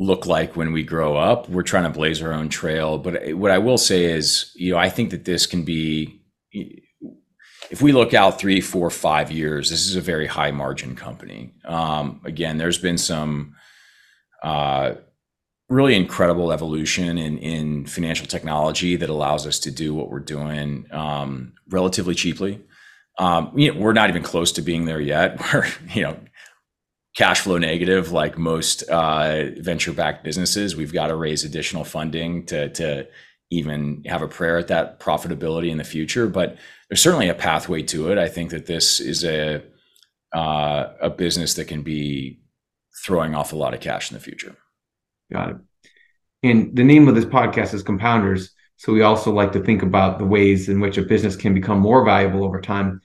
look 0.00 0.26
like 0.26 0.56
when 0.56 0.72
we 0.72 0.82
grow 0.82 1.16
up. 1.16 1.48
We're 1.48 1.62
trying 1.62 1.84
to 1.84 1.90
blaze 1.90 2.20
our 2.22 2.32
own 2.32 2.48
trail. 2.48 2.98
But 2.98 3.34
what 3.34 3.52
i 3.52 3.58
will 3.58 3.78
say 3.78 4.06
is 4.06 4.50
you 4.56 4.72
know 4.72 4.78
i 4.78 4.88
think 4.88 5.10
that 5.10 5.24
this 5.24 5.46
can 5.46 5.62
be 5.62 6.20
if 7.70 7.80
we 7.80 7.92
look 7.92 8.12
out 8.12 8.40
three 8.40 8.60
four 8.60 8.90
five 8.90 9.30
years 9.30 9.70
this 9.70 9.86
is 9.86 9.94
a 9.94 10.00
very 10.00 10.26
high 10.26 10.50
margin 10.50 10.96
company. 10.96 11.54
Um, 11.64 12.20
again 12.24 12.58
there's 12.58 12.78
been 12.78 12.98
some 12.98 13.54
uh, 14.42 14.94
really 15.72 15.94
incredible 15.94 16.52
evolution 16.52 17.16
in, 17.16 17.38
in 17.38 17.86
financial 17.86 18.26
technology 18.26 18.94
that 18.96 19.08
allows 19.08 19.46
us 19.46 19.58
to 19.60 19.70
do 19.70 19.94
what 19.94 20.10
we're 20.10 20.20
doing 20.20 20.86
um, 20.92 21.54
relatively 21.70 22.14
cheaply. 22.14 22.60
Um, 23.18 23.52
you 23.56 23.72
know, 23.72 23.80
we're 23.80 23.94
not 23.94 24.10
even 24.10 24.22
close 24.22 24.52
to 24.52 24.62
being 24.62 24.84
there 24.84 25.00
yet. 25.00 25.40
We're, 25.52 25.66
you 25.94 26.02
know, 26.02 26.16
cash 27.14 27.40
flow 27.40 27.58
negative 27.58 28.10
like 28.10 28.38
most 28.38 28.82
uh, 28.84 29.50
venture 29.58 29.92
backed 29.92 30.24
businesses. 30.24 30.74
We've 30.74 30.94
got 30.94 31.08
to 31.08 31.16
raise 31.16 31.44
additional 31.44 31.84
funding 31.84 32.46
to, 32.46 32.70
to 32.70 33.06
even 33.50 34.02
have 34.06 34.22
a 34.22 34.28
prayer 34.28 34.56
at 34.56 34.68
that 34.68 34.98
profitability 34.98 35.70
in 35.70 35.76
the 35.76 35.84
future. 35.84 36.26
But 36.26 36.56
there's 36.88 37.02
certainly 37.02 37.28
a 37.28 37.34
pathway 37.34 37.82
to 37.82 38.10
it. 38.10 38.16
I 38.16 38.28
think 38.28 38.50
that 38.50 38.66
this 38.66 38.98
is 38.98 39.24
a 39.24 39.62
uh, 40.32 40.94
a 41.02 41.10
business 41.10 41.52
that 41.54 41.66
can 41.66 41.82
be 41.82 42.40
throwing 43.04 43.34
off 43.34 43.52
a 43.52 43.56
lot 43.56 43.74
of 43.74 43.80
cash 43.80 44.10
in 44.10 44.14
the 44.14 44.22
future. 44.22 44.56
Got 45.32 45.50
it. 45.50 45.56
And 46.42 46.76
the 46.76 46.84
name 46.84 47.08
of 47.08 47.14
this 47.14 47.24
podcast 47.24 47.72
is 47.72 47.82
Compounders. 47.82 48.50
So 48.76 48.92
we 48.92 49.02
also 49.02 49.32
like 49.32 49.52
to 49.52 49.60
think 49.60 49.82
about 49.82 50.18
the 50.18 50.24
ways 50.24 50.68
in 50.68 50.80
which 50.80 50.98
a 50.98 51.02
business 51.02 51.36
can 51.36 51.54
become 51.54 51.78
more 51.78 52.04
valuable 52.04 52.44
over 52.44 52.60
time, 52.60 53.00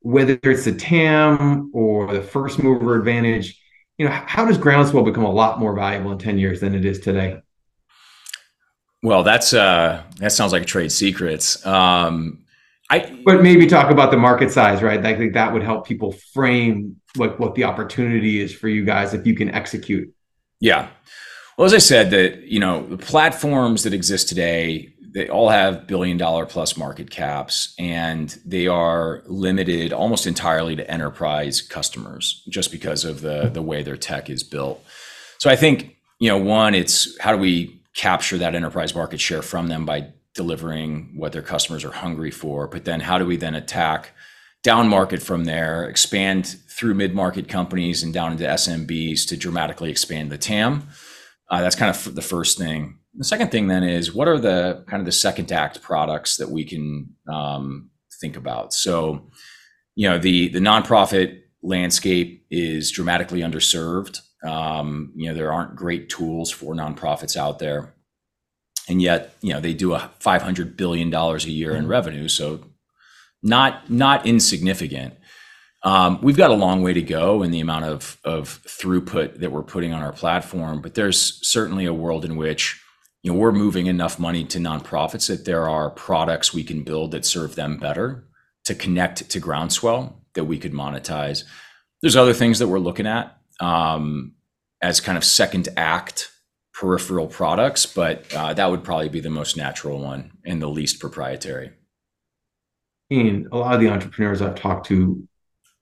whether 0.00 0.38
it's 0.42 0.64
the 0.64 0.72
TAM 0.72 1.70
or 1.74 2.12
the 2.12 2.22
first 2.22 2.62
mover 2.62 2.98
advantage. 2.98 3.60
You 3.98 4.06
know, 4.06 4.12
how 4.12 4.46
does 4.46 4.56
Groundswell 4.56 5.04
become 5.04 5.24
a 5.24 5.30
lot 5.30 5.60
more 5.60 5.74
valuable 5.74 6.10
in 6.12 6.18
10 6.18 6.38
years 6.38 6.60
than 6.60 6.74
it 6.74 6.86
is 6.86 7.00
today? 7.00 7.42
Well, 9.02 9.22
that's 9.22 9.52
uh 9.52 10.02
that 10.16 10.32
sounds 10.32 10.52
like 10.52 10.66
trade 10.66 10.92
secrets. 10.92 11.64
Um 11.66 12.44
I 12.90 13.20
but 13.24 13.42
maybe 13.42 13.66
talk 13.66 13.90
about 13.90 14.10
the 14.10 14.16
market 14.16 14.50
size, 14.50 14.82
right? 14.82 15.04
I 15.04 15.14
think 15.14 15.34
that 15.34 15.52
would 15.52 15.62
help 15.62 15.86
people 15.86 16.12
frame 16.32 17.00
like 17.16 17.38
what 17.38 17.54
the 17.54 17.64
opportunity 17.64 18.40
is 18.40 18.54
for 18.54 18.68
you 18.68 18.84
guys 18.84 19.14
if 19.14 19.26
you 19.26 19.34
can 19.34 19.50
execute. 19.50 20.12
Yeah. 20.60 20.88
Well, 21.60 21.66
as 21.66 21.74
I 21.74 21.78
said, 21.78 22.10
that 22.12 22.44
you 22.44 22.58
know 22.58 22.86
the 22.86 22.96
platforms 22.96 23.82
that 23.82 23.92
exist 23.92 24.30
today, 24.30 24.94
they 25.12 25.28
all 25.28 25.50
have 25.50 25.86
billion 25.86 26.16
dollar 26.16 26.46
plus 26.46 26.74
market 26.74 27.10
caps, 27.10 27.74
and 27.78 28.34
they 28.46 28.66
are 28.66 29.22
limited 29.26 29.92
almost 29.92 30.26
entirely 30.26 30.74
to 30.76 30.90
enterprise 30.90 31.60
customers, 31.60 32.42
just 32.48 32.72
because 32.72 33.04
of 33.04 33.20
the 33.20 33.50
the 33.52 33.60
way 33.60 33.82
their 33.82 33.98
tech 33.98 34.30
is 34.30 34.42
built. 34.42 34.82
So 35.36 35.50
I 35.50 35.56
think 35.56 35.98
you 36.18 36.30
know, 36.30 36.38
one, 36.38 36.74
it's 36.74 37.20
how 37.20 37.30
do 37.30 37.36
we 37.36 37.82
capture 37.94 38.38
that 38.38 38.54
enterprise 38.54 38.94
market 38.94 39.20
share 39.20 39.42
from 39.42 39.68
them 39.68 39.84
by 39.84 40.06
delivering 40.32 41.12
what 41.14 41.32
their 41.32 41.42
customers 41.42 41.84
are 41.84 41.92
hungry 41.92 42.30
for, 42.30 42.68
but 42.68 42.86
then 42.86 43.00
how 43.00 43.18
do 43.18 43.26
we 43.26 43.36
then 43.36 43.54
attack 43.54 44.14
down 44.62 44.88
market 44.88 45.22
from 45.22 45.44
there, 45.44 45.84
expand 45.84 46.56
through 46.68 46.94
mid 46.94 47.14
market 47.14 47.48
companies 47.48 48.02
and 48.02 48.14
down 48.14 48.32
into 48.32 48.44
SMBs 48.44 49.26
to 49.28 49.36
dramatically 49.36 49.90
expand 49.90 50.30
the 50.30 50.38
TAM. 50.38 50.88
Uh, 51.50 51.60
that's 51.60 51.76
kind 51.76 51.94
of 51.94 52.14
the 52.14 52.22
first 52.22 52.58
thing. 52.58 52.98
The 53.14 53.24
second 53.24 53.50
thing 53.50 53.66
then 53.66 53.82
is 53.82 54.14
what 54.14 54.28
are 54.28 54.38
the 54.38 54.84
kind 54.88 55.00
of 55.00 55.06
the 55.06 55.12
second 55.12 55.50
act 55.50 55.82
products 55.82 56.36
that 56.36 56.50
we 56.50 56.64
can 56.64 57.14
um, 57.28 57.90
think 58.20 58.36
about? 58.36 58.72
So, 58.72 59.30
you 59.96 60.08
know, 60.08 60.18
the 60.18 60.48
the 60.48 60.60
nonprofit 60.60 61.40
landscape 61.62 62.46
is 62.50 62.90
dramatically 62.92 63.40
underserved. 63.40 64.20
Um, 64.46 65.12
you 65.16 65.28
know, 65.28 65.34
there 65.34 65.52
aren't 65.52 65.76
great 65.76 66.08
tools 66.08 66.50
for 66.50 66.74
nonprofits 66.74 67.36
out 67.36 67.58
there. 67.58 67.94
and 68.88 69.00
yet 69.02 69.34
you 69.40 69.52
know 69.52 69.60
they 69.60 69.74
do 69.74 69.94
a 69.94 70.10
500 70.18 70.76
billion 70.76 71.10
dollars 71.10 71.44
a 71.46 71.50
year 71.50 71.72
in 71.72 71.82
mm-hmm. 71.82 71.90
revenue 71.90 72.28
so 72.28 72.60
not 73.42 73.88
not 73.90 74.26
insignificant 74.26 75.14
um, 75.82 76.20
we've 76.22 76.36
got 76.36 76.50
a 76.50 76.54
long 76.54 76.82
way 76.82 76.92
to 76.92 77.02
go 77.02 77.42
in 77.42 77.50
the 77.50 77.60
amount 77.60 77.84
of 77.84 78.18
of 78.24 78.60
throughput 78.64 79.38
that 79.38 79.52
we're 79.52 79.62
putting 79.62 79.92
on 79.92 80.02
our 80.02 80.12
platform 80.12 80.80
but 80.80 80.94
there's 80.94 81.46
certainly 81.46 81.86
a 81.86 81.94
world 81.94 82.24
in 82.24 82.36
which 82.36 82.82
you 83.22 83.32
know 83.32 83.38
we're 83.38 83.52
moving 83.52 83.86
enough 83.86 84.18
money 84.18 84.44
to 84.44 84.58
nonprofits 84.58 85.28
that 85.28 85.44
there 85.44 85.68
are 85.68 85.90
products 85.90 86.54
we 86.54 86.64
can 86.64 86.82
build 86.82 87.10
that 87.10 87.24
serve 87.24 87.54
them 87.54 87.76
better 87.78 88.24
to 88.64 88.74
connect 88.74 89.28
to 89.30 89.40
groundswell 89.40 90.20
that 90.34 90.44
we 90.44 90.58
could 90.58 90.72
monetize 90.72 91.44
there's 92.02 92.16
other 92.16 92.32
things 92.32 92.58
that 92.58 92.68
we're 92.68 92.78
looking 92.78 93.06
at 93.06 93.36
um, 93.60 94.34
as 94.80 95.00
kind 95.00 95.18
of 95.18 95.24
second 95.24 95.68
act 95.76 96.30
peripheral 96.80 97.26
products, 97.26 97.84
but 97.84 98.32
uh, 98.34 98.54
that 98.54 98.70
would 98.70 98.82
probably 98.82 99.10
be 99.10 99.20
the 99.20 99.28
most 99.28 99.54
natural 99.54 100.00
one 100.00 100.32
and 100.46 100.62
the 100.62 100.68
least 100.68 100.98
proprietary. 100.98 101.72
And 103.10 103.48
a 103.52 103.58
lot 103.58 103.74
of 103.74 103.80
the 103.80 103.88
entrepreneurs 103.88 104.40
I've 104.40 104.54
talked 104.54 104.86
to 104.86 105.28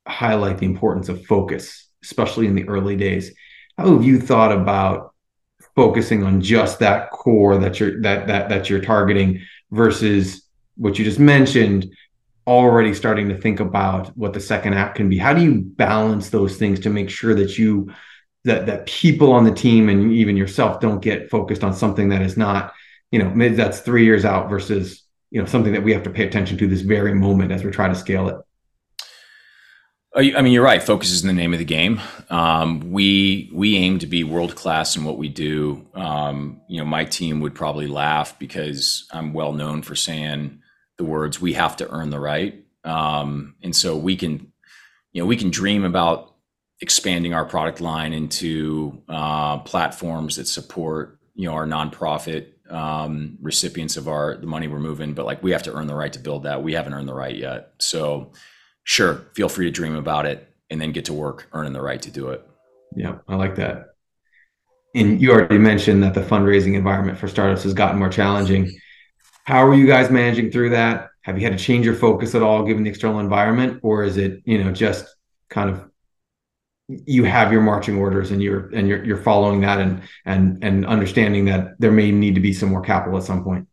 highlight 0.08 0.58
the 0.58 0.66
importance 0.66 1.08
of 1.08 1.24
focus, 1.26 1.88
especially 2.02 2.46
in 2.46 2.54
the 2.54 2.68
early 2.68 2.96
days. 2.96 3.34
How 3.76 3.92
have 3.92 4.04
you 4.04 4.20
thought 4.20 4.52
about 4.52 5.14
focusing 5.74 6.24
on 6.24 6.40
just 6.40 6.80
that 6.80 7.10
core 7.10 7.56
that 7.58 7.78
you're 7.78 8.00
that 8.02 8.26
that 8.26 8.48
that 8.48 8.68
you're 8.68 8.80
targeting 8.80 9.40
versus 9.70 10.42
what 10.76 10.98
you 10.98 11.04
just 11.04 11.20
mentioned 11.20 11.86
already 12.46 12.94
starting 12.94 13.28
to 13.28 13.36
think 13.36 13.60
about 13.60 14.08
what 14.16 14.32
the 14.32 14.40
second 14.40 14.74
app 14.74 14.94
can 14.94 15.08
be 15.08 15.18
how 15.18 15.32
do 15.32 15.40
you 15.40 15.60
balance 15.60 16.30
those 16.30 16.56
things 16.56 16.80
to 16.80 16.90
make 16.90 17.08
sure 17.10 17.34
that 17.34 17.58
you 17.58 17.92
that 18.44 18.66
that 18.66 18.86
people 18.86 19.30
on 19.32 19.44
the 19.44 19.52
team 19.52 19.88
and 19.88 20.12
even 20.12 20.36
yourself 20.36 20.80
don't 20.80 21.00
get 21.00 21.30
focused 21.30 21.62
on 21.62 21.72
something 21.72 22.08
that 22.08 22.22
is 22.22 22.36
not 22.36 22.72
you 23.12 23.18
know 23.18 23.30
maybe 23.30 23.54
that's 23.54 23.80
three 23.80 24.04
years 24.04 24.24
out 24.24 24.48
versus 24.48 25.04
you 25.30 25.40
know 25.40 25.46
something 25.46 25.72
that 25.72 25.84
we 25.84 25.92
have 25.92 26.02
to 26.02 26.10
pay 26.10 26.26
attention 26.26 26.56
to 26.56 26.66
this 26.66 26.80
very 26.80 27.14
moment 27.14 27.52
as 27.52 27.62
we're 27.62 27.70
trying 27.70 27.92
to 27.92 27.98
scale 27.98 28.28
it 28.28 28.36
I 30.14 30.42
mean, 30.42 30.52
you're 30.52 30.64
right. 30.64 30.82
Focus 30.82 31.10
is 31.10 31.22
in 31.22 31.28
the 31.28 31.34
name 31.34 31.52
of 31.52 31.58
the 31.58 31.64
game. 31.64 32.00
Um, 32.30 32.92
we 32.92 33.50
we 33.52 33.76
aim 33.76 33.98
to 33.98 34.06
be 34.06 34.24
world 34.24 34.54
class 34.56 34.96
in 34.96 35.04
what 35.04 35.18
we 35.18 35.28
do. 35.28 35.86
Um, 35.94 36.60
you 36.68 36.78
know, 36.78 36.86
my 36.86 37.04
team 37.04 37.40
would 37.40 37.54
probably 37.54 37.86
laugh 37.86 38.38
because 38.38 39.06
I'm 39.12 39.32
well 39.32 39.52
known 39.52 39.82
for 39.82 39.94
saying 39.94 40.60
the 40.96 41.04
words 41.04 41.40
"we 41.40 41.52
have 41.52 41.76
to 41.76 41.90
earn 41.90 42.10
the 42.10 42.18
right," 42.18 42.64
um, 42.84 43.54
and 43.62 43.76
so 43.76 43.96
we 43.96 44.16
can, 44.16 44.50
you 45.12 45.22
know, 45.22 45.26
we 45.26 45.36
can 45.36 45.50
dream 45.50 45.84
about 45.84 46.34
expanding 46.80 47.34
our 47.34 47.44
product 47.44 47.80
line 47.80 48.12
into 48.12 49.02
uh, 49.08 49.58
platforms 49.58 50.36
that 50.36 50.46
support 50.46 51.18
you 51.34 51.48
know 51.48 51.54
our 51.54 51.66
nonprofit 51.66 52.48
um, 52.72 53.38
recipients 53.40 53.96
of 53.96 54.08
our 54.08 54.36
the 54.36 54.46
money 54.46 54.68
we're 54.68 54.78
moving 54.78 55.14
but 55.14 55.26
like 55.26 55.42
we 55.42 55.50
have 55.52 55.62
to 55.62 55.72
earn 55.72 55.86
the 55.86 55.94
right 55.94 56.12
to 56.12 56.18
build 56.18 56.44
that 56.44 56.62
we 56.62 56.72
haven't 56.72 56.92
earned 56.92 57.08
the 57.08 57.14
right 57.14 57.36
yet 57.36 57.72
so 57.78 58.32
sure 58.88 59.26
feel 59.34 59.50
free 59.50 59.66
to 59.66 59.70
dream 59.70 59.94
about 59.94 60.24
it 60.24 60.48
and 60.70 60.80
then 60.80 60.92
get 60.92 61.04
to 61.04 61.12
work 61.12 61.46
earning 61.52 61.74
the 61.74 61.80
right 61.80 62.00
to 62.00 62.10
do 62.10 62.28
it. 62.30 62.44
Yeah 62.96 63.18
i 63.28 63.36
like 63.36 63.54
that. 63.56 63.90
And 64.94 65.20
you 65.20 65.30
already 65.30 65.58
mentioned 65.58 66.02
that 66.02 66.14
the 66.14 66.22
fundraising 66.22 66.74
environment 66.74 67.18
for 67.18 67.28
startups 67.28 67.62
has 67.64 67.74
gotten 67.74 67.98
more 67.98 68.08
challenging. 68.08 68.70
How 69.44 69.66
are 69.66 69.74
you 69.74 69.86
guys 69.86 70.10
managing 70.10 70.50
through 70.50 70.70
that? 70.70 71.10
Have 71.20 71.38
you 71.38 71.44
had 71.44 71.56
to 71.56 71.62
change 71.62 71.84
your 71.84 71.94
focus 71.94 72.34
at 72.34 72.42
all 72.42 72.64
given 72.64 72.82
the 72.82 72.88
external 72.88 73.20
environment 73.20 73.80
or 73.82 74.04
is 74.04 74.16
it 74.16 74.40
you 74.46 74.64
know 74.64 74.72
just 74.72 75.14
kind 75.50 75.68
of 75.68 75.84
you 76.88 77.24
have 77.24 77.52
your 77.52 77.60
marching 77.60 77.98
orders 77.98 78.30
and 78.30 78.42
you're 78.42 78.70
and 78.74 78.88
you're 78.88 79.04
you're 79.04 79.18
following 79.18 79.60
that 79.60 79.78
and 79.78 80.00
and 80.24 80.64
and 80.64 80.86
understanding 80.86 81.44
that 81.44 81.78
there 81.78 81.92
may 81.92 82.10
need 82.10 82.34
to 82.36 82.40
be 82.40 82.54
some 82.54 82.70
more 82.70 82.80
capital 82.80 83.18
at 83.18 83.24
some 83.24 83.44
point. 83.44 83.67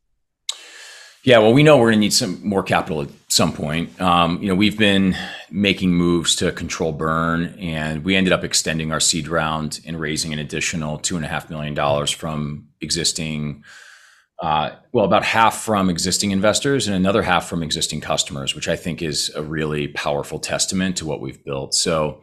Yeah, 1.25 1.39
well, 1.39 1.53
we 1.53 1.63
know 1.63 1.77
we're 1.77 1.87
going 1.87 1.97
to 1.97 2.01
need 2.01 2.13
some 2.13 2.47
more 2.47 2.61
capital 2.61 3.01
at 3.01 3.09
some 3.29 3.51
point. 3.51 3.99
Um, 3.99 4.39
you 4.43 4.47
know, 4.47 4.53
we've 4.53 4.77
been 4.77 5.15
making 5.49 5.91
moves 5.91 6.35
to 6.35 6.51
control 6.51 6.91
burn, 6.91 7.55
and 7.59 8.05
we 8.05 8.15
ended 8.15 8.31
up 8.31 8.43
extending 8.43 8.91
our 8.91 8.99
seed 8.99 9.27
round 9.27 9.79
and 9.87 9.99
raising 9.99 10.33
an 10.33 10.39
additional 10.39 10.99
two 10.99 11.15
and 11.15 11.25
a 11.25 11.27
half 11.27 11.49
million 11.49 11.73
dollars 11.73 12.11
from 12.11 12.67
existing. 12.79 13.63
Uh, 14.39 14.75
well, 14.91 15.03
about 15.03 15.23
half 15.23 15.63
from 15.63 15.89
existing 15.89 16.29
investors 16.29 16.85
and 16.85 16.95
another 16.95 17.23
half 17.23 17.49
from 17.49 17.63
existing 17.63 18.01
customers, 18.01 18.53
which 18.53 18.67
I 18.67 18.75
think 18.75 19.01
is 19.01 19.31
a 19.35 19.41
really 19.41 19.87
powerful 19.87 20.37
testament 20.37 20.97
to 20.97 21.07
what 21.07 21.21
we've 21.21 21.43
built. 21.43 21.73
So, 21.73 22.21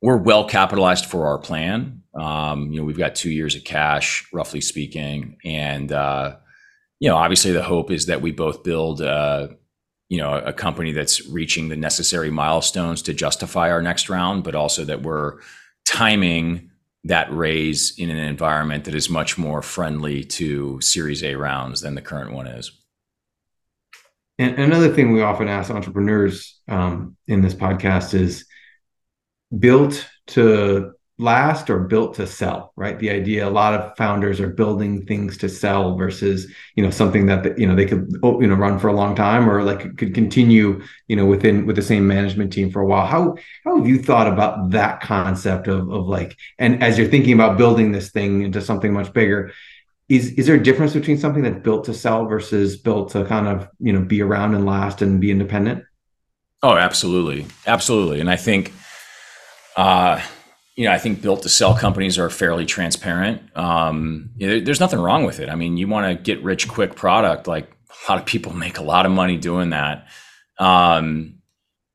we're 0.00 0.16
well 0.16 0.48
capitalized 0.48 1.06
for 1.06 1.28
our 1.28 1.38
plan. 1.38 2.02
Um, 2.12 2.72
you 2.72 2.80
know, 2.80 2.84
we've 2.84 2.98
got 2.98 3.14
two 3.14 3.30
years 3.30 3.54
of 3.54 3.62
cash, 3.62 4.26
roughly 4.32 4.60
speaking, 4.60 5.36
and 5.44 5.92
uh, 5.92 6.38
you 7.02 7.08
know, 7.08 7.16
obviously, 7.16 7.50
the 7.50 7.64
hope 7.64 7.90
is 7.90 8.06
that 8.06 8.22
we 8.22 8.30
both 8.30 8.62
build, 8.62 9.02
uh, 9.02 9.48
you 10.08 10.18
know, 10.18 10.34
a 10.34 10.52
company 10.52 10.92
that's 10.92 11.26
reaching 11.26 11.68
the 11.68 11.74
necessary 11.74 12.30
milestones 12.30 13.02
to 13.02 13.12
justify 13.12 13.72
our 13.72 13.82
next 13.82 14.08
round, 14.08 14.44
but 14.44 14.54
also 14.54 14.84
that 14.84 15.02
we're 15.02 15.40
timing 15.84 16.70
that 17.02 17.26
raise 17.34 17.98
in 17.98 18.08
an 18.08 18.18
environment 18.18 18.84
that 18.84 18.94
is 18.94 19.10
much 19.10 19.36
more 19.36 19.62
friendly 19.62 20.22
to 20.22 20.80
Series 20.80 21.24
A 21.24 21.34
rounds 21.34 21.80
than 21.80 21.96
the 21.96 22.00
current 22.00 22.30
one 22.30 22.46
is. 22.46 22.70
And 24.38 24.56
another 24.60 24.94
thing 24.94 25.10
we 25.10 25.22
often 25.22 25.48
ask 25.48 25.72
entrepreneurs 25.72 26.60
um, 26.68 27.16
in 27.26 27.42
this 27.42 27.54
podcast 27.54 28.14
is 28.14 28.46
built 29.58 30.08
to 30.28 30.92
last 31.22 31.70
or 31.70 31.78
built 31.80 32.14
to 32.14 32.26
sell 32.26 32.72
right? 32.76 32.98
The 32.98 33.10
idea 33.10 33.48
a 33.48 33.50
lot 33.50 33.74
of 33.74 33.96
founders 33.96 34.40
are 34.40 34.48
building 34.48 35.06
things 35.06 35.36
to 35.38 35.48
sell 35.48 35.96
versus 35.96 36.52
you 36.74 36.82
know 36.82 36.90
something 36.90 37.26
that 37.26 37.58
you 37.58 37.66
know 37.66 37.76
they 37.76 37.86
could 37.86 38.12
oh, 38.22 38.40
you 38.40 38.46
know 38.46 38.54
run 38.54 38.78
for 38.78 38.88
a 38.88 38.92
long 38.92 39.14
time 39.14 39.48
or 39.48 39.62
like 39.62 39.96
could 39.96 40.14
continue 40.14 40.82
you 41.06 41.16
know 41.16 41.26
within 41.26 41.66
with 41.66 41.76
the 41.76 41.82
same 41.82 42.06
management 42.06 42.52
team 42.52 42.70
for 42.70 42.80
a 42.80 42.86
while. 42.86 43.06
How 43.06 43.36
how 43.64 43.76
have 43.76 43.86
you 43.86 44.02
thought 44.02 44.26
about 44.26 44.70
that 44.70 45.00
concept 45.00 45.68
of 45.68 45.90
of 45.90 46.08
like 46.08 46.36
and 46.58 46.82
as 46.82 46.98
you're 46.98 47.08
thinking 47.08 47.34
about 47.34 47.58
building 47.58 47.92
this 47.92 48.10
thing 48.10 48.42
into 48.42 48.60
something 48.60 48.92
much 48.92 49.12
bigger 49.12 49.52
is 50.08 50.32
is 50.32 50.46
there 50.46 50.56
a 50.56 50.62
difference 50.62 50.92
between 50.92 51.18
something 51.18 51.42
that's 51.42 51.62
built 51.62 51.84
to 51.84 51.94
sell 51.94 52.26
versus 52.26 52.76
built 52.76 53.10
to 53.12 53.24
kind 53.26 53.46
of 53.46 53.68
you 53.78 53.92
know 53.92 54.00
be 54.00 54.20
around 54.20 54.54
and 54.54 54.66
last 54.66 55.02
and 55.02 55.20
be 55.20 55.30
independent? 55.30 55.84
Oh 56.64 56.76
absolutely. 56.76 57.46
Absolutely. 57.66 58.20
And 58.20 58.30
i 58.30 58.36
think 58.36 58.72
uh, 59.76 60.20
you 60.76 60.86
know, 60.86 60.92
I 60.92 60.98
think 60.98 61.20
built 61.20 61.42
to 61.42 61.48
sell 61.48 61.76
companies 61.76 62.18
are 62.18 62.30
fairly 62.30 62.64
transparent. 62.64 63.42
Um, 63.56 64.30
there's 64.36 64.80
nothing 64.80 65.00
wrong 65.00 65.24
with 65.24 65.38
it. 65.38 65.48
I 65.48 65.54
mean, 65.54 65.76
you 65.76 65.86
want 65.86 66.06
to 66.06 66.22
get 66.22 66.42
rich 66.42 66.68
quick 66.68 66.94
product. 66.94 67.46
Like 67.46 67.70
a 68.08 68.12
lot 68.12 68.18
of 68.18 68.26
people 68.26 68.52
make 68.54 68.78
a 68.78 68.82
lot 68.82 69.06
of 69.06 69.12
money 69.12 69.36
doing 69.36 69.70
that. 69.70 70.06
Um, 70.58 71.38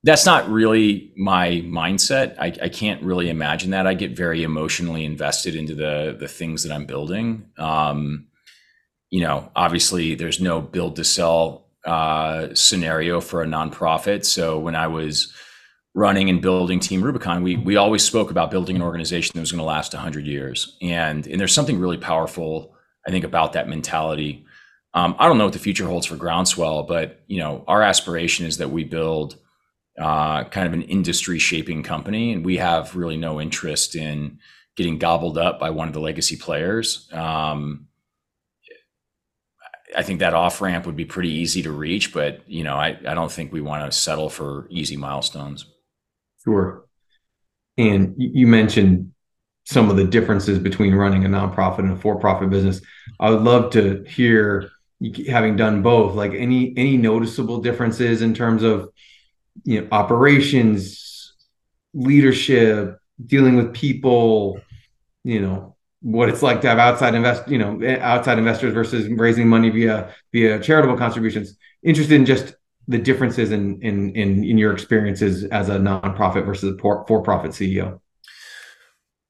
that's 0.03 0.25
not 0.25 0.49
really 0.49 1.11
my 1.17 1.63
mindset. 1.65 2.35
I, 2.39 2.53
I, 2.61 2.69
can't 2.69 3.01
really 3.03 3.29
imagine 3.29 3.71
that. 3.71 3.87
I 3.87 3.93
get 3.93 4.15
very 4.15 4.43
emotionally 4.43 5.03
invested 5.03 5.55
into 5.55 5.73
the 5.73 6.15
the 6.17 6.27
things 6.27 6.63
that 6.63 6.71
I'm 6.71 6.85
building. 6.85 7.49
Um, 7.57 8.27
you 9.09 9.21
know, 9.21 9.51
obviously, 9.55 10.15
there's 10.15 10.39
no 10.39 10.61
build 10.61 10.97
to 10.97 11.03
sell 11.03 11.67
uh, 11.83 12.53
scenario 12.53 13.19
for 13.21 13.41
a 13.41 13.47
nonprofit. 13.47 14.23
So 14.23 14.59
when 14.59 14.75
I 14.75 14.87
was 14.87 15.33
running 15.97 16.29
and 16.29 16.43
building 16.43 16.79
Team 16.79 17.01
Rubicon, 17.01 17.41
we 17.41 17.57
we 17.57 17.75
always 17.75 18.03
spoke 18.03 18.29
about 18.29 18.51
building 18.51 18.75
an 18.75 18.83
organization 18.83 19.31
that 19.33 19.39
was 19.39 19.51
going 19.51 19.57
to 19.59 19.65
last 19.65 19.93
100 19.93 20.27
years. 20.27 20.77
And 20.79 21.25
and 21.25 21.39
there's 21.39 21.53
something 21.53 21.79
really 21.79 21.97
powerful, 21.97 22.75
I 23.05 23.11
think, 23.11 23.25
about 23.25 23.53
that 23.53 23.67
mentality. 23.67 24.45
Um, 24.93 25.15
I 25.17 25.27
don't 25.27 25.39
know 25.39 25.45
what 25.45 25.53
the 25.53 25.59
future 25.59 25.87
holds 25.87 26.05
for 26.05 26.15
Groundswell, 26.15 26.83
but 26.87 27.23
you 27.25 27.39
know, 27.39 27.63
our 27.67 27.81
aspiration 27.81 28.45
is 28.45 28.57
that 28.57 28.69
we 28.69 28.83
build 28.83 29.37
uh, 29.99 30.43
kind 30.45 30.67
of 30.67 30.73
an 30.73 30.83
industry 30.83 31.39
shaping 31.39 31.81
company, 31.81 32.31
and 32.31 32.45
we 32.45 32.57
have 32.57 32.95
really 32.95 33.17
no 33.17 33.41
interest 33.41 33.95
in 33.95 34.37
getting 34.75 34.99
gobbled 34.99 35.39
up 35.39 35.59
by 35.59 35.71
one 35.71 35.87
of 35.87 35.95
the 35.95 35.99
legacy 35.99 36.37
players. 36.37 37.09
Um, 37.11 37.87
I 39.95 40.03
think 40.03 40.19
that 40.19 40.35
off 40.35 40.61
ramp 40.61 40.85
would 40.85 40.95
be 40.95 41.05
pretty 41.05 41.31
easy 41.31 41.63
to 41.63 41.71
reach, 41.71 42.13
but 42.13 42.47
you 42.47 42.63
know, 42.63 42.75
I, 42.75 42.89
I 43.07 43.15
don't 43.15 43.31
think 43.31 43.51
we 43.51 43.61
want 43.61 43.91
to 43.91 43.97
settle 43.97 44.29
for 44.29 44.67
easy 44.69 44.95
milestones. 44.95 45.65
Sure. 46.47 46.85
And 47.77 48.15
you 48.17 48.47
mentioned 48.47 49.11
some 49.65 49.89
of 49.89 49.97
the 49.97 50.05
differences 50.05 50.59
between 50.59 50.95
running 50.95 51.25
a 51.25 51.27
nonprofit 51.27 51.79
and 51.79 51.91
a 51.91 51.95
for-profit 51.97 52.49
business. 52.49 52.81
I 53.19 53.31
would 53.31 53.41
love 53.41 53.71
to 53.71 54.05
hear, 54.07 54.69
having 55.27 55.57
done 55.57 55.81
both, 55.81 56.15
like 56.15 56.33
any 56.33 56.73
any 56.77 56.95
noticeable 56.95 57.59
differences 57.59 58.21
in 58.21 58.33
terms 58.33 58.63
of 58.63 58.89
you 59.65 59.81
know 59.81 59.87
operations, 59.91 61.33
leadership, 61.93 62.97
dealing 63.23 63.57
with 63.57 63.73
people, 63.73 64.61
you 65.25 65.41
know 65.41 65.75
what 66.01 66.29
it's 66.29 66.41
like 66.41 66.61
to 66.61 66.69
have 66.69 66.79
outside 66.79 67.13
invest, 67.13 67.47
you 67.49 67.57
know, 67.57 67.81
outside 67.99 68.37
investors 68.37 68.73
versus 68.73 69.09
raising 69.09 69.49
money 69.49 69.69
via 69.69 70.13
via 70.31 70.59
charitable 70.61 70.97
contributions. 70.97 71.57
Interested 71.83 72.15
in 72.15 72.25
just 72.25 72.55
the 72.87 72.97
differences 72.97 73.51
in 73.51 73.81
in 73.81 74.15
in, 74.15 74.43
in 74.43 74.57
your 74.57 74.73
experiences 74.73 75.43
as 75.45 75.69
a 75.69 75.77
nonprofit 75.77 76.45
versus 76.45 76.75
a 76.75 76.77
for 76.79 77.21
profit 77.21 77.51
CEO? 77.51 77.99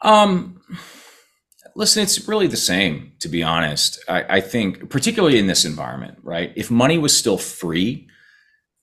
Um, 0.01 0.61
listen, 1.75 2.03
it's 2.03 2.27
really 2.27 2.47
the 2.47 2.57
same, 2.57 3.13
to 3.19 3.29
be 3.29 3.43
honest. 3.43 4.03
I, 4.07 4.37
I, 4.37 4.41
think, 4.41 4.89
particularly 4.89 5.39
in 5.39 5.47
this 5.47 5.65
environment, 5.65 6.19
right? 6.21 6.51
If 6.55 6.69
money 6.69 6.97
was 6.97 7.17
still 7.17 7.37
free, 7.37 8.07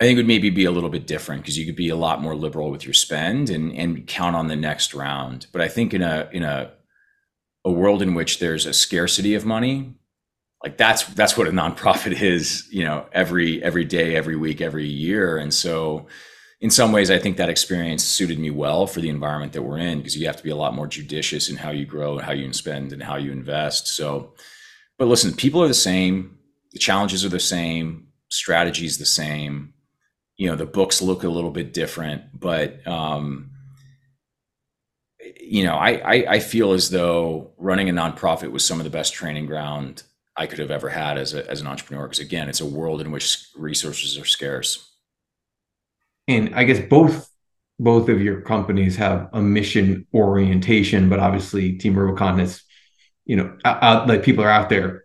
I 0.00 0.04
think 0.04 0.16
it 0.16 0.20
would 0.20 0.26
maybe 0.26 0.50
be 0.50 0.64
a 0.64 0.70
little 0.70 0.90
bit 0.90 1.06
different 1.06 1.42
because 1.42 1.56
you 1.56 1.66
could 1.66 1.76
be 1.76 1.88
a 1.88 1.96
lot 1.96 2.20
more 2.20 2.34
liberal 2.34 2.70
with 2.70 2.84
your 2.84 2.94
spend 2.94 3.50
and 3.50 3.72
and 3.72 4.06
count 4.06 4.34
on 4.34 4.48
the 4.48 4.56
next 4.56 4.94
round. 4.94 5.46
But 5.52 5.60
I 5.60 5.68
think 5.68 5.94
in 5.94 6.02
a 6.02 6.28
in 6.32 6.42
a 6.42 6.72
a 7.64 7.70
world 7.70 8.02
in 8.02 8.14
which 8.14 8.40
there's 8.40 8.66
a 8.66 8.74
scarcity 8.74 9.34
of 9.34 9.46
money, 9.46 9.94
like 10.64 10.78
that's 10.78 11.04
that's 11.08 11.36
what 11.36 11.46
a 11.46 11.50
nonprofit 11.50 12.20
is, 12.22 12.66
you 12.70 12.84
know, 12.84 13.06
every 13.12 13.62
every 13.62 13.84
day, 13.84 14.16
every 14.16 14.34
week, 14.34 14.60
every 14.60 14.86
year. 14.86 15.36
And 15.36 15.52
so 15.52 16.06
in 16.60 16.70
some 16.70 16.90
ways, 16.90 17.10
I 17.10 17.18
think 17.18 17.36
that 17.36 17.50
experience 17.50 18.02
suited 18.02 18.38
me 18.38 18.50
well 18.50 18.86
for 18.86 19.00
the 19.00 19.10
environment 19.10 19.52
that 19.52 19.62
we're 19.62 19.78
in 19.78 19.98
because 19.98 20.16
you 20.16 20.26
have 20.26 20.38
to 20.38 20.42
be 20.42 20.50
a 20.50 20.56
lot 20.56 20.74
more 20.74 20.86
judicious 20.86 21.50
in 21.50 21.56
how 21.56 21.70
you 21.70 21.84
grow, 21.84 22.16
and 22.16 22.24
how 22.24 22.32
you 22.32 22.50
spend, 22.54 22.92
and 22.92 23.02
how 23.02 23.16
you 23.16 23.30
invest. 23.30 23.88
So, 23.88 24.32
but 24.98 25.06
listen, 25.06 25.34
people 25.34 25.62
are 25.62 25.68
the 25.68 25.74
same, 25.74 26.38
the 26.72 26.78
challenges 26.78 27.24
are 27.24 27.28
the 27.28 27.38
same, 27.38 28.08
strategies 28.30 28.96
the 28.96 29.04
same. 29.04 29.74
You 30.36 30.48
know, 30.48 30.56
the 30.56 30.66
books 30.66 31.02
look 31.02 31.22
a 31.22 31.28
little 31.28 31.50
bit 31.50 31.74
different, 31.74 32.40
but 32.40 32.84
um, 32.88 33.50
you 35.38 35.64
know, 35.64 35.74
I, 35.74 35.90
I 35.90 36.14
I 36.34 36.38
feel 36.40 36.72
as 36.72 36.88
though 36.88 37.52
running 37.58 37.90
a 37.90 37.92
nonprofit 37.92 38.50
was 38.50 38.64
some 38.64 38.80
of 38.80 38.84
the 38.84 38.90
best 38.90 39.12
training 39.12 39.44
ground 39.44 40.04
I 40.36 40.46
could 40.46 40.58
have 40.58 40.70
ever 40.70 40.88
had 40.88 41.18
as 41.18 41.34
a, 41.34 41.48
as 41.50 41.60
an 41.60 41.66
entrepreneur. 41.66 42.06
Because 42.06 42.18
again, 42.18 42.48
it's 42.48 42.60
a 42.60 42.66
world 42.66 43.00
in 43.00 43.10
which 43.10 43.46
resources 43.56 44.18
are 44.18 44.24
scarce 44.24 44.94
and 46.28 46.54
I 46.54 46.64
guess 46.64 46.80
both 46.88 47.30
both 47.78 48.08
of 48.08 48.20
your 48.20 48.40
companies 48.40 48.96
have 48.96 49.28
a 49.32 49.42
mission 49.42 50.06
orientation, 50.14 51.08
but 51.08 51.18
obviously 51.18 51.72
Team 51.72 51.98
Rubicon 51.98 52.38
is, 52.38 52.62
you 53.24 53.36
know, 53.36 53.56
out, 53.64 54.06
like 54.06 54.22
people 54.22 54.44
are 54.44 54.50
out 54.50 54.68
there, 54.68 55.04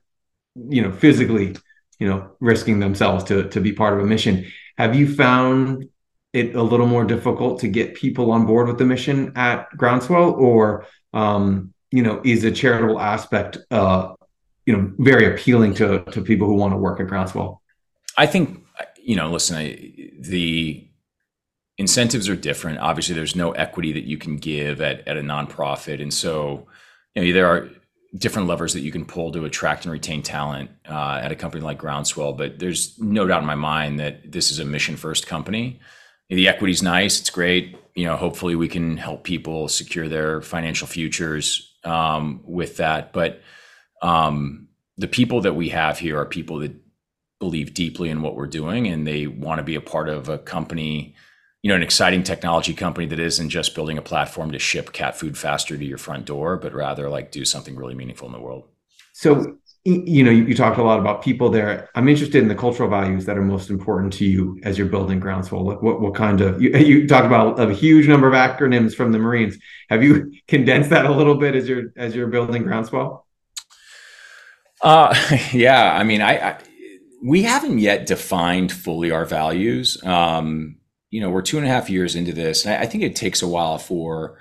you 0.56 0.84
know, 0.84 0.92
physically, 0.92 1.56
you 1.98 2.08
know, 2.08 2.32
risking 2.40 2.80
themselves 2.80 3.24
to 3.26 3.50
to 3.50 3.60
be 3.60 3.74
part 3.74 3.94
of 3.94 4.04
a 4.04 4.08
mission. 4.08 4.46
Have 4.78 4.96
you 4.96 5.14
found 5.14 5.90
it 6.32 6.56
a 6.56 6.62
little 6.62 6.86
more 6.86 7.06
difficult 7.06 7.62
to 7.62 7.68
get 7.68 7.96
people 7.96 8.32
on 8.32 8.46
board 8.46 8.68
with 8.68 8.78
the 8.78 8.86
mission 8.86 9.34
at 9.36 9.68
Groundswell, 9.76 10.34
or 10.34 10.86
um, 11.14 11.74
you 11.92 12.04
know, 12.04 12.22
is 12.24 12.44
a 12.44 12.52
charitable 12.52 13.00
aspect, 13.00 13.58
uh, 13.72 14.14
you 14.70 14.78
know, 14.78 14.94
very 15.00 15.26
appealing 15.26 15.74
to 15.74 16.04
to 16.12 16.22
people 16.22 16.46
who 16.46 16.54
want 16.54 16.74
to 16.74 16.78
work 16.78 17.00
at 17.00 17.08
Groundswell? 17.08 17.58
I 18.20 18.28
think, 18.28 18.64
you 19.02 19.16
know, 19.16 19.32
listen, 19.32 19.58
I, 19.58 20.12
the 20.20 20.88
incentives 21.80 22.30
are 22.30 22.36
different. 22.36 22.78
Obviously, 22.78 23.16
there's 23.16 23.36
no 23.36 23.52
equity 23.54 23.92
that 23.94 24.04
you 24.04 24.20
can 24.20 24.38
give 24.38 24.80
at, 24.80 25.08
at 25.08 25.18
a 25.18 25.22
nonprofit. 25.22 26.00
And 26.00 26.14
so, 26.14 26.68
you 27.16 27.24
know, 27.24 27.34
there 27.34 27.48
are 27.48 27.68
different 28.20 28.48
levers 28.48 28.74
that 28.74 28.82
you 28.82 28.92
can 28.92 29.06
pull 29.06 29.32
to 29.32 29.46
attract 29.46 29.86
and 29.86 29.92
retain 29.92 30.22
talent 30.22 30.70
uh, 30.88 31.20
at 31.24 31.32
a 31.32 31.36
company 31.36 31.64
like 31.64 31.80
Groundswell. 31.80 32.38
But 32.38 32.60
there's 32.60 33.00
no 33.00 33.26
doubt 33.26 33.42
in 33.42 33.48
my 33.48 33.56
mind 33.56 34.00
that 34.00 34.32
this 34.32 34.52
is 34.52 34.60
a 34.60 34.66
mission 34.66 34.98
first 34.98 35.26
company. 35.26 35.80
The 36.30 36.48
equity's 36.48 36.84
nice, 36.84 37.20
it's 37.20 37.32
great. 37.32 37.76
You 37.96 38.06
know, 38.06 38.18
hopefully 38.18 38.56
we 38.56 38.68
can 38.68 38.98
help 38.98 39.24
people 39.24 39.68
secure 39.68 40.08
their 40.08 40.42
financial 40.42 40.86
futures 40.86 41.74
um, 41.84 42.42
with 42.44 42.78
that. 42.78 43.14
But 43.14 43.42
um, 44.02 44.68
the 44.98 45.08
people 45.08 45.42
that 45.42 45.56
we 45.56 45.70
have 45.70 46.00
here 46.00 46.20
are 46.20 46.26
people 46.26 46.60
that 46.60 46.76
believe 47.40 47.74
deeply 47.74 48.10
in 48.10 48.22
what 48.22 48.36
we're 48.36 48.48
doing 48.48 48.88
and 48.88 49.08
they 49.08 49.26
want 49.26 49.60
to 49.60 49.64
be 49.64 49.76
a 49.76 49.82
part 49.82 50.10
of 50.10 50.28
a 50.28 50.38
company 50.38 51.16
you 51.62 51.70
know 51.70 51.76
an 51.76 51.84
exciting 51.84 52.24
technology 52.24 52.74
company 52.74 53.06
that 53.06 53.20
isn't 53.20 53.50
just 53.50 53.76
building 53.76 53.98
a 53.98 54.02
platform 54.02 54.52
to 54.52 54.60
ship 54.60 54.92
cat 54.92 55.18
food 55.18 55.38
faster 55.38 55.78
to 55.78 55.86
your 55.86 55.98
front 55.98 56.26
door 56.26 56.58
but 56.58 56.74
rather 56.74 57.10
like 57.10 57.32
do 57.32 57.46
something 57.46 57.76
really 57.76 57.96
meaningful 57.96 58.28
in 58.28 58.34
the 58.34 58.40
world. 58.40 58.68
So 59.14 59.58
you 59.86 60.24
know 60.24 60.32
you 60.32 60.54
talked 60.56 60.78
a 60.78 60.84
lot 60.84 61.00
about 61.00 61.22
people 61.22 61.50
there. 61.50 61.90
I'm 61.96 62.08
interested 62.08 62.42
in 62.42 62.50
the 62.50 62.56
cultural 62.56 62.90
values 62.90 63.26
that 63.26 63.38
are 63.38 63.42
most 63.42 63.70
important 63.70 64.14
to 64.14 64.26
you 64.26 64.60
as 64.64 64.78
you're 64.78 64.88
building 64.88 65.20
groundswell. 65.20 65.66
Like 65.66 65.82
what, 65.82 66.02
what 66.02 66.16
kind 66.16 66.42
of 66.42 66.62
you, 66.62 66.72
you 66.78 67.08
talked 67.08 67.26
about 67.26 67.60
a 67.60 67.74
huge 67.74 68.08
number 68.08 68.28
of 68.28 68.34
acronyms 68.34 68.94
from 68.94 69.12
the 69.12 69.20
marines. 69.20 69.58
Have 69.90 70.04
you 70.04 70.34
condensed 70.48 70.90
that 70.92 71.06
a 71.06 71.12
little 71.12 71.36
bit 71.36 71.56
as 71.56 71.68
you're 71.68 71.94
as 71.98 72.16
you're 72.16 72.28
building 72.28 72.64
groundswell 72.64 73.26
uh 74.82 75.16
yeah 75.54 75.94
i 75.94 76.04
mean 76.04 76.22
I, 76.22 76.52
I 76.52 76.58
we 77.24 77.44
haven't 77.44 77.80
yet 77.80 78.06
defined 78.06 78.72
fully 78.72 79.12
our 79.12 79.26
values 79.26 80.04
um 80.04 80.80
you 81.12 81.22
know, 81.22 81.30
we're 81.30 81.42
two 81.42 81.58
and 81.58 81.66
a 81.66 81.70
half 81.70 81.90
years 81.90 82.16
into 82.16 82.34
this, 82.34 82.66
and 82.66 82.74
I, 82.74 82.84
I 82.84 82.86
think 82.86 83.04
it 83.04 83.16
takes 83.16 83.42
a 83.42 83.48
while 83.48 83.78
for 83.78 84.38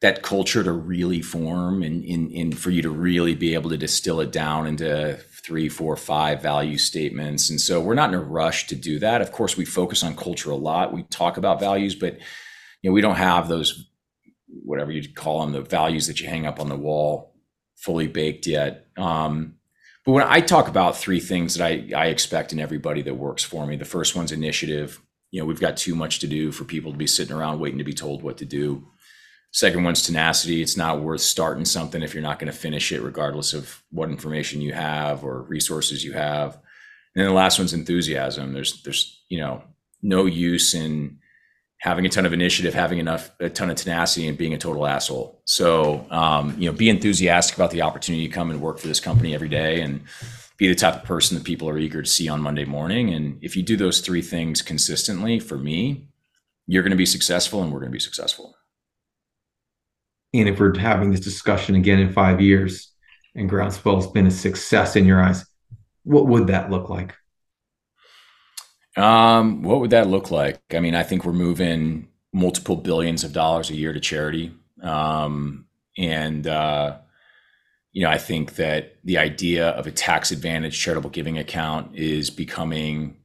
that 0.00 0.22
culture 0.22 0.62
to 0.64 0.72
really 0.72 1.20
form 1.20 1.82
and, 1.82 2.58
for 2.58 2.70
you 2.70 2.80
to 2.80 2.90
really 2.90 3.34
be 3.34 3.52
able 3.52 3.68
to 3.68 3.76
distill 3.76 4.20
it 4.20 4.32
down 4.32 4.66
into 4.66 5.18
three, 5.44 5.68
four, 5.68 5.94
five 5.94 6.40
value 6.40 6.78
statements. 6.78 7.50
And 7.50 7.60
so 7.60 7.80
we're 7.82 7.94
not 7.94 8.08
in 8.08 8.18
a 8.18 8.22
rush 8.22 8.66
to 8.68 8.74
do 8.74 8.98
that. 9.00 9.20
Of 9.20 9.32
course, 9.32 9.58
we 9.58 9.66
focus 9.66 10.02
on 10.02 10.16
culture 10.16 10.50
a 10.50 10.56
lot. 10.56 10.94
We 10.94 11.02
talk 11.04 11.36
about 11.36 11.60
values, 11.60 11.94
but 11.94 12.14
you 12.80 12.88
know, 12.88 12.94
we 12.94 13.02
don't 13.02 13.16
have 13.16 13.48
those 13.48 13.90
whatever 14.46 14.90
you 14.90 15.06
call 15.12 15.42
them, 15.42 15.52
the 15.52 15.60
values 15.60 16.06
that 16.06 16.20
you 16.20 16.28
hang 16.28 16.46
up 16.46 16.60
on 16.60 16.68
the 16.68 16.76
wall 16.76 17.34
fully 17.76 18.08
baked 18.08 18.46
yet. 18.46 18.86
Um, 18.96 19.56
but 20.10 20.14
when 20.14 20.26
I 20.26 20.40
talk 20.40 20.66
about 20.66 20.96
three 20.96 21.20
things 21.20 21.54
that 21.54 21.64
I, 21.64 21.88
I 21.94 22.06
expect 22.06 22.52
in 22.52 22.58
everybody 22.58 23.00
that 23.02 23.14
works 23.14 23.44
for 23.44 23.64
me, 23.64 23.76
the 23.76 23.84
first 23.84 24.16
one's 24.16 24.32
initiative. 24.32 25.00
You 25.30 25.40
know 25.40 25.46
we've 25.46 25.60
got 25.60 25.76
too 25.76 25.94
much 25.94 26.18
to 26.18 26.26
do 26.26 26.50
for 26.50 26.64
people 26.64 26.90
to 26.90 26.98
be 26.98 27.06
sitting 27.06 27.36
around 27.36 27.60
waiting 27.60 27.78
to 27.78 27.84
be 27.84 27.92
told 27.92 28.24
what 28.24 28.36
to 28.38 28.44
do. 28.44 28.88
Second 29.52 29.84
one's 29.84 30.02
tenacity. 30.02 30.62
It's 30.62 30.76
not 30.76 31.00
worth 31.00 31.20
starting 31.20 31.64
something 31.64 32.02
if 32.02 32.12
you're 32.12 32.24
not 32.24 32.40
going 32.40 32.52
to 32.52 32.58
finish 32.58 32.90
it 32.90 33.02
regardless 33.02 33.52
of 33.52 33.84
what 33.90 34.10
information 34.10 34.60
you 34.60 34.72
have 34.72 35.22
or 35.22 35.42
resources 35.42 36.04
you 36.04 36.12
have. 36.12 36.54
And 37.14 37.22
then 37.22 37.26
the 37.26 37.32
last 37.32 37.60
one's 37.60 37.72
enthusiasm. 37.72 38.52
There's 38.52 38.82
there's 38.82 39.22
you 39.28 39.38
know 39.38 39.62
no 40.02 40.26
use 40.26 40.74
in 40.74 41.18
having 41.80 42.06
a 42.06 42.08
ton 42.08 42.26
of 42.26 42.32
initiative 42.32 42.74
having 42.74 42.98
enough 42.98 43.30
a 43.40 43.48
ton 43.48 43.70
of 43.70 43.76
tenacity 43.76 44.28
and 44.28 44.36
being 44.38 44.54
a 44.54 44.58
total 44.58 44.86
asshole 44.86 45.40
so 45.44 46.06
um, 46.10 46.54
you 46.58 46.70
know 46.70 46.76
be 46.76 46.88
enthusiastic 46.88 47.56
about 47.56 47.70
the 47.70 47.82
opportunity 47.82 48.26
to 48.26 48.32
come 48.32 48.50
and 48.50 48.60
work 48.60 48.78
for 48.78 48.88
this 48.88 49.00
company 49.00 49.34
every 49.34 49.48
day 49.48 49.80
and 49.80 50.00
be 50.60 50.68
the 50.68 50.74
type 50.74 50.96
of 50.96 51.04
person 51.04 51.38
that 51.38 51.44
people 51.44 51.70
are 51.70 51.78
eager 51.78 52.02
to 52.02 52.08
see 52.08 52.28
on 52.28 52.38
Monday 52.38 52.66
morning. 52.66 53.14
And 53.14 53.42
if 53.42 53.56
you 53.56 53.62
do 53.62 53.78
those 53.78 54.00
three 54.00 54.20
things 54.20 54.60
consistently, 54.60 55.40
for 55.40 55.56
me, 55.56 56.10
you're 56.66 56.82
going 56.82 56.90
to 56.90 56.98
be 56.98 57.06
successful 57.06 57.62
and 57.62 57.72
we're 57.72 57.80
going 57.80 57.90
to 57.90 57.96
be 57.96 57.98
successful. 57.98 58.54
And 60.34 60.50
if 60.50 60.60
we're 60.60 60.78
having 60.78 61.12
this 61.12 61.20
discussion 61.20 61.76
again 61.76 61.98
in 61.98 62.12
five 62.12 62.42
years 62.42 62.92
and 63.34 63.48
Groundswell's 63.48 64.10
been 64.12 64.26
a 64.26 64.30
success 64.30 64.96
in 64.96 65.06
your 65.06 65.22
eyes, 65.22 65.46
what 66.04 66.26
would 66.26 66.48
that 66.48 66.70
look 66.70 66.90
like? 66.90 67.14
Um, 69.00 69.62
what 69.62 69.80
would 69.80 69.90
that 69.90 70.08
look 70.08 70.30
like? 70.30 70.60
I 70.72 70.80
mean, 70.80 70.94
I 70.94 71.02
think 71.02 71.24
we're 71.24 71.32
moving 71.32 72.08
multiple 72.32 72.76
billions 72.76 73.24
of 73.24 73.32
dollars 73.32 73.70
a 73.70 73.74
year 73.74 73.92
to 73.92 74.00
charity. 74.00 74.54
Um, 74.82 75.66
and, 75.96 76.46
uh, 76.46 76.98
you 77.92 78.02
know, 78.02 78.10
I 78.10 78.18
think 78.18 78.56
that 78.56 78.96
the 79.02 79.18
idea 79.18 79.70
of 79.70 79.86
a 79.86 79.90
tax 79.90 80.30
advantage 80.30 80.78
charitable 80.78 81.10
giving 81.10 81.38
account 81.38 81.96
is 81.96 82.30
becoming 82.30 83.16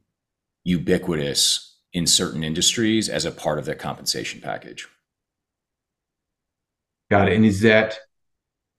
ubiquitous 0.63 1.77
in 1.93 2.07
certain 2.07 2.43
industries 2.43 3.09
as 3.09 3.25
a 3.25 3.31
part 3.31 3.59
of 3.59 3.65
their 3.65 3.75
compensation 3.75 4.41
package. 4.41 4.87
Got 7.11 7.29
it. 7.29 7.35
And 7.35 7.45
is 7.45 7.61
that 7.61 7.97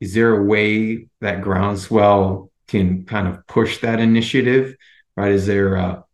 is 0.01 0.15
there 0.15 0.37
a 0.37 0.43
way 0.43 1.09
that 1.21 1.41
Groundswell 1.41 2.51
can 2.69 3.05
kind 3.05 3.29
of 3.29 3.47
push 3.47 3.79
that 3.79 4.01
initiative? 4.01 4.77
Right? 5.17 5.33
Is 5.33 5.47
there 5.47 5.77
a 5.77 6.06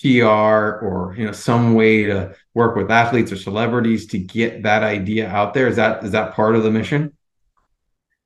PR 0.00 0.24
or 0.24 1.14
you 1.16 1.24
know 1.24 1.32
some 1.32 1.74
way 1.74 2.04
to 2.04 2.34
work 2.54 2.76
with 2.76 2.90
athletes 2.90 3.32
or 3.32 3.36
celebrities 3.36 4.06
to 4.08 4.18
get 4.18 4.62
that 4.62 4.82
idea 4.82 5.28
out 5.28 5.54
there? 5.54 5.68
Is 5.68 5.76
that 5.76 6.04
is 6.04 6.12
that 6.12 6.34
part 6.34 6.54
of 6.54 6.62
the 6.62 6.70
mission? 6.70 7.16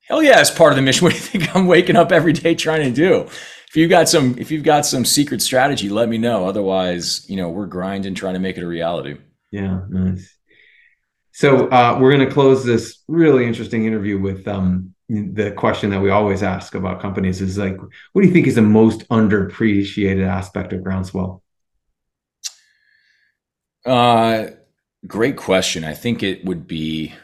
Hell 0.02 0.22
yeah, 0.22 0.40
it's 0.40 0.50
part 0.50 0.72
of 0.72 0.76
the 0.76 0.82
mission. 0.82 1.04
What 1.04 1.12
do 1.12 1.16
you 1.16 1.22
think 1.22 1.54
I'm 1.54 1.66
waking 1.66 1.96
up 1.96 2.10
every 2.12 2.32
day 2.32 2.54
trying 2.54 2.82
to 2.82 2.90
do? 2.90 3.28
If 3.68 3.76
you've 3.76 3.90
got 3.90 4.08
some 4.08 4.36
if 4.38 4.50
you've 4.50 4.64
got 4.64 4.84
some 4.84 5.04
secret 5.04 5.40
strategy, 5.40 5.88
let 5.88 6.08
me 6.08 6.18
know. 6.18 6.46
Otherwise, 6.46 7.28
you 7.30 7.36
know, 7.36 7.48
we're 7.48 7.66
grinding 7.66 8.14
trying 8.14 8.34
to 8.34 8.40
make 8.40 8.56
it 8.56 8.64
a 8.64 8.66
reality. 8.66 9.16
Yeah, 9.52 9.82
nice. 9.88 10.36
So 11.32 11.68
uh, 11.68 11.96
we're 12.00 12.12
going 12.12 12.26
to 12.26 12.32
close 12.32 12.64
this 12.64 13.02
really 13.06 13.46
interesting 13.46 13.84
interview 13.86 14.18
with 14.18 14.46
um, 14.48 14.94
the 15.08 15.52
question 15.52 15.90
that 15.90 16.00
we 16.00 16.10
always 16.10 16.42
ask 16.42 16.74
about 16.74 17.00
companies 17.00 17.40
is 17.40 17.58
like, 17.58 17.76
what 18.12 18.22
do 18.22 18.28
you 18.28 18.32
think 18.34 18.46
is 18.46 18.56
the 18.56 18.62
most 18.62 19.08
underappreciated 19.08 20.26
aspect 20.26 20.72
of 20.72 20.82
Groundswell? 20.82 21.39
Uh, 23.84 24.46
great 25.06 25.36
question. 25.36 25.84
I 25.84 25.94
think 25.94 26.22
it 26.22 26.44
would 26.44 26.66
be 26.66 27.14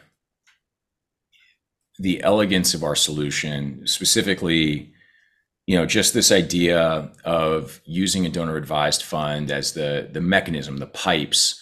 the 1.99 2.23
elegance 2.23 2.75
of 2.75 2.85
our 2.85 2.97
solution, 2.97 3.87
specifically, 3.87 4.93
you 5.67 5.77
know, 5.77 5.87
just 5.87 6.15
this 6.15 6.31
idea 6.31 7.11
of 7.25 7.81
using 7.85 8.27
a 8.27 8.31
donor 8.31 8.57
advised 8.57 9.03
fund 9.03 9.51
as 9.51 9.73
the 9.73 10.09
the 10.13 10.21
mechanism, 10.21 10.79
the 10.79 10.87
pipes 10.87 11.61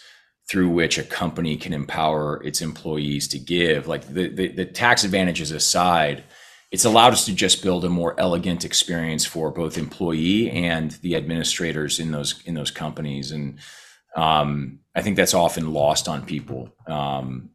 through 0.48 0.68
which 0.68 0.98
a 0.98 1.02
company 1.02 1.56
can 1.56 1.72
empower 1.72 2.42
its 2.44 2.60
employees 2.60 3.26
to 3.28 3.38
give. 3.38 3.86
Like 3.86 4.06
the 4.06 4.28
the, 4.28 4.48
the 4.48 4.64
tax 4.66 5.04
advantages 5.04 5.50
aside, 5.50 6.24
it's 6.70 6.84
allowed 6.84 7.12
us 7.12 7.24
to 7.26 7.34
just 7.34 7.62
build 7.62 7.84
a 7.84 7.88
more 7.88 8.18
elegant 8.20 8.64
experience 8.64 9.24
for 9.24 9.50
both 9.50 9.78
employee 9.78 10.50
and 10.50 10.92
the 11.02 11.16
administrators 11.16 11.98
in 11.98 12.12
those 12.12 12.42
in 12.44 12.54
those 12.54 12.70
companies 12.70 13.32
and 13.32 13.58
um, 14.16 14.80
I 14.94 15.02
think 15.02 15.16
that's 15.16 15.34
often 15.34 15.72
lost 15.72 16.08
on 16.08 16.24
people 16.24 16.70
um, 16.86 17.50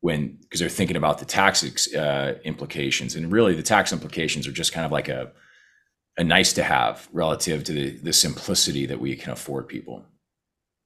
when 0.00 0.38
because 0.40 0.60
they're 0.60 0.68
thinking 0.68 0.96
about 0.96 1.18
the 1.18 1.24
tax 1.24 1.94
uh, 1.94 2.38
implications, 2.44 3.14
and 3.14 3.30
really 3.30 3.54
the 3.54 3.62
tax 3.62 3.92
implications 3.92 4.46
are 4.46 4.52
just 4.52 4.72
kind 4.72 4.84
of 4.84 4.92
like 4.92 5.08
a 5.08 5.32
a 6.18 6.24
nice 6.24 6.52
to 6.54 6.62
have 6.62 7.08
relative 7.12 7.64
to 7.64 7.72
the, 7.72 7.90
the 7.98 8.12
simplicity 8.12 8.86
that 8.86 9.00
we 9.00 9.16
can 9.16 9.32
afford 9.32 9.68
people. 9.68 10.04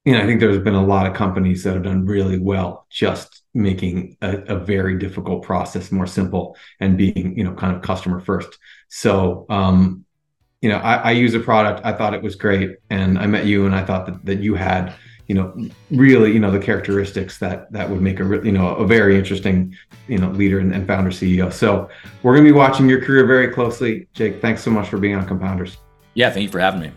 You 0.05 0.13
know, 0.13 0.21
I 0.21 0.25
think 0.25 0.39
there's 0.39 0.63
been 0.63 0.73
a 0.73 0.85
lot 0.85 1.05
of 1.05 1.13
companies 1.13 1.63
that 1.63 1.73
have 1.73 1.83
done 1.83 2.05
really 2.05 2.39
well 2.39 2.85
just 2.89 3.41
making 3.53 4.15
a, 4.21 4.37
a 4.43 4.55
very 4.55 4.97
difficult 4.97 5.43
process 5.43 5.91
more 5.91 6.07
simple 6.07 6.55
and 6.79 6.97
being, 6.97 7.37
you 7.37 7.43
know, 7.43 7.53
kind 7.53 7.75
of 7.75 7.81
customer 7.81 8.21
first. 8.21 8.57
So, 8.87 9.45
um, 9.49 10.05
you 10.61 10.69
know, 10.69 10.77
I, 10.77 10.95
I 10.95 11.11
use 11.11 11.33
a 11.33 11.41
product. 11.41 11.81
I 11.83 11.91
thought 11.91 12.13
it 12.13 12.23
was 12.23 12.35
great, 12.35 12.77
and 12.89 13.19
I 13.19 13.25
met 13.25 13.45
you, 13.45 13.65
and 13.65 13.75
I 13.75 13.83
thought 13.83 14.05
that, 14.05 14.25
that 14.25 14.39
you 14.39 14.55
had 14.55 14.95
you 15.27 15.35
know 15.35 15.53
really 15.91 16.31
you 16.31 16.39
know 16.39 16.51
the 16.51 16.59
characteristics 16.59 17.37
that 17.37 17.71
that 17.71 17.89
would 17.89 18.01
make 18.01 18.19
a 18.19 18.23
you 18.43 18.51
know 18.51 18.75
a 18.75 18.87
very 18.87 19.17
interesting 19.17 19.75
you 20.07 20.17
know 20.17 20.29
leader 20.31 20.59
and, 20.59 20.73
and 20.73 20.87
founder 20.87 21.11
ceo 21.11 21.51
so 21.51 21.89
we're 22.23 22.33
going 22.33 22.45
to 22.45 22.51
be 22.51 22.57
watching 22.57 22.89
your 22.89 23.01
career 23.01 23.25
very 23.25 23.49
closely. 23.49 24.07
Jake 24.13 24.41
thanks 24.41 24.63
so 24.63 24.71
much 24.71 24.89
for 24.89 24.97
being 24.97 25.15
on 25.15 25.27
compounders. 25.27 25.77
Yeah 26.13 26.31
thank 26.31 26.43
you 26.43 26.49
for 26.49 26.59
having 26.59 26.81
me 26.81 26.91